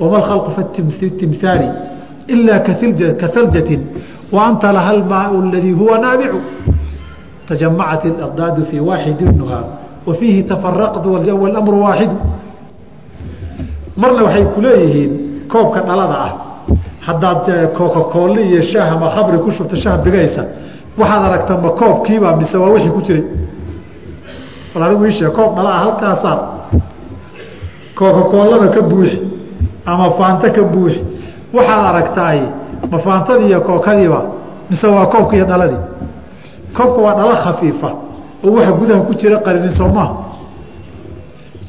wama 0.00 0.16
alkhalqu 0.16 0.50
fi 0.98 1.10
timhaali 1.10 1.68
ilaa 2.28 2.58
kahaljatin 3.20 3.80
wa 4.32 4.58
laha 4.62 4.90
almaau 4.90 5.42
aladii 5.42 5.72
huwa 5.72 5.98
naabicu 5.98 6.40
tajamacat 7.48 8.04
اladaadu 8.04 8.64
fii 8.64 8.80
waaxidinha 8.80 9.60
wa 10.06 10.14
fiihi 10.14 10.42
tafaraqtu 10.42 11.12
walamru 11.12 11.80
waaxidu 11.82 12.16
marna 13.96 14.22
waxay 14.24 14.44
ku 14.44 14.60
koobka 15.48 15.80
dhalada 15.80 16.16
ah. 16.26 16.32
Haddaad 17.06 17.72
kokakoolli 17.74 18.42
iyo 18.42 18.62
shaah 18.62 18.92
ama 18.92 19.10
khamri 19.10 19.38
ku 19.38 19.50
shubta 19.50 19.76
shaah 19.76 19.98
bigaysa 20.02 20.44
waxaad 20.98 21.22
aragta 21.24 21.56
ma 21.56 21.70
koobkiibaa 21.70 22.36
mise 22.36 22.56
waa 22.58 22.70
wixii 22.70 22.90
ku 22.90 23.02
jiray? 23.02 23.24
Bal 24.74 24.82
adigu 24.82 25.04
iishee 25.06 25.30
koob 25.30 25.56
dhalaa 25.56 25.78
halkaa 25.78 26.16
saar 26.16 26.55
kookakoolada 27.98 28.68
ka 28.74 28.80
buuxi 28.90 29.18
ama 29.90 30.06
faanta 30.18 30.48
ka 30.56 30.62
buuxi. 30.74 31.00
Waxaad 31.56 31.84
aragtaay 31.90 32.40
ma 32.90 32.98
faantadii 33.06 33.46
iyo 33.50 33.60
kookadiiba 33.68 34.20
mise 34.70 34.86
waa 34.94 35.06
koobka 35.12 35.34
iyo 35.36 35.44
dhaladii? 35.50 35.82
Koobka 36.76 37.00
waa 37.06 37.14
dhalo 37.18 37.34
khafiifa 37.44 37.90
oo 38.44 38.50
waxa 38.56 38.72
gudaha 38.78 39.00
ku 39.08 39.12
jira 39.20 39.36
qarinin 39.46 39.72
soo 39.78 39.88
maaha 39.96 40.14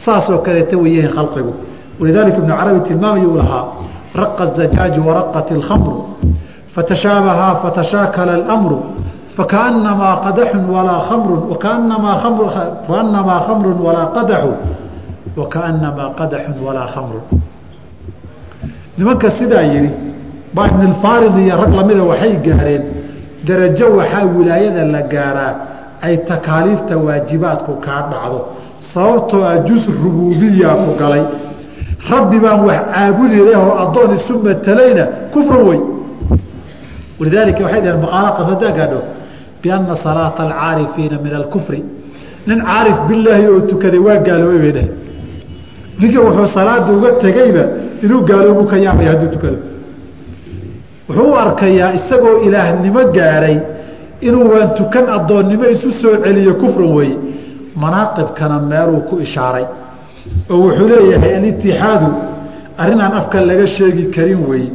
saasoo 0.03 0.37
kaleeta 0.45 0.75
weyahan 0.83 1.11
khalqigu. 1.15 1.53
Walidaalika 1.99 2.37
ibnu 2.41 2.53
carabi 2.59 2.79
tilmaamayuu 2.87 3.37
lahaa 3.41 3.65
raqa 4.21 4.43
zajaaju 4.57 4.99
waraqat 5.07 5.47
اlkhamru 5.57 5.95
fatashaabahaa 6.73 7.53
fatashaakala 7.63 8.33
اlamru 8.39 8.77
fakaanamaa 9.37 10.15
qadaxun 10.25 10.63
walaa 10.75 11.01
kamrun 11.09 11.41
kaanamaa 11.63 13.39
kamrun 13.47 13.77
walaa 13.85 14.07
qadaxu 14.17 14.51
wakaanamaa 15.39 16.09
qadaxun 16.19 16.57
walaa 16.65 16.87
khamru 16.93 17.21
nimanka 18.97 19.31
sidaa 19.31 19.61
yihi 19.73 19.89
baa 20.55 20.67
ibnilfaarid 20.67 21.35
iyo 21.43 21.55
rag 21.61 21.73
lamida 21.79 22.03
waxay 22.11 22.33
gaareen 22.47 22.83
darajo 23.47 23.87
waxaa 23.99 24.25
wilaayada 24.37 24.83
la 24.93 25.01
gaaraa 25.13 25.53
ay 26.01 26.17
takaaliifta 26.29 26.97
waajibaadku 27.05 27.71
kaa 27.85 28.01
dhacdo 28.11 28.39
sababtoo 28.93 29.43
ah 29.51 29.57
jus 29.67 29.83
rubuubiya 30.03 30.69
ku 30.83 30.91
galay 31.01 31.23
rabbi 32.11 32.37
baan 32.43 32.59
wax 32.67 32.79
caabudi 32.93 33.37
lehoo 33.49 33.73
addoon 33.83 34.11
isu 34.17 34.33
matalayna 34.47 35.03
kufru 35.33 35.59
wey 35.69 35.79
walidaalika 37.19 37.61
waxay 37.65 37.81
dhaheen 37.81 38.01
maqaala 38.05 38.29
qafadaa 38.37 38.71
gaadho 38.79 38.99
bianna 39.61 39.95
salaata 40.05 40.41
alcaarifiina 40.47 41.17
min 41.25 41.33
alkufri 41.41 41.79
nin 42.47 42.59
caarif 42.69 42.97
bilaahi 43.09 43.45
oo 43.53 43.59
tukaday 43.71 44.01
waa 44.07 44.17
gaaloobay 44.27 44.59
bay 44.65 44.71
dhaheen 44.77 44.93
ninka 45.99 46.19
wuxuu 46.25 46.47
salaada 46.57 46.91
uga 46.97 47.09
tegeyba 47.23 47.63
inuu 48.03 48.21
gaaloobu 48.29 48.63
ka 48.71 48.75
yaabaya 48.85 49.09
hadduu 49.13 49.29
tukado. 49.35 49.57
Wuxuu 51.09 51.31
u 51.31 51.35
arkayaa 51.43 51.89
isagoo 51.99 52.35
ilaahnimo 52.45 53.01
gaaray 53.17 53.57
inuu 54.27 54.45
waan 54.53 54.69
tukan 54.77 55.05
addoonnimo 55.17 55.65
isu 55.75 55.89
soo 56.01 56.15
celiyo 56.23 56.53
kufran 56.61 56.91
weeye. 56.97 57.17
Manaaqibkana 57.81 58.55
meeluu 58.71 59.01
ku 59.09 59.15
ishaaray. 59.25 59.65
Oo 60.51 60.57
wuxuu 60.65 60.87
leeyahay 60.91 61.33
alitixaadu 61.39 62.07
arrinaan 62.81 63.13
afka 63.19 63.37
laga 63.49 63.67
sheegi 63.75 64.05
karin 64.15 64.41
weeye. 64.49 64.71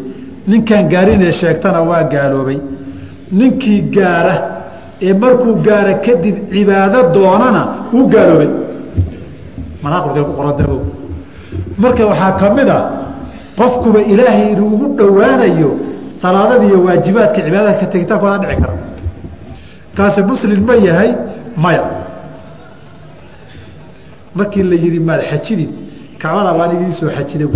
Ninkaan 0.50 0.84
gaarinee 0.92 1.32
sheegtana 1.40 1.80
waa 1.90 2.02
gaaloobay. 2.14 2.58
Ninkii 3.38 3.80
gaara 3.96 4.34
ee 5.06 5.12
markuu 5.22 5.54
gaara 5.66 5.94
kadib 6.06 6.36
cibaado 6.52 6.98
doonana 7.14 7.62
wuu 7.92 8.06
gaaloobay. 8.14 8.50
Manaaqibkay 9.82 10.24
ku 10.28 10.32
qoranta 10.38 10.64
marka 11.78 12.06
waxaa 12.06 12.32
ka 12.40 12.50
mid 12.54 12.68
a 12.68 12.78
qofkuba 13.58 14.00
ilaahay 14.12 14.52
inuu 14.52 14.94
dhowaanayo 14.98 15.70
salaadada 16.20 16.64
iyo 16.66 16.78
waajibaadka 16.84 17.40
cibaadadka 17.46 17.86
tegitaankooda 17.92 18.38
dhici 18.38 18.56
kara 18.62 18.76
kaasi 19.96 20.22
muslim 20.22 20.60
ma 20.66 20.74
yahay 20.76 21.10
maya. 21.56 21.84
Markii 24.34 24.62
la 24.62 24.74
yihi 24.76 24.98
maad 25.00 25.20
xajidid 25.30 25.70
kacbada 26.18 26.52
baan 26.58 26.70
igii 26.76 26.92
soo 27.00 27.10
xajida 27.16 27.46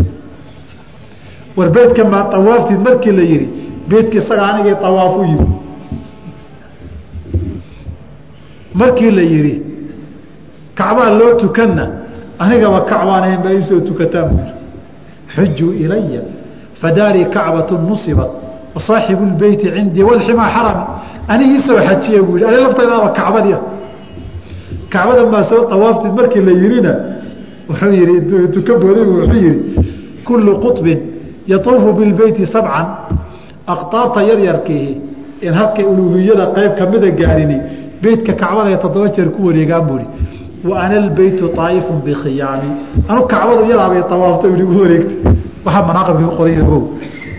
war 1.57 1.69
beydka 1.71 2.05
maad 2.05 2.35
awaaftid 2.39 2.79
markii 2.87 3.13
la 3.19 3.23
yihi 3.23 3.47
beydka 3.91 4.17
isaga 4.21 4.43
anigii 4.51 4.77
awaaf 4.89 5.15
u 5.17 5.25
yiri 5.25 5.47
markii 8.75 9.11
la 9.11 9.23
yihi 9.23 9.55
kacbaa 10.75 11.11
loo 11.19 11.33
tukanna 11.41 11.85
anigaba 12.39 12.81
kacbaan 12.81 13.39
baa 13.45 13.53
iisoo 13.59 13.81
tukataan 13.81 14.29
buu 14.31 14.49
xujuu 15.35 15.73
ilaya 15.73 16.23
fadaarii 16.81 17.27
kacbatu 17.37 17.79
nusibat 17.89 18.31
wasaaxibu 18.75 19.25
lbeyti 19.33 19.67
cindii 19.77 20.03
walximaa 20.03 20.51
xarami. 20.55 20.85
Aniga 21.29 21.53
iisoo 21.55 21.79
xajiya 21.89 22.23
buu 22.23 22.37
yihi 22.39 22.47
ani 22.49 22.57
laftaydaaba 22.65 23.09
kacbadi 23.19 23.55
kacbada 24.93 25.27
maa 25.33 25.45
soo 25.51 25.63
awaaftid 25.75 26.13
markii 26.19 26.43
la 26.49 26.53
yihina 26.63 26.93
wuxuu 27.69 27.93
yihi 28.01 28.17
intuu 28.17 28.63
ka 28.63 28.75
booday 28.83 29.05
wuxuu 29.05 29.35
yihi 29.45 29.53
kullu 30.25 30.53
quطbin 30.65 30.99
yatuufu 31.47 31.93
bilbeyti 31.99 32.47
sabcan 32.47 32.87
aqtaabta 33.67 34.23
yaryarkiihi 34.31 35.01
in 35.47 35.53
halkay 35.59 35.85
uluhiyada 35.85 36.47
qayb 36.57 36.73
kamida 36.79 37.11
gaarini 37.11 37.57
beytka 38.03 38.33
kacbada 38.33 38.71
ee 38.71 38.79
toddoba 38.85 39.09
jeer 39.17 39.29
ku 39.31 39.47
wareegaan 39.47 39.85
buuhi 39.89 40.07
ana 40.75 40.97
albeytu 41.03 41.45
aa'ifu 41.59 41.93
bikhiyaami 42.07 42.71
anu 43.09 43.21
kacbadu 43.33 43.63
yadaabay 43.71 44.03
awaafta 44.15 44.47
igu 44.63 44.75
wareegta 44.83 45.15
waxaa 45.65 45.87
manaaqibkii 45.89 46.27
ku 46.31 46.37
qoray 46.39 46.57
ogow 46.65 46.83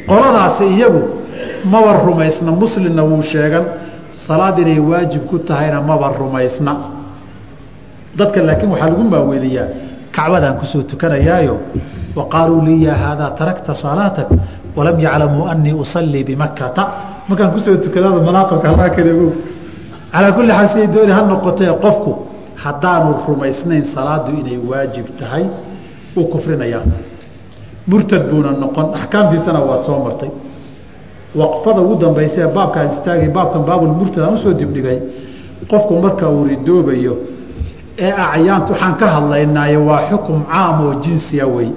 qoladaasi 0.10 0.64
iyagu 0.76 1.02
maba 1.72 1.92
rumaysna 2.06 2.52
muslimna 2.52 3.04
wuu 3.04 3.22
sheegan. 3.22 3.66
Salaad 4.12 4.58
inay 4.60 4.80
waajib 4.80 5.24
ku 5.30 5.38
tahayna 5.40 5.82
maba 5.82 6.08
rumaysna. 6.20 6.74
Dadka 8.18 8.42
laakiin 8.48 8.72
waxaa 8.74 8.90
lagu 8.90 9.04
maaweeliyaa 9.14 9.68
kacbadaan 10.16 10.58
ku 10.60 10.66
soo 10.66 10.82
tukanayaayo 10.82 11.56
wa 12.16 12.26
qaaluu 12.34 12.62
lii 12.66 12.84
yaa 12.86 12.96
haadaa 13.04 13.32
tarakta 13.38 13.76
salaatak 13.76 14.28
walam 14.76 15.00
yaclamuu 15.00 15.46
anii 15.52 15.74
usallii 15.74 16.24
bimakkata 16.24 16.84
markaan 17.30 17.52
ku 17.54 17.60
soo 17.60 17.76
tukadaada 17.78 18.20
manaaqibka 18.28 18.68
halkaa 18.70 18.90
kale 18.96 19.12
ogow 19.14 19.32
calaa 20.14 20.32
kulli 20.36 20.52
xaal 20.58 20.68
siday 20.74 20.88
dooni 20.96 21.12
ha 21.18 21.22
noqotee 21.32 21.72
qofku 21.84 22.12
haddaanu 22.64 23.16
rumaysnayn 23.28 23.84
salaadu 23.84 24.32
inay 24.40 24.58
waajib 24.70 25.06
tahay 25.20 25.46
wuu 26.16 26.26
kufrinayaa 26.34 26.84
murtad 27.88 28.24
buuna 28.30 28.52
noqon 28.52 28.86
axkaamtiisana 29.00 29.60
waad 29.70 29.84
soo 29.84 30.00
martay. 30.04 30.30
Waqfada 31.36 31.82
ugu 31.82 31.96
dambaysa 32.04 32.42
ee 32.42 32.48
baabkaan 32.58 32.88
istaagay 32.94 33.30
baabkan 33.38 33.62
baabulmurtad 33.70 34.24
aan 34.24 34.34
u 34.34 34.38
soo 34.38 34.54
dibdhigay 34.54 35.00
qofku 35.72 35.94
marka 36.04 36.30
uu 36.30 36.44
ridoobayo 36.52 37.14
ee 38.06 38.12
acyaant 38.12 38.70
waxaan 38.70 38.96
ka 39.00 39.08
hadlaynaaye 39.16 39.78
waa 39.78 40.02
xukum 40.10 40.40
caam 40.52 40.76
oo 40.86 40.94
jinsiya 41.04 41.46
wey. 41.56 41.70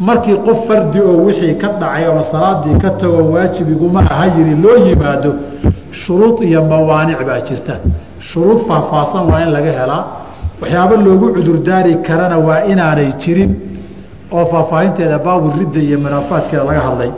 Markii 0.00 0.36
qof 0.46 0.58
fardi 0.68 1.00
oo 1.00 1.16
wixii 1.26 1.54
ka 1.62 1.68
dhacay 1.80 2.04
ama 2.10 2.22
salaadii 2.22 2.78
ka 2.82 2.90
tagoo 2.90 3.32
waajib 3.32 3.68
iguma 3.74 4.00
aha 4.10 4.26
yiri 4.36 4.54
loo 4.62 4.76
yimaado 4.86 5.30
shuruud 6.00 6.42
iyo 6.42 6.64
mawaanic 6.64 7.20
baa 7.26 7.40
jirta 7.40 7.74
shuruud 8.20 8.60
faahfaahsan 8.68 9.26
waa 9.30 9.40
in 9.44 9.50
laga 9.52 9.72
helaa. 9.80 10.04
Waxyaabo 10.60 10.96
loogu 10.96 11.26
cudurdaari 11.36 11.94
karana 12.06 12.38
waa 12.38 12.64
inaanay 12.72 13.12
jirin 13.22 13.50
oo 14.32 14.44
faahfaahinteeda 14.52 15.18
baaburidda 15.18 15.80
iyo 15.80 15.98
manaafaadkeeda 16.04 16.64
laga 16.64 16.80
hadlay. 16.80 17.10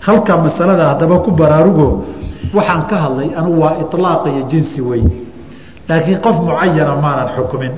Halka 0.00 0.36
masalada 0.36 0.84
haddaba 0.90 1.18
ku 1.24 1.30
baraarugo 1.30 2.04
waxaan 2.54 2.82
ka 2.90 2.96
hadlay 2.96 3.28
anugu 3.38 3.60
waa 3.62 3.74
ilaaq 3.82 4.26
iyo 4.26 4.42
jinsi 4.50 4.80
wey 4.80 5.02
laakiin 5.88 6.18
qof 6.24 6.36
mucayana 6.46 6.94
maanan 7.04 7.28
xukumin. 7.36 7.72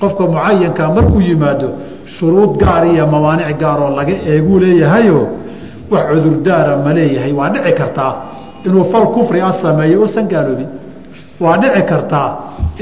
Qofka 0.00 0.22
mucayankaa 0.32 0.88
markuu 0.96 1.20
yimaado 1.20 1.68
shuruud 2.04 2.52
gaar 2.62 2.84
iyo 2.86 3.06
mawaanic 3.06 3.58
gaaroo 3.62 3.90
laga 3.98 4.12
eeguu 4.32 4.58
leeyahayo 4.62 5.20
wax 5.90 6.04
cudurdaara 6.12 6.76
ma 6.84 6.92
leeyahay. 6.92 7.32
Waa 7.32 7.48
dhici 7.54 7.72
kartaa 7.80 8.12
inuu 8.66 8.84
fal 8.92 9.06
kufri 9.14 9.40
a 9.40 9.52
sameeyo 9.62 10.00
uusan 10.02 10.26
gaaloobin 10.32 10.68
waa 11.44 11.56
dhici 11.62 11.82
kartaa 11.90 12.28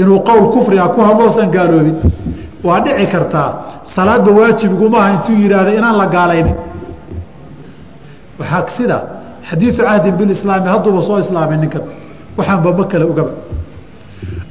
inuu 0.01 0.21
qowl 0.29 0.45
kufri 0.55 0.79
a 0.79 0.89
ku 0.95 1.01
hadlo 1.09 1.25
usan 1.31 1.49
gaaloobin 1.55 1.97
waa 2.67 2.81
dhici 2.85 3.07
kartaa 3.15 3.49
salaadba 3.95 4.31
waajibigumaha 4.39 5.09
intuu 5.15 5.37
yidhaahda 5.43 5.73
inaan 5.79 5.97
la 6.01 6.07
gaalaynin. 6.15 6.57
Waxaa 8.39 8.69
sida 8.77 8.99
xadiidu 9.49 9.77
cahdin 9.83 10.15
bilislaami 10.19 10.69
hadduuba 10.75 11.01
soo 11.09 11.19
islaamay 11.25 11.59
ninkan. 11.63 11.83
Waxaanba 12.39 12.71
ma 12.79 12.85
kale 12.91 13.05
ogaba 13.13 13.33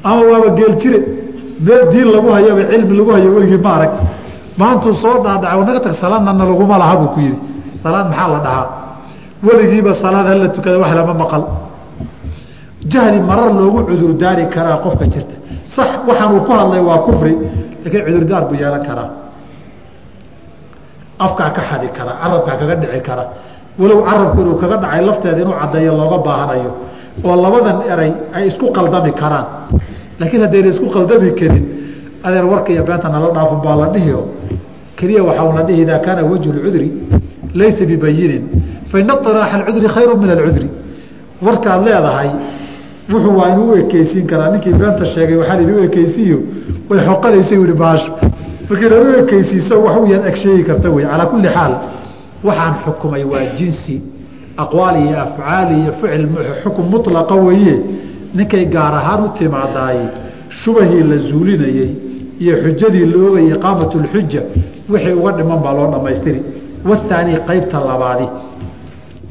ama 0.09 0.21
waaba 0.31 0.49
geel 0.57 0.73
jire 0.81 0.99
meel 1.65 1.83
diin 1.91 2.07
lagu 2.15 2.29
hayaba 2.37 2.61
cilmi 2.71 2.93
lagu 2.99 3.11
hayo 3.15 3.29
weligii 3.35 3.61
ma 3.65 3.71
arag. 3.77 3.91
Maantuu 4.59 4.93
soo 5.03 5.15
dhaadhaca 5.23 5.63
naga 5.67 5.79
tag 5.85 5.93
salaadnana 6.01 6.43
laguma 6.49 6.77
laha 6.81 6.95
buu 6.99 7.09
ku 7.13 7.19
yihi 7.25 7.35
salaad 7.81 8.05
maxaa 8.09 8.27
la 8.33 8.39
dhahaa? 8.45 8.65
Weligiiba 9.45 9.91
salaad 10.03 10.25
hala 10.29 10.47
tukada 10.55 10.77
wax 10.83 10.91
lama 10.97 11.13
maqal 11.21 11.43
jahli 12.93 13.19
marar 13.29 13.49
loogu 13.59 13.79
cudurdaari 13.89 14.45
karaa 14.55 14.77
qofka 14.85 15.05
jirta. 15.13 15.35
Sax 15.75 15.89
waxaanuu 16.07 16.41
ku 16.47 16.51
hadlay 16.59 16.81
waa 16.89 16.99
kufri 17.07 17.33
laakiin 17.83 18.03
cudurdaar 18.07 18.43
buu 18.49 18.55
yeelan 18.61 18.83
karaa. 18.87 19.09
Afkaa 21.25 21.49
ka 21.55 21.61
xadi 21.69 21.87
kara 21.97 22.11
carabkaa 22.21 22.55
kaga 22.59 22.75
dhici 22.81 23.01
kara 23.07 23.23
walow 23.79 23.99
carabku 24.07 24.39
inuu 24.41 24.55
kaga 24.61 24.77
dhacay 24.83 25.01
lafteeda 25.07 25.41
inuu 25.43 25.55
caddeeyo 25.61 25.91
looga 25.99 26.17
baahanayo 26.25 26.71
oo 27.27 27.35
labadan 27.43 27.77
eray 27.91 28.11
ay 28.35 28.43
isku 28.49 28.65
qaldami 28.77 29.11
karaan. 29.21 29.45
Laakiin 30.19 30.41
haddayna 30.45 30.69
isku 30.73 30.87
qaldami 30.95 31.29
karin 31.39 31.65
adeer 32.25 32.45
warka 32.51 32.69
iyo 32.73 32.83
beenta 32.87 33.07
nala 33.13 33.27
dhaafo 33.35 33.55
baa 33.65 33.75
la 33.81 33.87
dhihio 33.95 34.19
keliya 34.97 35.21
waxaa 35.27 35.53
la 35.57 35.63
dhihi 35.67 35.81
idaa 35.85 35.99
kaana 36.05 36.21
wajhu 36.31 36.49
lcudri 36.57 36.87
laysa 37.59 37.83
bibayinin 37.91 38.43
faina 38.91 39.13
iraaxa 39.29 39.55
alcudri 39.59 39.87
khayru 39.95 40.13
min 40.21 40.29
alcudri. 40.35 40.67
Warkaad 41.45 41.81
leedahay 41.87 42.29
wuxuu 43.11 43.37
waa 43.37 43.49
inuu 43.49 43.71
u 43.71 43.75
ekeysiin 43.75 44.27
karaa. 44.27 44.51
Ninkii 44.51 44.73
beenta 44.73 45.05
sheegay 45.05 45.37
waxaa 45.37 45.57
lihi 45.57 45.71
u 45.71 45.83
ekeysiiyo 45.83 46.39
way 46.89 46.99
xoqanaysa 46.99 47.55
yihi 47.55 47.73
baasho 47.73 48.11
markii 48.69 48.87
inaad 48.87 49.07
u 49.07 49.19
ekeysiiso 49.19 49.81
wax 49.83 49.97
u 49.97 50.05
yar 50.05 50.65
karta 50.67 50.89
wey. 50.91 51.05
Calaa 51.05 51.25
kulli 51.25 51.47
xaal 51.47 51.73
waxaan 52.43 52.75
xukumay 52.85 53.23
waa 53.23 53.45
jinsi 53.57 54.01
aqwaal 54.57 54.95
iyo 54.95 55.19
afcaal 55.19 55.71
iyo 55.79 55.91
ficil 56.01 56.27
xukum 56.63 56.85
mulaqa 56.89 57.35
weeye. 57.35 57.75
Ninkay 58.33 58.65
gaar 58.65 58.93
ahaan 58.93 59.25
u 59.25 59.29
timaadaay 59.37 59.97
shubahii 60.49 61.03
la 61.03 61.17
zuulinayey 61.17 61.89
iyo 62.39 62.55
xujadii 62.63 63.05
la 63.05 63.17
ogayay 63.29 63.51
iqaamat 63.55 63.95
lxuja 63.95 64.41
wixii 64.89 65.13
uga 65.13 65.31
dhiman 65.31 65.59
baa 65.63 65.73
loo 65.73 65.91
dhammaystiri. 65.91 66.41
Wathaani 66.85 67.33
qaybta 67.47 67.79
labaadi 67.79 68.27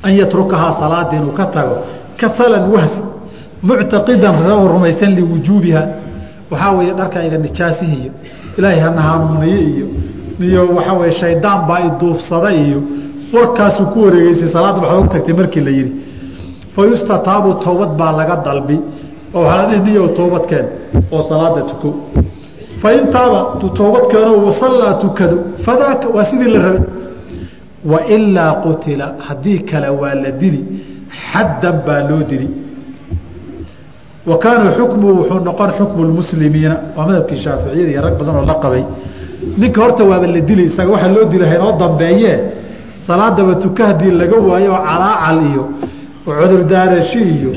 an 0.03 0.13
yatrukahaa 0.13 0.73
salaada 0.81 1.17
inuu 1.17 1.33
ka 1.33 1.47
tago 1.47 1.77
kasalan 2.17 2.71
wahsi 2.73 3.03
muctaqidan 3.69 4.35
rumaysan 4.75 5.15
liwujuubiha 5.19 5.83
waxaa 6.51 6.73
weeye 6.79 6.95
dharkayga 7.01 7.39
nijaasihiiyo 7.39 8.13
ilaahay 8.59 8.81
hana 8.81 9.03
hanuuniye 9.09 9.61
iyo 9.73 9.87
iyo 10.47 10.63
waxaa 10.77 10.99
weye 11.01 11.13
shaydaan 11.13 11.67
baa 11.69 11.81
iduufsaday 11.89 12.57
iyo 12.67 12.81
warkaasuu 13.33 13.87
ku 13.93 14.05
wareegeysay 14.05 14.49
salaadda 14.57 14.81
waxaad 14.81 15.03
og 15.03 15.09
tagtay 15.15 15.35
markii 15.41 15.61
la 15.61 15.71
yihi 15.71 15.93
fa 16.75 17.19
towbad 17.65 17.91
baa 18.01 18.13
laga 18.21 18.37
dalbi 18.47 18.81
oo 19.35 19.43
waxaa 19.43 19.63
la 19.63 19.69
dhihi 19.69 19.83
niyow 19.91 20.09
toobadkeen 20.19 20.67
oo 21.13 21.23
salaada 21.29 21.61
tuko. 21.71 21.89
Fa 22.81 22.93
intaaba 22.93 23.41
tu 23.61 23.69
toobad 23.79 24.05
keeno 24.13 24.33
wasallaa 24.47 24.95
tukado 24.95 25.37
fadaaka 25.65 26.09
waa 26.15 26.25
sidii 26.25 26.51
la 26.55 26.61
rabay. 26.67 26.83
Wailaa 27.93 28.53
qutila 28.65 29.07
haddii 29.27 29.59
kale 29.59 29.89
waa 29.89 30.15
la 30.15 30.31
dili 30.31 30.61
xaddan 31.31 31.77
baa 31.87 32.03
loo 32.09 32.23
dili 32.31 32.49
wa 34.27 34.39
kaana 34.39 34.71
xukmuhu 34.77 35.13
wuxuu 35.19 35.41
noqon 35.45 35.71
xukmu 35.79 36.05
lmuslimiina 36.05 36.77
waa 36.97 37.07
madhabkii 37.07 37.37
shaaficiyada 37.37 37.91
iyo 37.93 38.03
rag 38.03 38.15
badan 38.19 38.37
oo 38.37 38.45
la 38.47 38.55
qabay. 38.55 38.85
Ninka 39.59 39.81
horta 39.83 40.05
waaba 40.05 40.27
la 40.27 40.41
dili 40.41 40.65
isaga 40.65 40.93
waxaa 40.93 41.09
loo 41.09 41.25
dila 41.25 41.47
haynoo 41.47 41.73
dambeeye 41.79 42.33
salaadaba 43.07 43.55
tuka 43.55 43.93
laga 44.21 44.37
waayo 44.49 44.73
calaacal 44.73 45.39
iyo 45.51 45.65
cudurdaarashi 46.25 47.19
iyo 47.19 47.53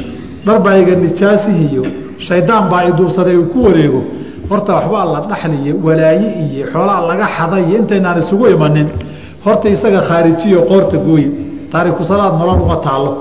dharbaiga 0.45 0.95
nijaasihi 0.95 1.65
iyo 1.71 1.83
shaydaan 2.19 2.69
baa 2.69 2.83
iduubsaday 2.89 3.37
uu 3.37 3.45
ku 3.45 3.63
wareego. 3.63 4.03
Horta 4.49 4.73
waxbaa 4.75 5.05
la 5.05 5.19
dhaxliyo 5.29 5.75
walaaye 5.83 6.27
iyo 6.45 6.67
xoolaa 6.73 7.01
laga 7.07 7.27
xaday 7.37 7.63
iyo 7.69 7.77
intaynaan 7.81 8.19
isugu 8.19 8.47
imanin. 8.47 8.87
Horta 9.45 9.69
isaga 9.69 10.01
khaarijiyo 10.01 10.61
qoorta 10.69 10.97
gooye 10.97 11.29
taariku 11.71 12.03
nolol 12.39 12.61
uma 12.61 12.75
taallo. 12.85 13.11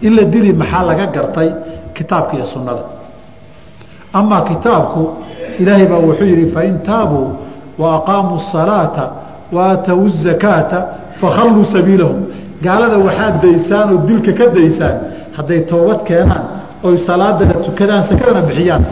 In 0.00 0.14
la 0.16 0.22
dili 0.22 0.52
maxaa 0.52 0.82
laga 0.86 1.06
gartay 1.06 1.50
kitaabka 1.97 2.33
iyo 2.37 2.45
sunnada 2.45 2.83
amaa 4.13 4.41
kitaabku 4.41 5.01
ilaahay 5.59 5.85
baa 5.85 5.97
wuxuu 6.07 6.25
yidhi 6.25 6.47
fain 6.55 6.79
taabuu 6.79 7.27
wa 7.77 7.95
aqaamuu 7.97 8.37
الsalaata 8.41 9.03
wa 9.51 9.61
aatow 9.71 9.99
الzakaata 10.11 10.79
fakhalluu 11.21 11.65
sabiilahum 11.65 12.19
gaalada 12.61 12.97
waxaad 12.97 13.41
daysaan 13.41 13.87
oo 13.93 14.01
dilka 14.07 14.31
ka 14.39 14.45
daysaan 14.57 14.97
hadday 15.37 15.61
toobad 15.71 16.03
keenaan 16.09 16.43
oy 16.83 16.97
salaadana 16.97 17.53
tukadaan 17.65 18.03
sakadana 18.09 18.41
bixiyaan 18.41 18.85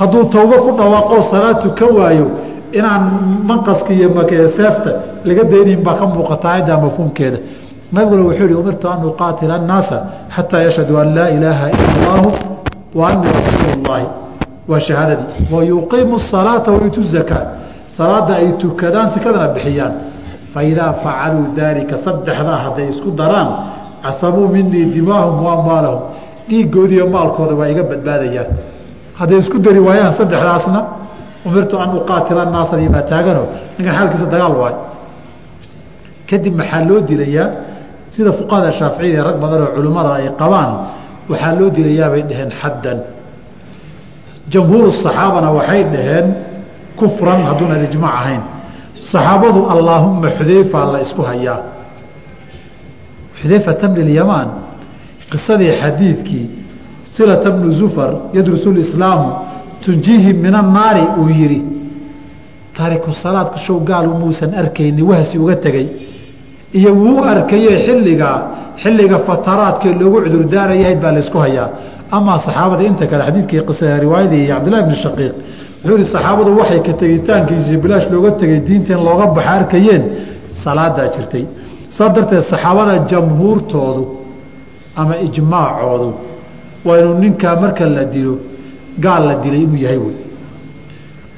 hadduu 0.00 0.24
towbo 0.24 0.56
ku 0.64 0.70
dhawaaqoo 0.78 1.22
salaad 1.30 1.58
tukan 1.62 1.90
waayo 1.98 2.26
inaan 2.72 3.02
manqaska 3.48 3.92
iyo 3.92 4.08
seefta 4.56 4.90
laga 5.24 5.44
daynayn 5.44 5.82
baa 5.82 5.94
ka 5.94 6.06
muuqata 6.06 6.52
ayadda 6.52 6.76
mafhuumkeeda 6.84 7.38
nabiguna 7.91 8.23
wuxuu 8.29 8.43
yihi 8.49 8.53
umirtu 8.61 8.85
an 8.93 8.99
uqaatila 9.11 9.53
annaasa 9.59 9.97
xataa 10.35 10.61
yashhaduu 10.67 10.97
an 11.03 11.09
laa 11.17 11.29
ilaaha 11.37 11.65
ila 11.73 11.85
allahu 11.95 12.29
wa 12.99 13.03
anii 13.11 13.31
rasuulu 13.39 13.75
llaahi 13.87 14.07
waa 14.69 14.79
shahaadadii. 14.87 15.27
Wa 15.55 15.63
yuqiimu 15.71 16.19
salaata 16.19 16.71
wayutu 16.71 17.01
zakaa 17.03 17.43
salaada 17.97 18.33
ay 18.41 18.51
tukadaan 18.61 19.07
sakadana 19.15 19.47
bixiyaan. 19.55 19.93
Faidaa 20.53 20.93
facaluu 21.03 21.45
daalika 21.57 21.95
saddexdaa 22.05 22.57
hadday 22.65 22.87
isku 22.93 23.09
daraan 23.19 23.49
casabuu 24.03 24.47
minii 24.55 24.85
dimaahum 24.95 25.45
wa 25.45 25.51
amwaalahum. 25.57 26.01
Dhiigoodiiyo 26.49 27.05
maalkooda 27.15 27.55
waa 27.59 27.69
iga 27.73 27.83
badbaadayaan. 27.91 28.49
Hadday 29.19 29.37
isku 29.43 29.57
dari 29.65 29.79
waayaan 29.87 30.13
saddexdaasna 30.19 30.79
umirtu 31.47 31.75
an 31.83 31.89
uqaatila 31.99 32.43
naasadi 32.55 32.89
baa 32.95 33.01
taagano. 33.11 33.43
Ninkan 33.77 33.93
xaalkiisa 33.97 34.25
dagaal 34.33 34.53
waayo. 34.61 34.79
Kadib 36.29 36.53
maxaa 36.59 36.81
loo 36.89 36.99
dilayaa 37.09 37.47
sida 38.13 38.31
fuqahada 38.39 38.71
shaaficiyada 38.79 39.23
rag 39.29 39.37
badan 39.43 39.61
oo 39.65 39.71
culimmada 39.75 40.09
ay 40.19 40.27
qabaan 40.41 40.71
waxaa 41.31 41.53
loo 41.59 41.69
dilayaa 41.77 42.09
bay 42.13 42.23
dhaheen 42.29 42.51
xaddan 42.61 42.97
jamhuuru 44.53 44.89
saxaabana 45.03 45.49
waxay 45.57 45.81
dhaheen 45.93 46.27
kufran 46.99 47.39
hadduunan 47.49 47.81
ijmaac 47.87 48.13
ahayn. 48.21 48.41
Saxaabadu 49.11 49.59
allaahumma 49.73 50.29
xudeyfa 50.37 50.79
la 50.93 50.99
isku 51.05 51.21
hayaa. 51.29 51.59
Xudeyfata 53.41 53.85
bni 53.93 54.03
lyamaan 54.11 54.49
qisadii 55.31 55.71
xadiidkii 55.81 56.45
silata 57.13 57.49
bnu 57.55 57.69
zufar 57.79 58.11
yadrusu 58.37 58.69
lislaamu 58.79 59.29
tunjiihi 59.85 60.33
min 60.33 60.53
annaari 60.61 61.03
uu 61.21 61.29
yidhi 61.39 61.61
taariku 62.77 63.11
salaadka 63.23 63.57
show 63.65 63.77
gaalu 63.89 64.09
muusan 64.21 64.51
arkayni 64.61 65.01
wahsi 65.09 65.35
uga 65.43 65.55
tegey 65.65 65.87
iyo 66.73 66.91
wuu 66.95 67.23
arkaye 67.23 67.71
xilligaa 67.85 68.37
xilliga 68.83 69.19
fataraadkee 69.27 69.93
loogu 70.01 70.21
cudurdaarayahayd 70.25 70.99
baa 71.03 71.11
laysku 71.17 71.37
hayaa. 71.45 71.69
Amaa 72.11 72.39
saxaabada 72.45 72.83
inta 72.89 73.05
kale 73.07 73.23
xadiidkii 73.27 73.61
riwaayadii 74.05 74.47
cabdillahi 74.51 74.83
bni 74.87 74.95
shaqiiq 75.03 75.33
wuxuu 75.83 75.97
yihi 75.97 76.11
saxaabadu 76.15 76.57
waxay 76.59 76.79
ka 76.87 76.93
tegitaankiisi 77.01 77.77
bilaash 77.83 78.07
looga 78.13 78.31
tegay 78.31 78.59
diinta 78.67 78.93
in 78.93 79.01
looga 79.07 79.25
baxa 79.35 79.51
arkayeen 79.59 80.03
salaadaa 80.63 81.07
jirtay. 81.15 81.45
Saa 81.89 82.09
darteed 82.15 82.43
saxaabada 82.51 82.93
jamhuurtoodu 83.11 84.03
ama 84.95 85.13
ijmaacoodu 85.27 86.09
waa 86.85 86.97
inuu 87.01 87.15
ninkaa 87.23 87.55
marka 87.63 87.85
la 87.95 88.03
dilo 88.13 88.33
gaal 89.03 89.23
la 89.29 89.35
dilay 89.43 89.61
inuu 89.67 89.79
yahay 89.85 89.97
wey 90.05 90.15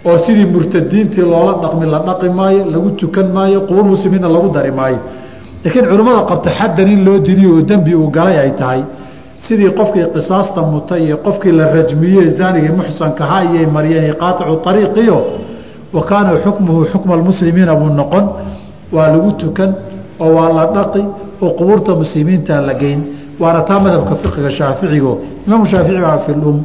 oo 0.06 0.18
sidii 0.26 0.46
murtadiintii 0.54 1.22
loola 1.32 1.54
dhaqmi 1.64 1.86
la 1.94 2.00
dhaqi 2.08 2.30
maayo 2.30 2.66
lagu 2.74 2.90
tukan 3.00 3.28
maayo 3.34 3.60
qubuur 3.68 3.86
muslimiinna 3.94 4.30
lagu 4.36 4.50
dari 4.56 4.72
maayo. 4.72 5.00
Laakiin 5.64 5.86
culimmada 5.92 6.22
qabta 6.30 6.50
xaddan 6.60 6.88
in 6.94 7.02
loo 7.06 7.18
diliyo 7.28 7.50
oo 7.56 7.62
dembi 7.70 7.94
uu 7.96 8.10
galay 8.18 8.38
ay 8.44 8.52
tahay 8.60 8.82
sidii 9.46 9.72
qofkii 9.80 10.06
qisaasta 10.16 10.62
mutay 10.72 11.02
iyo 11.06 11.18
qofkii 11.26 11.52
la 11.60 11.66
rajmiyey 11.76 12.30
zaanigii 12.40 12.74
muxsankaha 12.80 13.38
iyay 13.44 13.66
mariyeen 13.76 14.14
qaaicu 14.22 14.60
ariiqiyo 14.70 15.18
wa 15.96 16.02
kaana 16.10 16.32
xukmuhu 16.44 16.82
xukma 16.92 17.14
almuslimiina 17.18 17.74
buu 17.76 17.90
noqon 18.00 18.26
waa 18.96 19.08
lagu 19.14 19.32
tukan 19.42 19.72
oo 20.24 20.30
waa 20.38 20.50
la 20.58 20.66
dhaqi 20.76 21.04
oo 21.42 21.50
qubuurta 21.58 21.92
muslimiinta 22.02 22.62
la 22.62 22.74
geyn. 22.82 23.02
Waana 23.40 23.62
taa 23.70 23.80
madhabka 23.80 24.16
fiqiga 24.24 24.50
shaaficigo 24.52 25.12
imaamu 25.48 25.66
shaafici 25.72 26.02
baa 26.06 26.18
fi 26.26 26.32
lum 26.44 26.58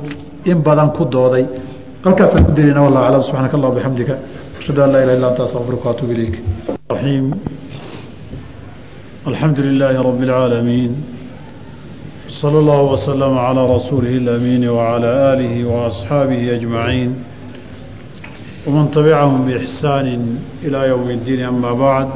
in 0.51 0.59
badan 0.67 0.91
ku 0.97 1.05
dooday 1.05 1.45
halkaasaan 2.06 2.44
ku 2.48 2.52
dirina 2.58 2.82
wallah 2.86 3.02
aclam 3.08 3.24
subxaanaka 3.28 3.56
allah 3.58 3.72
bixamdika 3.78 4.14
ashhadu 4.60 4.80
an 4.86 4.90
laa 4.94 5.02
ilaha 5.04 5.16
illa 5.18 5.28
anta 5.32 5.44
astaqfiruka 5.48 5.86
waatuub 5.90 6.12
ilayk 6.16 6.36
الرحيم 6.92 7.26
الحمد 9.32 9.60
لله 9.68 9.94
رب 10.10 10.22
العالمين 10.28 10.92
صلى 12.42 12.58
الله 12.64 12.82
وسلم 12.94 13.34
على 13.48 13.62
رسوله 13.76 14.14
الأمين 14.24 14.64
وعلى 14.78 15.10
آله 15.34 15.54
وأصحابه 15.72 16.42
أجمعين 16.58 17.10
ومن 18.68 18.86
تبعهم 18.96 19.40
بإحسان 19.48 20.08
إلى 20.66 20.80
يوم 20.92 21.08
الدين 21.18 21.42
أما 21.52 21.72
بعد 21.86 22.08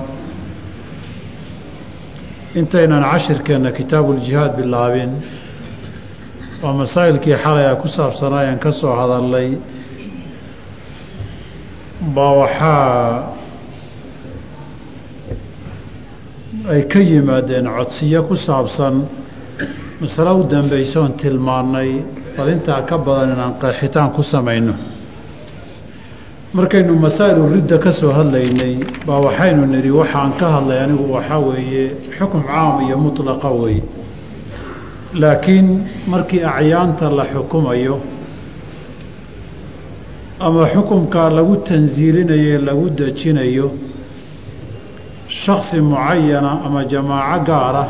intaynan 2.59 3.03
cashirkeenna 3.11 3.71
kitaabuuljihaad 3.77 4.51
bilaabin 4.59 5.11
waa 6.63 6.73
masaa'ilkii 6.81 7.35
xalay 7.43 7.65
a 7.71 7.75
ku 7.81 7.87
saabsanaayaan 7.97 8.59
ka 8.65 8.71
soo 8.71 8.93
hadalnay 8.99 9.47
baa 12.00 12.32
waxaa 12.32 13.24
ay 16.72 16.82
ka 16.92 16.98
yimaadeen 17.00 17.66
codsiyo 17.76 18.22
ku 18.28 18.34
saabsan 18.36 19.06
masale 20.00 20.30
u 20.40 20.42
dambaysoon 20.44 21.12
tilmaannay 21.20 21.90
bal 22.36 22.48
intaa 22.54 22.82
ka 22.88 22.98
badan 22.98 23.32
inaan 23.34 23.54
qeexitaan 23.62 24.10
ku 24.14 24.22
samayno. 24.22 24.74
Markaynu 26.54 26.94
masaa'ilu 26.96 27.44
ridda 27.54 27.78
ka 27.78 27.92
soo 27.92 28.12
hadlaynay 28.12 28.74
baa 29.06 29.20
waxaynu 29.26 29.66
nidhi 29.66 29.90
waxaan 29.90 30.32
ka 30.40 30.46
hadlay 30.54 30.78
anigu 30.84 31.04
waxaa 31.14 31.38
weeye 31.48 31.84
xukum 32.18 32.42
caam 32.46 32.80
iyo 32.86 32.96
mutlaqa 32.98 33.48
weeye. 33.60 33.82
Laakiin 35.14 35.66
markii 36.06 36.42
acyaanta 36.44 37.10
la 37.10 37.24
xukumayo 37.32 37.96
ama 40.40 40.62
xukumkaa 40.72 41.28
lagu 41.36 41.56
tansiilinayo 41.68 42.58
lagu 42.68 42.86
dejinayo 42.98 43.70
shaksi 45.42 45.80
mucayana 45.80 46.50
ama 46.66 46.80
jamaaco 46.92 47.44
gaara 47.48 47.84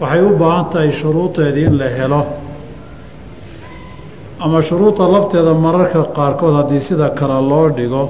waxay 0.00 0.22
u 0.28 0.30
baahan 0.40 0.66
tahay 0.72 0.90
shuruudeedii 1.00 1.66
in 1.70 1.76
la 1.78 1.88
helo. 1.98 2.22
Ama 4.44 4.62
shuruuda 4.62 5.04
lafteeda 5.14 5.52
mararka 5.64 6.02
qaarkood 6.16 6.54
haddii 6.58 6.80
sida 6.88 7.08
kale 7.18 7.38
loo 7.50 7.68
dhigo 7.76 8.02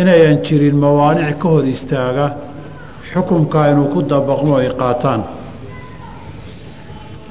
inayan 0.00 0.36
jirin 0.46 0.76
mawaanic 0.84 1.38
ka 1.42 1.48
hor 1.48 1.64
istaaga 1.74 2.26
xukumkaa 3.12 3.66
inuu 3.72 3.88
ku 3.94 4.00
dabaqmo 4.02 4.56
ay 4.60 4.68
qaataan. 4.80 5.20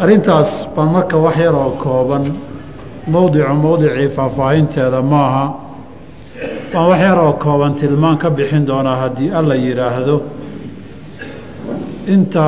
Arrintaas 0.02 0.52
baan 0.76 0.90
marka 0.96 1.18
wax 1.26 1.38
yar 1.46 1.56
oo 1.64 1.72
kooban 1.84 2.24
mowdicu 3.08 3.54
mowdicii 3.54 4.10
faahfaahinteeda 4.16 5.02
maaha. 5.02 5.54
Waan 6.74 6.88
wax 6.90 7.00
yar 7.02 7.18
oo 7.20 7.34
kooban 7.34 7.76
tilmaan 7.76 8.18
ka 8.18 8.30
bixin 8.30 8.66
doonaa 8.68 8.96
haddii 8.96 9.30
alla 9.40 9.56
yidhaahdo 9.56 10.16
inta 12.08 12.46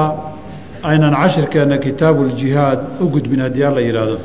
aynan 0.84 1.14
cashirkeenna 1.22 1.78
kitaabuuljihaad 1.78 2.80
u 3.01 3.10
gudbin 3.14 3.41
haddii 3.41 3.64
alla 3.64 3.82
yidhaahdo 3.82 4.18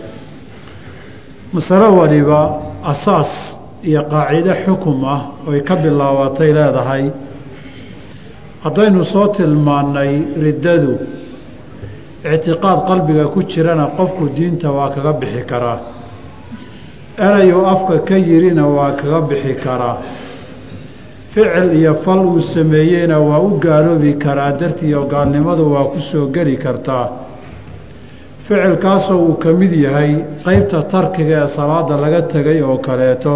masalo 1.52 1.96
waliba 1.98 2.40
asaas 2.92 3.58
iyo 3.88 4.02
qaacido 4.12 4.54
xukum 4.64 5.04
ah 5.04 5.20
oy 5.48 5.60
ka 5.60 5.76
bilaabatay 5.76 6.52
leedahay. 6.52 7.04
Haddaynu 8.64 9.04
soo 9.04 9.26
tilmaannay 9.36 10.12
riddadu 10.44 10.92
ictiqaad 12.34 12.78
qalbiga 12.88 13.24
ku 13.34 13.42
jirana 13.42 13.86
qofku 13.98 14.28
diinta 14.36 14.68
waa 14.76 14.88
kaga 14.94 15.12
bixi 15.20 15.42
karaa 15.50 15.78
erayuu 17.26 17.64
afka 17.74 17.98
ka 18.08 18.16
yirina 18.28 18.64
waa 18.76 18.92
kaga 19.00 19.20
bixi 19.28 19.54
karaa 19.64 19.96
ficil 21.32 21.68
iyo 21.80 21.94
fal 22.04 22.20
uu 22.26 22.40
sameeyeyna 22.40 23.16
waa 23.28 23.38
u 23.38 23.50
gaaloobi 23.64 24.12
karaa 24.24 24.52
dartiiyo 24.60 25.00
gaalnimadu 25.12 25.64
waa 25.74 25.84
ku 25.92 25.98
soo 26.10 26.26
geli 26.34 26.56
kartaa 26.64 27.06
ficilkaasoo 28.44 29.18
uu 29.26 29.34
ka 29.42 29.50
mid 29.60 29.72
yahay 29.72 30.12
qeybta 30.44 30.82
tarkiga 30.92 31.36
ee 31.44 31.46
salaada 31.56 31.94
laga 32.02 32.22
tegay 32.32 32.62
oo 32.62 32.78
kaleeto. 32.78 33.34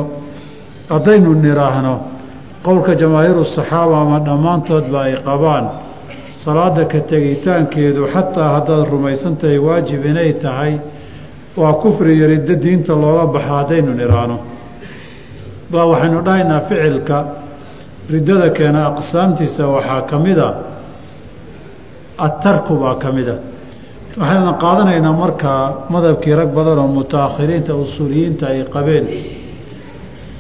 Haddaynu 0.88 1.30
nidhaahno 1.44 1.94
qowlka 2.66 2.92
jamaahiiru 3.00 3.44
saxaaba 3.56 3.96
ama 4.04 4.18
dhammaantoodba 4.26 4.98
ay 5.06 5.14
qabaan 5.28 5.64
salaada 6.44 6.84
ka 6.92 7.00
tegitaankeedu 7.10 8.02
xataa 8.14 8.48
haddaad 8.56 8.88
rumaysan 8.92 9.34
tahay 9.40 9.58
waajib 9.66 10.04
inay 10.10 10.32
tahay 10.44 10.72
waa 11.60 11.72
kufri 11.82 12.10
iyo 12.16 12.26
riddo 12.32 12.54
diinta 12.64 12.92
looga 13.02 13.24
baxo 13.34 13.52
haddaynu 13.58 13.90
nidhaahno 14.00 14.36
baa 15.72 15.84
waxaynu 15.92 16.18
dhahaynaa 16.26 16.60
ficilka 16.68 17.16
riddada 18.12 18.48
keena 18.56 18.80
aqsaamtiisa 18.90 19.62
waxaa 19.74 20.02
ka 20.10 20.16
mid 20.26 20.38
a 20.38 20.50
adtarku 22.26 22.74
baa 22.82 22.94
ka 23.02 23.08
mid 23.16 23.28
a. 23.28 23.36
Waxayna 24.20 24.52
qaadanaynaa 24.62 25.12
markaa 25.22 25.62
madhabkii 25.94 26.34
rag 26.40 26.50
badan 26.58 26.78
oo 26.82 26.88
mutaakhiriinta 26.98 27.72
usuuliyiinta 27.84 28.44
ay 28.52 28.60
qabeen. 28.74 29.06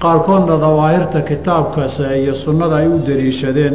Qaarkoodna 0.02 0.56
dawaahirta 0.64 1.20
kitaabkaas 1.30 1.96
iyo 2.22 2.34
sunnada 2.44 2.76
ay 2.80 2.86
u 2.88 2.98
daliishadeen 3.08 3.74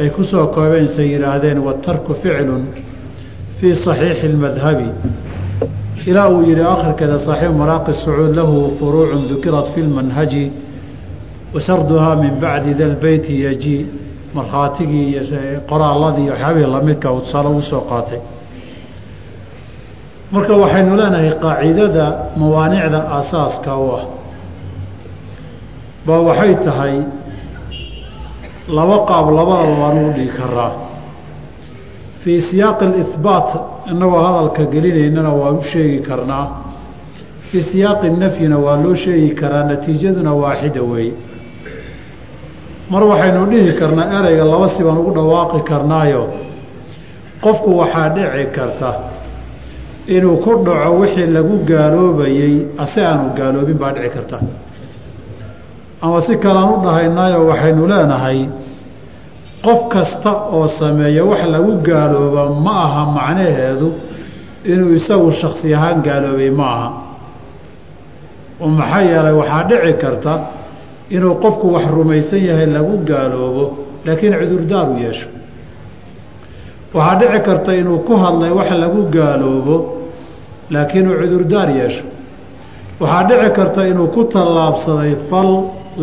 ay 0.00 0.08
ku 0.16 0.22
soo 0.30 0.46
koobeense 0.56 1.02
yidhaahdeen 1.12 1.58
watarku 1.66 2.12
ficlun 2.22 2.62
fii 3.58 3.74
saxiixi 3.86 4.26
اlmadhabi 4.32 4.88
ilaa 6.06 6.28
uu 6.28 6.42
yihi 6.48 6.62
akhirkeeda 6.74 7.18
saaxiibu 7.26 7.54
maraaqi 7.62 7.92
sacuud 8.02 8.32
lahu 8.38 8.70
furuucu 8.78 9.18
dukirat 9.32 9.66
fi 9.74 9.80
lmanhaji 9.82 10.44
wasarduhaa 11.54 12.16
min 12.22 12.34
bacdi 12.42 12.74
da 12.74 12.86
lbeyti 12.94 13.34
yaji 13.46 13.76
markhaatigii 14.36 15.04
iyo 15.10 15.22
qoraaladii 15.70 16.28
waxyaabihii 16.30 16.70
lamidka 16.74 17.12
uu 17.12 17.20
tusaale 17.24 17.48
ugu 17.48 17.62
soo 17.62 17.80
qaatay. 17.90 18.20
Marka 20.32 20.54
waxaynu 20.62 20.96
leenahay 21.00 21.30
qaacidada 21.44 22.06
mawaanicda 22.40 23.00
asaaska 23.18 23.72
u 23.76 23.86
ah 23.98 24.04
baa 26.06 26.20
waxay 26.28 26.54
tahay 26.66 26.94
laba 28.76 28.96
qaab 29.10 29.26
labadaba 29.38 29.74
waan 29.82 29.98
u 30.04 30.12
dhigi 30.16 30.32
karaa 30.38 30.72
fii 32.24 32.40
siyaaqi 32.40 32.84
alihbaat 32.90 33.48
innagoo 33.90 34.22
hadalka 34.26 34.62
gelinaynana 34.72 35.30
waan 35.40 35.56
u 35.58 35.62
sheegi 35.70 35.98
karnaa. 36.08 36.46
Fii 37.48 37.62
siyaaqi 37.70 38.08
nafyina 38.22 38.56
waa 38.64 38.76
loo 38.84 38.94
sheegi 39.02 39.30
karaa 39.40 39.64
natiijaduna 39.70 40.32
waaxida 40.42 40.82
weeye 40.90 41.12
mar 42.90 43.02
waxaynu 43.10 43.46
dhihi 43.50 43.72
karnaa 43.80 44.06
ereyga 44.18 44.44
laba 44.52 44.68
si 44.74 44.80
baan 44.86 44.98
ugu 45.02 45.12
dhawaaqi 45.18 45.60
karnaayo. 45.70 46.22
Qofku 47.44 47.70
waxaa 47.80 48.08
dhici 48.16 48.46
karta 48.56 48.90
inuu 50.16 50.36
ku 50.44 50.50
dhaco 50.66 50.90
wixii 51.00 51.26
lagu 51.36 51.54
gaaloobayey 51.70 52.54
ase 52.82 53.00
aanu 53.06 53.24
gaaloobin 53.38 53.78
baa 53.82 53.92
dhici 53.96 54.10
karta. 54.16 54.38
Ama 56.04 56.20
si 56.26 56.36
kalean 56.44 56.68
u 56.74 56.76
dhahaynaayo 56.84 57.38
waxaynu 57.50 57.82
leenahay 57.92 58.38
qof 59.64 59.80
kasta 59.92 60.30
oo 60.56 60.66
sameeya 60.68 61.24
wax 61.30 61.42
lagu 61.54 61.72
gaalooba 61.88 62.42
ma 62.64 62.74
aha 62.86 63.02
macnaheedu 63.16 63.88
inuu 64.72 64.92
isagu 64.98 65.28
shaksi 65.40 65.74
ahaan 65.76 65.98
gaaloobay 66.06 66.50
ma 66.58 66.66
aha. 66.76 66.88
maxaa 68.78 69.02
yeelay 69.10 69.34
waxaa 69.40 69.62
dhici 69.70 69.92
karta 70.02 70.32
inuu 71.16 71.34
qofku 71.42 71.66
wax 71.74 71.84
rumaysan 71.96 72.40
yahay 72.48 72.66
lagu 72.76 72.94
gaaloobo 73.10 73.64
laakiin 74.06 74.34
cudurdaar 74.40 74.86
u 74.90 74.96
yeesho. 75.04 75.28
waxaa 76.94 77.14
dhici 77.20 77.40
karta 77.46 77.70
inuu 77.80 77.98
ku 78.06 78.12
hadlay 78.22 78.50
wax 78.58 78.68
lagu 78.82 79.00
gaaloobo 79.16 79.76
laakiin 80.70 81.06
uu 81.10 81.16
cudurdaar 81.22 81.68
yeesho. 81.80 82.04
waxaa 83.00 83.22
dhici 83.28 83.50
karta 83.58 83.80
inuu 83.90 84.08
ku 84.14 84.24
tallaabsaday 84.34 85.14
fal 85.30 85.50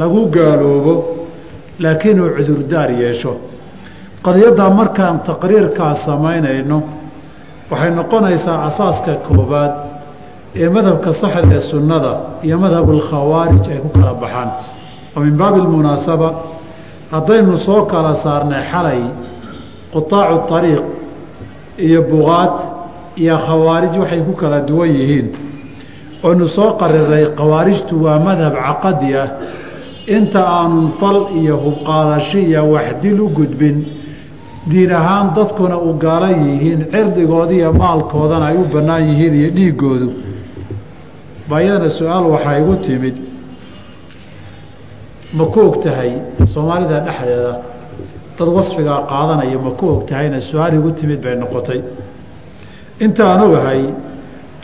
lagu 0.01 0.21
gaaloobo 0.35 0.93
laakiin 1.79 2.19
uu 2.21 2.29
cudurdaar 2.37 2.89
yeesho 3.03 3.31
qadiyaddaa 4.25 4.69
markaan 4.79 5.19
taqriirkaa 5.29 5.93
samaynayno 6.05 6.79
waxay 7.71 7.91
noqonaysaa 7.99 8.57
asaaska 8.69 9.13
koobaad 9.27 9.71
ee 10.61 10.69
madhabka 10.75 11.09
saxda 11.21 11.55
ee 11.55 11.59
sunnada 11.71 12.11
iyo 12.45 12.57
madhabulkhawaarij 12.63 13.65
ay 13.73 13.79
ku 13.83 13.89
kala 13.97 14.13
baxaan. 14.23 14.49
Oo 15.15 15.19
min 15.25 15.35
baabi 15.41 15.59
almunaasaba 15.65 16.29
haddaynu 17.13 17.57
soo 17.67 17.81
kala 17.91 18.13
saarnay 18.23 18.63
xalay 18.71 19.01
qutaacu 19.93 20.53
ariiq 20.59 20.83
iyo 21.87 21.99
buqaad 22.11 22.55
iyo 23.21 23.35
khawaarij 23.47 23.93
waxay 24.01 24.21
ku 24.27 24.33
kala 24.41 24.57
duwan 24.69 24.89
yihiin. 24.97 25.27
Oynu 26.27 26.45
soo 26.55 26.69
qariray 26.81 27.25
khawaarijtu 27.39 27.93
waa 28.05 28.19
madhab 28.27 28.53
caqadi 28.65 29.09
ah 29.23 29.27
inta 30.17 30.41
aanun 30.57 30.87
fal 30.99 31.19
iyo 31.39 31.55
hubqaadasho 31.65 32.37
iyo 32.49 32.61
waxdil 32.75 33.17
u 33.21 33.27
gudbin 33.37 33.77
diin 34.69 34.91
ahaan 34.91 35.33
dadkuna 35.35 35.77
u 35.77 35.93
gaalan 35.99 36.35
yihiin 36.47 36.81
cirdigooda 36.91 37.71
maalkoodana 37.81 38.45
ay 38.45 38.57
u 38.57 38.65
bannaan 38.73 39.03
yihiin 39.09 39.33
iyo 39.39 39.49
dhiiggoodu. 39.57 40.09
Baayadana 41.49 41.89
su'aal 41.89 42.25
waxaa 42.33 42.57
igu 42.61 42.75
timid. 42.85 43.15
Ma 45.33 45.45
ku 45.45 45.59
og 45.61 45.75
tahay 45.83 46.11
soomaalida 46.53 46.99
dhexdeeda? 47.07 47.53
Dad 48.37 48.47
wasfigaa 48.57 48.99
qaadanaya 49.11 49.57
ma 49.65 49.71
ku 49.79 49.85
og 49.93 50.05
tahayna 50.09 50.39
su'aal 50.39 50.73
igu 50.79 50.91
timid 50.99 51.19
bay 51.23 51.35
noqotay. 51.35 51.81
Intaan 52.99 53.41
ogahay 53.41 53.81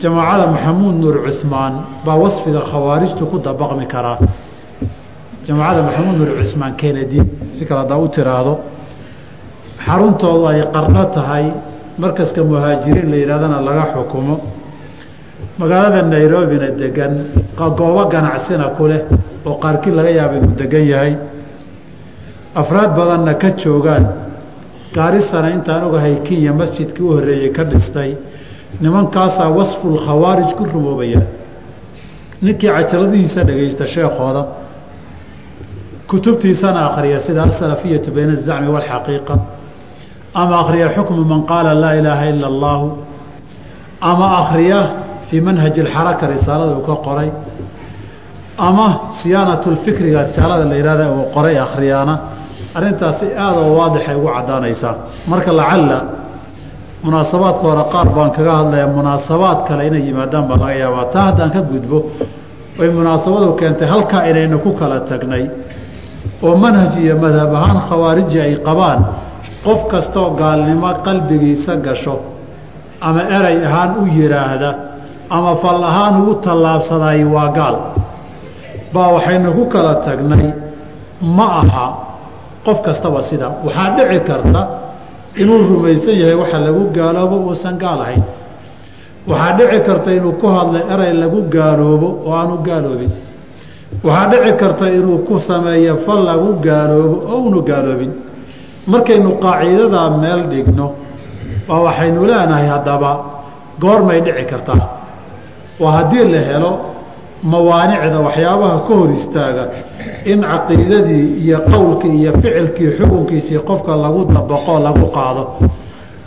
jamaacada 0.00 0.46
maxamuud 0.54 0.94
nuur 1.02 1.16
cuhmaan 1.26 1.74
baa 2.04 2.16
wasfiga 2.24 2.60
khawaarijtu 2.70 3.26
ku 3.30 3.36
dabaqmi 3.38 3.86
karaa. 3.86 4.18
Jamaacada 5.46 5.82
maxamuud 5.88 6.16
nuur 6.20 6.30
cuhmaan 6.40 6.72
kennedy 6.76 7.18
si 7.52 7.64
kale 7.66 7.80
hadaa 7.80 7.98
u 7.98 8.08
tiraahdo 8.08 8.54
xaruntoodu 9.84 10.46
ay 10.46 10.60
qarno 10.74 11.04
tahay 11.14 11.44
markaska 11.98 12.42
muhaajiriin 12.44 13.10
la 13.10 13.16
yidhahdana 13.16 13.60
laga 13.60 13.84
xukumo. 13.94 14.36
Magaalada 15.58 16.02
nairobina 16.02 16.68
degan 16.70 17.12
goobo 17.56 18.04
ganacsina 18.12 18.66
ku 18.76 18.86
leh 18.86 19.02
oo 19.46 19.54
qaarkii 19.62 19.90
laga 19.98 20.10
yaaba 20.10 20.34
inuu 20.36 20.54
degan 20.56 20.84
yahay. 20.92 21.14
Afraad 22.54 22.90
badanna 22.96 23.34
ka 23.34 23.50
joogaan. 23.56 24.04
Gaarisana 24.94 25.50
intaan 25.50 25.84
ogahay 25.84 26.14
kenya 26.26 26.52
masjidkii 26.52 27.02
u 27.04 27.12
horreeyey 27.16 27.50
ka 27.52 27.64
dhistay. 27.64 28.16
Nimankaasaa 28.80 29.48
wasful 29.58 29.98
khawaarij 30.06 30.54
ku 30.56 30.64
rumoobaya. 30.64 31.20
Ninkii 32.42 32.68
cajaladihiisa 32.70 33.44
dhegaysta 33.44 33.86
sheekhooda. 33.86 34.42
Kutubtiisana 36.08 36.80
akhriya 36.88 37.20
sida 37.20 37.42
asalafiyatu 37.42 38.10
bayna 38.10 38.32
azacmi 38.32 38.68
waalxaqiiqa 38.74 39.34
ama 40.34 40.54
akhriya 40.62 40.88
xukmu 40.96 41.24
man 41.24 41.42
qaala 41.50 41.74
laa 41.82 41.94
ilaaha 42.00 42.24
ila 42.32 42.46
allaahu 42.52 42.86
ama 44.10 44.26
akhriya 44.42 44.80
fii 45.28 45.40
manhaji 45.40 45.80
alxaraka 45.84 46.24
risaalada 46.32 46.72
uu 46.78 46.84
ka 46.88 46.96
qoray 47.06 47.30
ama 48.68 48.86
siyaanatu 49.20 49.70
lfikriga 49.70 50.20
risaalada 50.26 50.64
la 50.70 50.76
yihahda 50.80 51.04
uu 51.16 51.24
qoray 51.34 51.56
akhriyaana 51.66 52.14
arrintaasi 52.76 53.26
aada 53.44 53.60
oo 53.66 53.72
waadixay 53.80 54.14
ugu 54.20 54.28
caddaanaysaa 54.36 54.94
marka 55.30 55.50
lacalla 55.60 55.98
munaasabaadka 57.04 57.62
hore 57.70 57.84
qaar 57.92 58.06
baan 58.16 58.30
kaga 58.36 58.52
hadlayaa 58.60 58.88
munaasabaad 58.98 59.58
kale 59.68 59.82
inay 59.88 60.02
yimaadaan 60.08 60.44
baa 60.50 60.56
laga 60.62 60.74
yaabaa 60.82 61.04
taa 61.14 61.24
haddaan 61.28 61.50
ka 61.54 61.60
gudbo 61.70 61.98
way 62.78 62.88
munaasabadu 62.98 63.48
keentay 63.60 63.88
halkaa 63.92 64.22
inaynu 64.30 64.56
ku 64.64 64.70
kala 64.80 64.96
tagnay 65.10 65.44
oo 66.46 66.54
manhaj 66.64 66.92
iyo 67.04 67.14
madhab 67.24 67.50
ahaan 67.58 67.80
khawaariji 67.88 68.38
ay 68.46 68.54
qabaan 68.68 69.00
qof 69.68 69.80
kastoo 69.92 70.28
gaalnimo 70.40 70.88
qalbigiisa 71.06 71.72
gasho 71.86 72.14
ama 73.08 73.22
erey 73.36 73.56
ahaan 73.68 73.90
u 74.02 74.04
yidhaahda 74.18 74.70
ama 75.36 75.52
fal 75.62 75.80
ahaan 75.90 76.14
ugu 76.22 76.34
tallaabsadaay 76.46 77.20
waa 77.34 77.48
gaal. 77.58 77.76
Baa 78.94 79.08
waxaynu 79.16 79.48
ku 79.58 79.64
kala 79.74 79.94
tagnay 80.06 80.46
ma 81.36 81.46
aha 81.60 81.86
qof 82.66 82.78
kastaba 82.86 83.20
sida. 83.28 83.46
Waxaa 83.66 83.88
dhici 83.96 84.18
karta 84.28 84.60
inuu 85.42 85.58
rumaysan 85.70 86.16
yahay 86.22 86.36
waxa 86.42 86.58
lagu 86.66 86.82
gaaloobo 86.96 87.36
uusan 87.46 87.74
gaal 87.82 88.00
ahayn. 88.04 88.24
Waxaa 89.30 89.52
dhici 89.58 89.78
karta 89.88 90.10
inuu 90.18 90.32
ku 90.40 90.46
hadlay 90.56 90.82
erey 90.94 91.12
lagu 91.22 91.40
gaaloobo 91.56 92.08
oo 92.26 92.32
aanu 92.40 92.54
gaaloobin. 92.68 93.12
Waxaa 94.06 94.26
dhici 94.32 94.52
karta 94.62 94.86
inuu 94.98 95.18
ku 95.28 95.34
sameeyo 95.48 95.94
fal 96.06 96.20
lagu 96.30 96.48
gaaloobo 96.66 97.16
oo 97.32 97.38
unu 97.48 97.60
gaaloobin 97.70 98.12
markaynu 98.92 99.30
qaaciidadaa 99.44 100.08
meel 100.22 100.40
dhigno 100.52 100.86
waa 101.68 101.80
waxaynu 101.86 102.20
leenahay 102.30 102.66
haddaba 102.74 103.10
goormay 103.82 104.20
dhici 104.26 104.44
kartaa 104.50 104.82
waa 105.82 105.92
haddii 105.98 106.24
la 106.34 106.40
helo 106.50 106.72
mawaanicda 107.52 108.18
waxyaabaha 108.26 108.76
ka 108.86 108.92
hor 108.98 109.10
istaaga 109.18 109.64
in 110.32 110.40
caqiidadii 110.52 111.24
iyo 111.44 111.58
qowlkii 111.72 112.14
iyo 112.20 112.32
ficilkii 112.42 112.90
xukunkiisii 112.98 113.60
qofka 113.68 113.92
lagu 114.04 114.20
dabaqo 114.36 114.74
lagu 114.86 115.06
qaado. 115.16 115.44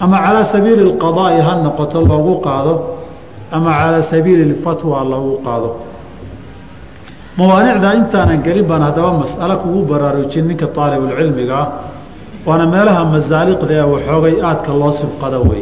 Ama 0.03 0.18
calaa 0.26 0.45
sabiili 0.53 0.82
اlqadaa'i 0.89 1.39
ha 1.47 1.53
noqoto 1.66 1.97
loogu 2.09 2.34
qaado. 2.47 2.74
Ama 3.55 3.72
calaa 3.80 4.03
sabiili 4.12 4.43
اlfatwa 4.49 4.97
loogu 5.12 5.34
qaado. 5.45 5.70
Mawaanicda 7.38 7.89
intaanan 7.99 8.39
gelin 8.45 8.66
baan 8.70 8.82
haddaba 8.88 9.12
mas'alo 9.24 9.55
kugu 9.64 9.82
baraarujin 9.91 10.45
ninka 10.49 10.68
aalibulcilmiga 10.84 11.55
ah 11.64 11.68
waana 12.48 12.66
meelaha 12.74 13.02
masaaliqda 13.16 13.74
ee 13.80 13.88
waxoogay 13.94 14.36
aadka 14.50 14.72
loo 14.82 14.92
sibqado 15.02 15.39
wey 15.50 15.62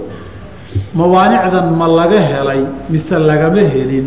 mawaanicdan 1.00 1.68
ma 1.80 1.88
laga 2.00 2.20
helay 2.32 2.62
mise 2.92 3.16
lagama 3.30 3.62
helin? 3.74 4.06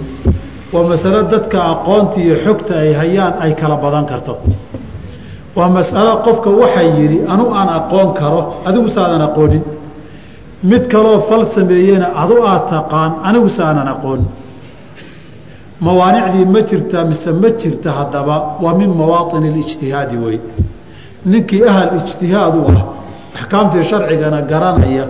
Waa 0.73 0.85
masalo 0.93 1.19
dadka 1.33 1.59
aqoonta 1.73 2.17
iyo 2.25 2.35
xogta 2.45 2.73
ay 2.85 2.91
hayaan 3.01 3.35
ay 3.45 3.53
kala 3.61 3.77
badan 3.85 4.05
karto. 4.11 4.35
Waa 5.57 5.69
masalo 5.77 6.13
qofka 6.27 6.51
waxay 6.63 6.89
yidhi 6.99 7.19
anu 7.33 7.45
aan 7.59 7.69
aqoon 7.79 8.09
karo 8.21 8.41
adigu 8.69 8.89
saadan 8.97 9.23
aqoonin. 9.29 9.63
Mid 10.71 10.83
kaloo 10.93 11.19
fal 11.29 11.43
sameeyena 11.57 12.07
adu 12.23 12.35
aad 12.53 12.65
taqaan 12.75 13.11
anigu 13.29 13.49
saanan 13.59 13.89
aqoonin. 13.95 14.29
Mawaanicdii 15.87 16.45
ma 16.55 16.61
jirta 16.69 16.99
mise 17.11 17.31
ma 17.43 17.49
jirta 17.61 17.91
haddaba 17.99 18.37
waa 18.63 18.75
min 18.81 18.91
mawaaطin 19.01 19.43
اlijtihaadi 19.51 20.17
wey 20.25 20.37
ninkii 21.25 21.63
ahal 21.71 21.91
ijtihaad 21.99 22.55
u 22.55 22.65
ah. 22.77 22.83
Axkaamtii 23.37 23.85
sharcigana 23.91 24.41
garanaya 24.43 25.05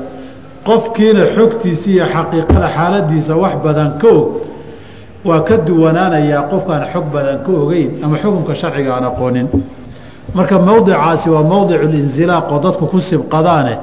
qofkiina 0.67 1.23
xogtiisa 1.35 1.91
iyo 1.91 2.05
xaqiiqada 2.15 2.69
xaaladiisa 2.77 3.33
wax 3.43 3.55
badan 3.65 3.91
ka 4.01 4.09
og. 4.19 4.29
Waa 5.25 5.41
ka 5.49 5.57
duwanaanayaa 5.67 6.43
qofkaan 6.53 6.85
xog 6.93 7.05
badan 7.15 7.39
ka 7.45 7.51
ogeyn 7.63 7.91
ama 8.05 8.17
xukunka 8.23 8.55
sharciga 8.61 8.91
aan 8.97 9.05
aqoonin 9.11 9.49
marka 10.35 10.59
mowdicaasi 10.59 11.31
waa 11.35 11.43
mowdicu 11.43 11.87
linzilaaq 11.95 12.47
oo 12.53 12.59
dadku 12.65 12.87
ku 12.87 12.99
sibqadaane 13.01 13.75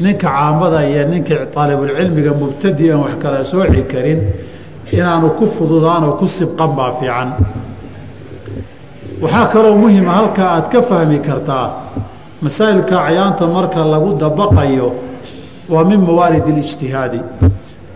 ninka 0.00 0.26
caamada 0.28 0.80
iyo 0.90 1.02
ninka 1.12 1.34
aalibulcilmiga 1.56 2.32
mubtadi 2.40 2.90
aan 2.92 3.00
wax 3.04 3.14
kala 3.22 3.44
sooci 3.44 3.82
karin 3.92 4.20
inaanu 4.92 5.28
ku 5.38 5.46
fududaanoo 5.46 6.12
ku 6.20 6.26
sibqan 6.36 6.70
baa 6.78 6.90
fiican 6.98 7.28
waxaa 9.22 9.46
kaloo 9.46 9.76
muhima 9.76 10.12
halkaa 10.12 10.48
aad 10.56 10.66
ka 10.72 10.82
fahmi 10.82 11.18
kartaa 11.18 11.66
masaa'ilka 12.42 12.96
cayaanta 13.04 13.46
marka 13.46 13.84
lagu 13.84 14.10
dabaqayo 14.22 14.88
waa 15.72 15.84
min 15.84 16.00
mawaarid 16.00 16.46
اlijtihaadi 16.52 17.20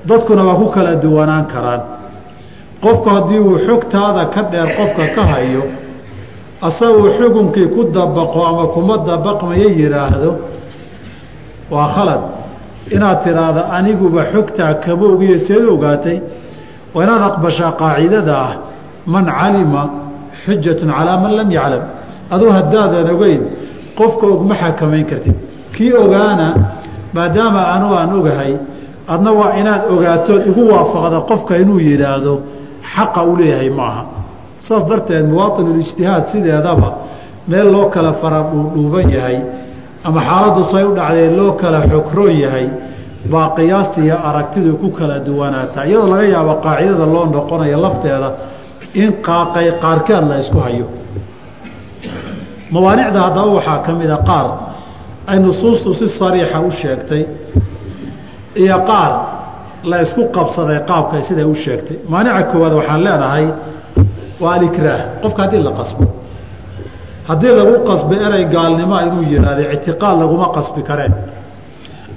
dadkuna 0.09 0.43
waa 0.45 0.55
ku 0.55 0.67
kala 0.71 0.95
duwanaan 0.95 1.47
karaan. 1.47 1.83
Qofku 2.83 3.09
haddii 3.11 3.39
uu 3.39 3.59
xogtaada 3.67 4.25
ka 4.35 4.43
dheer 4.43 4.69
qofka 4.79 5.07
ka 5.15 5.23
hayo 5.33 5.63
asaguu 6.63 7.11
xukunkii 7.19 7.69
ku 7.75 7.85
dabaqo 7.97 8.47
ama 8.47 8.67
kuma 8.75 8.97
dabaqmayo 8.99 9.69
yidhaahdo 9.81 10.31
waa 11.71 11.89
khalad. 11.95 12.23
Inaad 12.91 13.19
tiraahdo 13.25 13.63
aniguba 13.77 14.23
xogtaa 14.33 14.75
kama 14.75 15.07
ogiyo 15.07 15.39
seed 15.39 15.65
ogaatay 15.75 16.19
waa 16.95 17.05
inaad 17.05 17.23
aqbashaa 17.31 17.73
qaacidada 17.73 18.35
ah. 18.47 18.53
Man 19.07 19.27
calima 19.27 20.06
xujatun 20.45 20.89
calaa 20.97 21.17
man 21.23 21.33
lam 21.39 21.49
yaclam. 21.59 21.83
Aduu 22.35 22.51
haddaadan 22.57 23.09
ogeyn 23.15 23.43
qofka 23.99 24.27
og 24.35 24.43
ma 24.49 24.55
xakamayn 24.63 25.05
kartid. 25.11 25.37
Kii 25.75 25.93
ogaana 26.05 26.49
maadaama 27.15 27.61
anu 27.75 27.89
aan 27.99 28.11
ogahay 28.19 28.53
adna 29.13 29.31
waa 29.39 29.53
inaad 29.61 29.83
ogaatood 29.95 30.43
igu 30.51 30.63
waafaqda 30.73 31.19
qofka 31.31 31.53
inuu 31.63 31.81
yidhaahdo 31.89 32.35
xaqa 32.95 33.21
u 33.31 33.37
leeyahay 33.39 33.71
maaha. 33.71 34.03
Saas 34.67 34.83
darteed 34.91 35.25
muwaainulijtihaad 35.33 36.25
sideedaba 36.33 36.89
meel 37.49 37.69
loo 37.75 37.87
kala 37.95 38.13
fara 38.21 38.41
dhuudhuuban 38.51 39.09
yahay 39.17 39.39
ama 40.05 40.21
xaaladdu 40.29 40.63
say 40.73 40.85
u 40.85 40.93
dhacdee 40.99 41.31
loo 41.39 41.53
kala 41.61 41.81
xogroon 41.91 42.37
yahay 42.45 42.67
baa 43.33 43.49
qiyaasta 43.57 44.01
iyo 44.07 44.17
aragtidu 44.29 44.77
ku 44.81 44.89
kala 44.99 45.19
duwanaataa 45.27 45.85
iyadoo 45.89 46.09
laga 46.13 46.27
yaabo 46.35 46.55
qaacidada 46.65 47.07
loo 47.15 47.25
noqonayo 47.35 47.79
lafteeda 47.85 48.29
in 48.95 49.13
qaaqay 49.27 49.69
qaarkeed 49.83 50.25
la 50.31 50.37
isku 50.43 50.59
hayo. 50.67 50.87
Mawaanicda 52.71 53.21
haddaba 53.27 53.51
waxaa 53.59 53.79
ka 53.87 53.93
mida 53.93 54.17
qaar. 54.29 54.47
Ay 55.27 55.39
nusuustu 55.39 55.95
si 55.95 56.09
sariixa 56.09 56.61
u 56.61 56.71
sheegtay 56.71 57.23
iyo 58.63 58.79
qaar 58.89 59.13
la 59.91 59.97
isku 60.03 60.23
qabsaday 60.37 60.79
qaabkay 60.91 61.23
siday 61.23 61.45
u 61.45 61.55
sheegtay. 61.55 61.97
Maanica 62.13 62.43
koowaad 62.51 62.73
waxaan 62.79 63.01
leenahay 63.05 63.47
waa 64.43 64.55
alikraah 64.59 65.01
qofka 65.23 65.43
haddii 65.43 65.63
la 65.69 65.73
qasbo. 65.79 66.05
Haddii 67.29 67.53
lagu 67.59 67.75
qasbo 67.89 68.13
erey 68.27 68.45
gaalnimoa 68.55 69.01
inuu 69.09 69.23
yidhaahdo 69.33 69.63
ictiqaad 69.75 70.17
laguma 70.23 70.47
qasbi 70.57 70.83
kareen. 70.89 71.15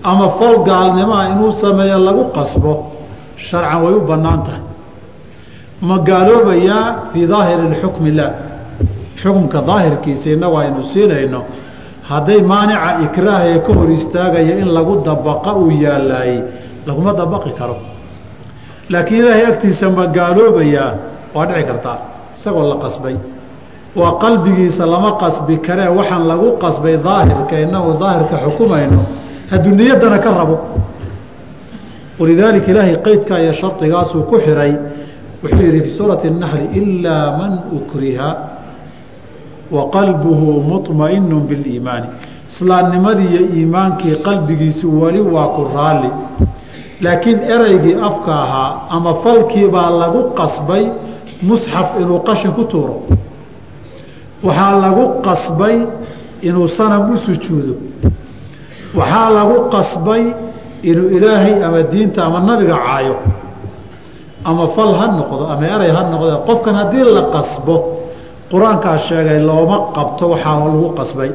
Ama 0.04 0.28
fal 0.40 0.56
gaalnimoa 0.70 1.24
inuu 1.34 1.52
sameeyo 1.62 1.98
lagu 2.08 2.24
qasbo 2.38 2.72
sharcan 3.38 3.80
way 3.84 3.94
u 3.94 4.02
bannaan 4.10 4.42
tahay 4.46 4.62
ma 5.88 5.98
gaaloobayaa 6.10 7.12
fii 7.14 7.26
daahiri 7.32 7.76
xukmi 7.82 8.12
lah 8.20 8.30
xukumka 9.22 9.60
daahirkiisa 9.70 10.28
innagu 10.36 10.58
aynu 10.62 10.84
siinayno 10.92 11.40
hadday 12.10 12.42
maanica 12.52 12.90
ikraahee 13.06 13.60
ka 13.66 13.72
hor 13.78 13.90
istaagaya 13.98 14.54
in 14.62 14.70
lagu 14.78 14.94
dabaqa 15.08 15.52
uu 15.62 15.72
yaalaayey 15.86 16.40
laguma 16.88 17.12
dabaqi 17.14 17.52
karo. 17.60 17.78
Laakiin 18.92 19.20
ilaahay 19.22 19.46
agtiisa 19.52 19.86
ma 19.98 20.06
gaaloobayaa 20.18 20.92
waa 21.36 21.46
dhici 21.50 21.64
kartaa 21.70 21.98
isagoo 22.36 22.66
la 22.72 22.76
qasbay. 22.84 23.16
Waa 24.00 24.12
qalbigiisa 24.24 24.84
lama 24.94 25.12
qasbi 25.22 25.56
karee 25.68 25.88
waxaan 25.98 26.24
lagu 26.32 26.48
qasbay 26.64 26.96
daahirka 27.08 27.56
inagu 27.66 27.92
daahirka 28.02 28.36
xukumayno 28.46 29.02
hadduu 29.52 29.74
niyaddana 29.80 30.18
ka 30.26 30.30
rabo. 30.40 30.56
Walidaalika 32.20 32.68
ilaahay 32.72 32.96
qeydkaa 33.06 33.40
iyo 33.44 33.54
shardigaasuu 33.62 34.24
ku 34.30 34.36
xiray 34.46 34.74
wuxuu 35.44 35.62
yidhi 35.66 35.82
fi 35.82 35.92
suurati 35.98 36.30
nahli 36.30 36.66
ilaa 36.80 37.38
man 37.38 37.54
ukriha 37.78 38.30
wa 39.72 39.90
qalbuhu 39.96 40.62
muطmainu 40.70 41.40
biliimaani. 41.50 42.08
Islaamnimadii 42.50 43.28
iyo 43.36 43.42
iimaankii 43.58 44.16
qalbigiisu 44.16 45.02
weli 45.02 45.22
waa 45.22 45.48
ku 45.56 45.62
raalli. 45.76 46.10
Laakiin 47.02 47.40
ereygii 47.56 47.96
afka 48.10 48.32
ahaa 48.44 48.82
ama 48.90 49.14
falkii 49.24 49.68
baa 49.76 49.90
lagu 50.02 50.22
qasbay 50.40 50.86
musxaf 51.48 51.88
inuu 52.02 52.20
qashin 52.28 52.52
ku 52.52 52.64
tuuro. 52.72 52.96
Waxaa 54.44 54.80
lagu 54.86 55.06
qasbay 55.28 55.76
inuu 56.42 56.68
sanam 56.68 57.10
u 57.14 57.18
sujuudo. 57.18 57.76
Waxaa 58.98 59.30
lagu 59.38 59.56
qasbay 59.74 60.24
inuu 60.90 61.10
ilaahay 61.18 61.64
ama 61.64 61.82
diinta 61.92 62.26
ama 62.26 62.40
nabiga 62.40 62.76
caayo 62.86 63.16
ama 64.44 64.68
fal 64.76 64.94
ha 65.00 65.08
noqdo 65.20 65.44
ama 65.54 65.66
erey 65.76 65.92
ha 65.96 66.02
noqdo 66.14 66.38
qofkan 66.48 66.76
haddii 66.82 67.06
la 67.18 67.22
qasbo 67.36 67.76
qur'aankaa 68.52 68.98
sheegay 69.08 69.40
looma 69.50 69.78
qabto 69.96 70.24
waxaa 70.34 70.60
lagu 70.66 70.90
qasbay. 71.00 71.32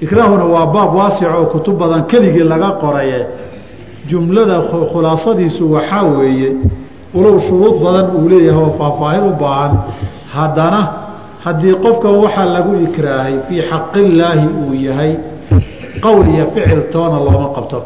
Ikraahuna 0.00 0.44
waa 0.44 0.66
baab 0.74 0.94
waasic 0.94 1.28
oo 1.38 1.46
kutub 1.52 1.78
badan 1.78 2.02
keligii 2.10 2.44
laga 2.52 2.70
qoraye 2.82 3.26
jumlada 4.08 4.56
khulaasadiisu 4.92 5.64
waxaa 5.72 6.02
weeye 6.16 6.50
walow 7.14 7.38
shuruud 7.46 7.76
badan 7.84 8.06
uu 8.16 8.28
leeyahay 8.28 8.62
oo 8.64 8.70
faahfaahin 8.78 9.24
u 9.30 9.32
baahan. 9.42 9.72
Haddana 10.34 10.80
haddii 11.44 11.74
qofka 11.84 12.08
waxaa 12.22 12.44
lagu 12.54 12.72
ikraahay 12.86 13.34
fii 13.48 13.62
xaqillaahi 13.70 14.46
uu 14.62 14.74
yahay 14.88 15.12
qowl 16.04 16.26
iyo 16.34 16.44
ficil 16.54 16.82
toona 16.92 17.18
looma 17.26 17.48
qabto 17.56 17.78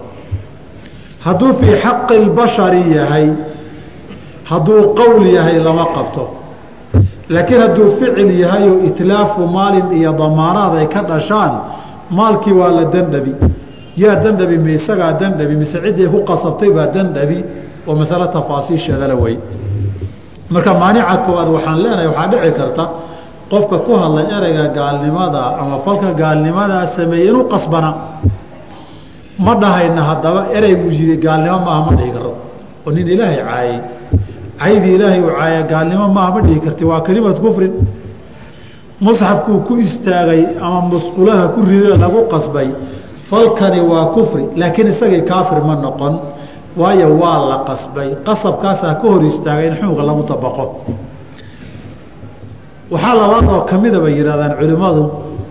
hadduu 1.24 1.52
fii 1.60 1.74
xaqi 1.84 2.14
lbashari 2.26 2.82
yahay 2.98 3.26
hadduu 4.50 4.80
qowl 4.98 5.24
yahay 5.36 5.58
lama 5.66 5.84
qabto. 5.96 6.24
Laakiin 7.34 7.60
hadduu 7.64 7.86
ficil 7.98 8.30
yahay 8.42 8.64
oo 8.70 8.78
itlaafu 8.88 9.40
maalin 9.56 9.86
iyo 9.98 10.12
damaanaad 10.20 10.72
ay 10.80 10.86
ka 10.94 11.00
dhashaan 11.10 11.52
maalkii 12.18 12.52
waa 12.60 12.70
la 12.78 12.84
dandhabi 12.94 13.32
yaa 14.02 14.16
dandhabi 14.24 14.56
ma 14.64 14.70
isagaa 14.78 15.12
dandhabi 15.20 15.54
mise 15.60 15.78
ciddii 15.84 16.08
ku 16.12 16.18
qasabtay 16.30 16.70
baa 16.76 16.86
dandhabi 16.96 17.38
oo 17.88 17.94
masalo 18.00 18.26
tafaasiisheedala 18.36 19.14
wey 19.22 19.36
marka 20.54 20.72
maanica 20.82 21.16
koowaad 21.26 21.48
waxaan 21.56 21.78
leenahay 21.82 22.06
waxaa 22.10 22.28
dhici 22.32 22.52
karta 22.60 22.84
qofka 23.52 23.76
ku 23.86 23.92
hadlay 24.02 24.26
ereyga 24.36 24.64
gaalnimada 24.78 25.42
ama 25.60 25.76
falka 25.86 26.08
gaalnimadaa 26.20 26.86
sameeyey 26.96 27.28
inuu 27.30 27.44
qasbana 27.52 27.90
ma 29.44 29.52
dhahayna 29.62 30.02
haddaba 30.10 30.40
ereyguu 30.56 30.90
yidhi 30.98 31.16
gaalnimo 31.24 31.58
maaha 31.66 31.80
ma 31.88 31.92
dhihi 31.98 32.10
karo 32.16 32.32
oo 32.86 32.90
nin 32.96 33.06
ilaahay 33.14 33.38
caayey 33.48 33.78
caydii 34.60 34.94
ilaahay 34.96 35.20
uu 35.26 35.32
caaya 35.38 35.60
gaalnimo 35.72 36.06
maaha 36.16 36.30
ma 36.34 36.40
dhihi 36.46 36.58
karti. 36.64 36.82
Waa 36.90 37.00
kelimad 37.06 37.38
kufrin. 37.44 37.72
Musxafkuu 39.04 39.58
ku 39.66 39.74
istaagay 39.86 40.42
ama 40.66 40.80
musqulaha 40.92 41.44
ku 41.54 41.60
rido 41.70 41.92
lagu 42.02 42.20
qasbay 42.32 42.68
falkani 43.30 43.80
waa 43.90 44.06
kufri 44.16 44.44
laakiin 44.60 44.88
isagii 44.92 45.22
kaafir 45.30 45.58
ma 45.68 45.74
noqon. 45.84 46.14
Waayo 46.80 47.08
waa 47.22 47.38
la 47.50 47.56
qasbay. 47.68 48.08
Qasabkaasaa 48.26 48.94
ka 49.00 49.06
hor 49.12 49.22
istaagay 49.30 49.66
in 49.70 49.74
xunuga 49.80 50.02
lagu 50.08 50.22
dabaqo 50.30 50.64
waxaa 52.92 53.14
labaad 53.20 53.46
oo 53.54 53.60
kamida 53.70 53.98
bay 54.04 54.12
yidhahdaan 54.18 54.52
culimmadu 54.60 55.02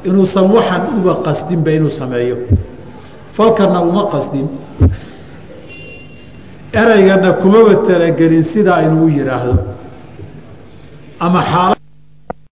inuusan 0.07 0.45
waxan 0.55 0.81
uba 0.99 1.13
qasdinba 1.25 1.69
inuu 1.77 1.89
sameeyo 1.99 2.35
falkana 3.39 3.79
uma 3.89 4.03
qasdin. 4.13 4.47
Ereygana 6.81 7.29
kumaba 7.41 7.73
talagelin 7.87 8.43
sidaa 8.43 8.81
inuu 8.87 9.07
yidhaahdo 9.17 9.55
ama 11.25 11.41
xaala 11.51 11.78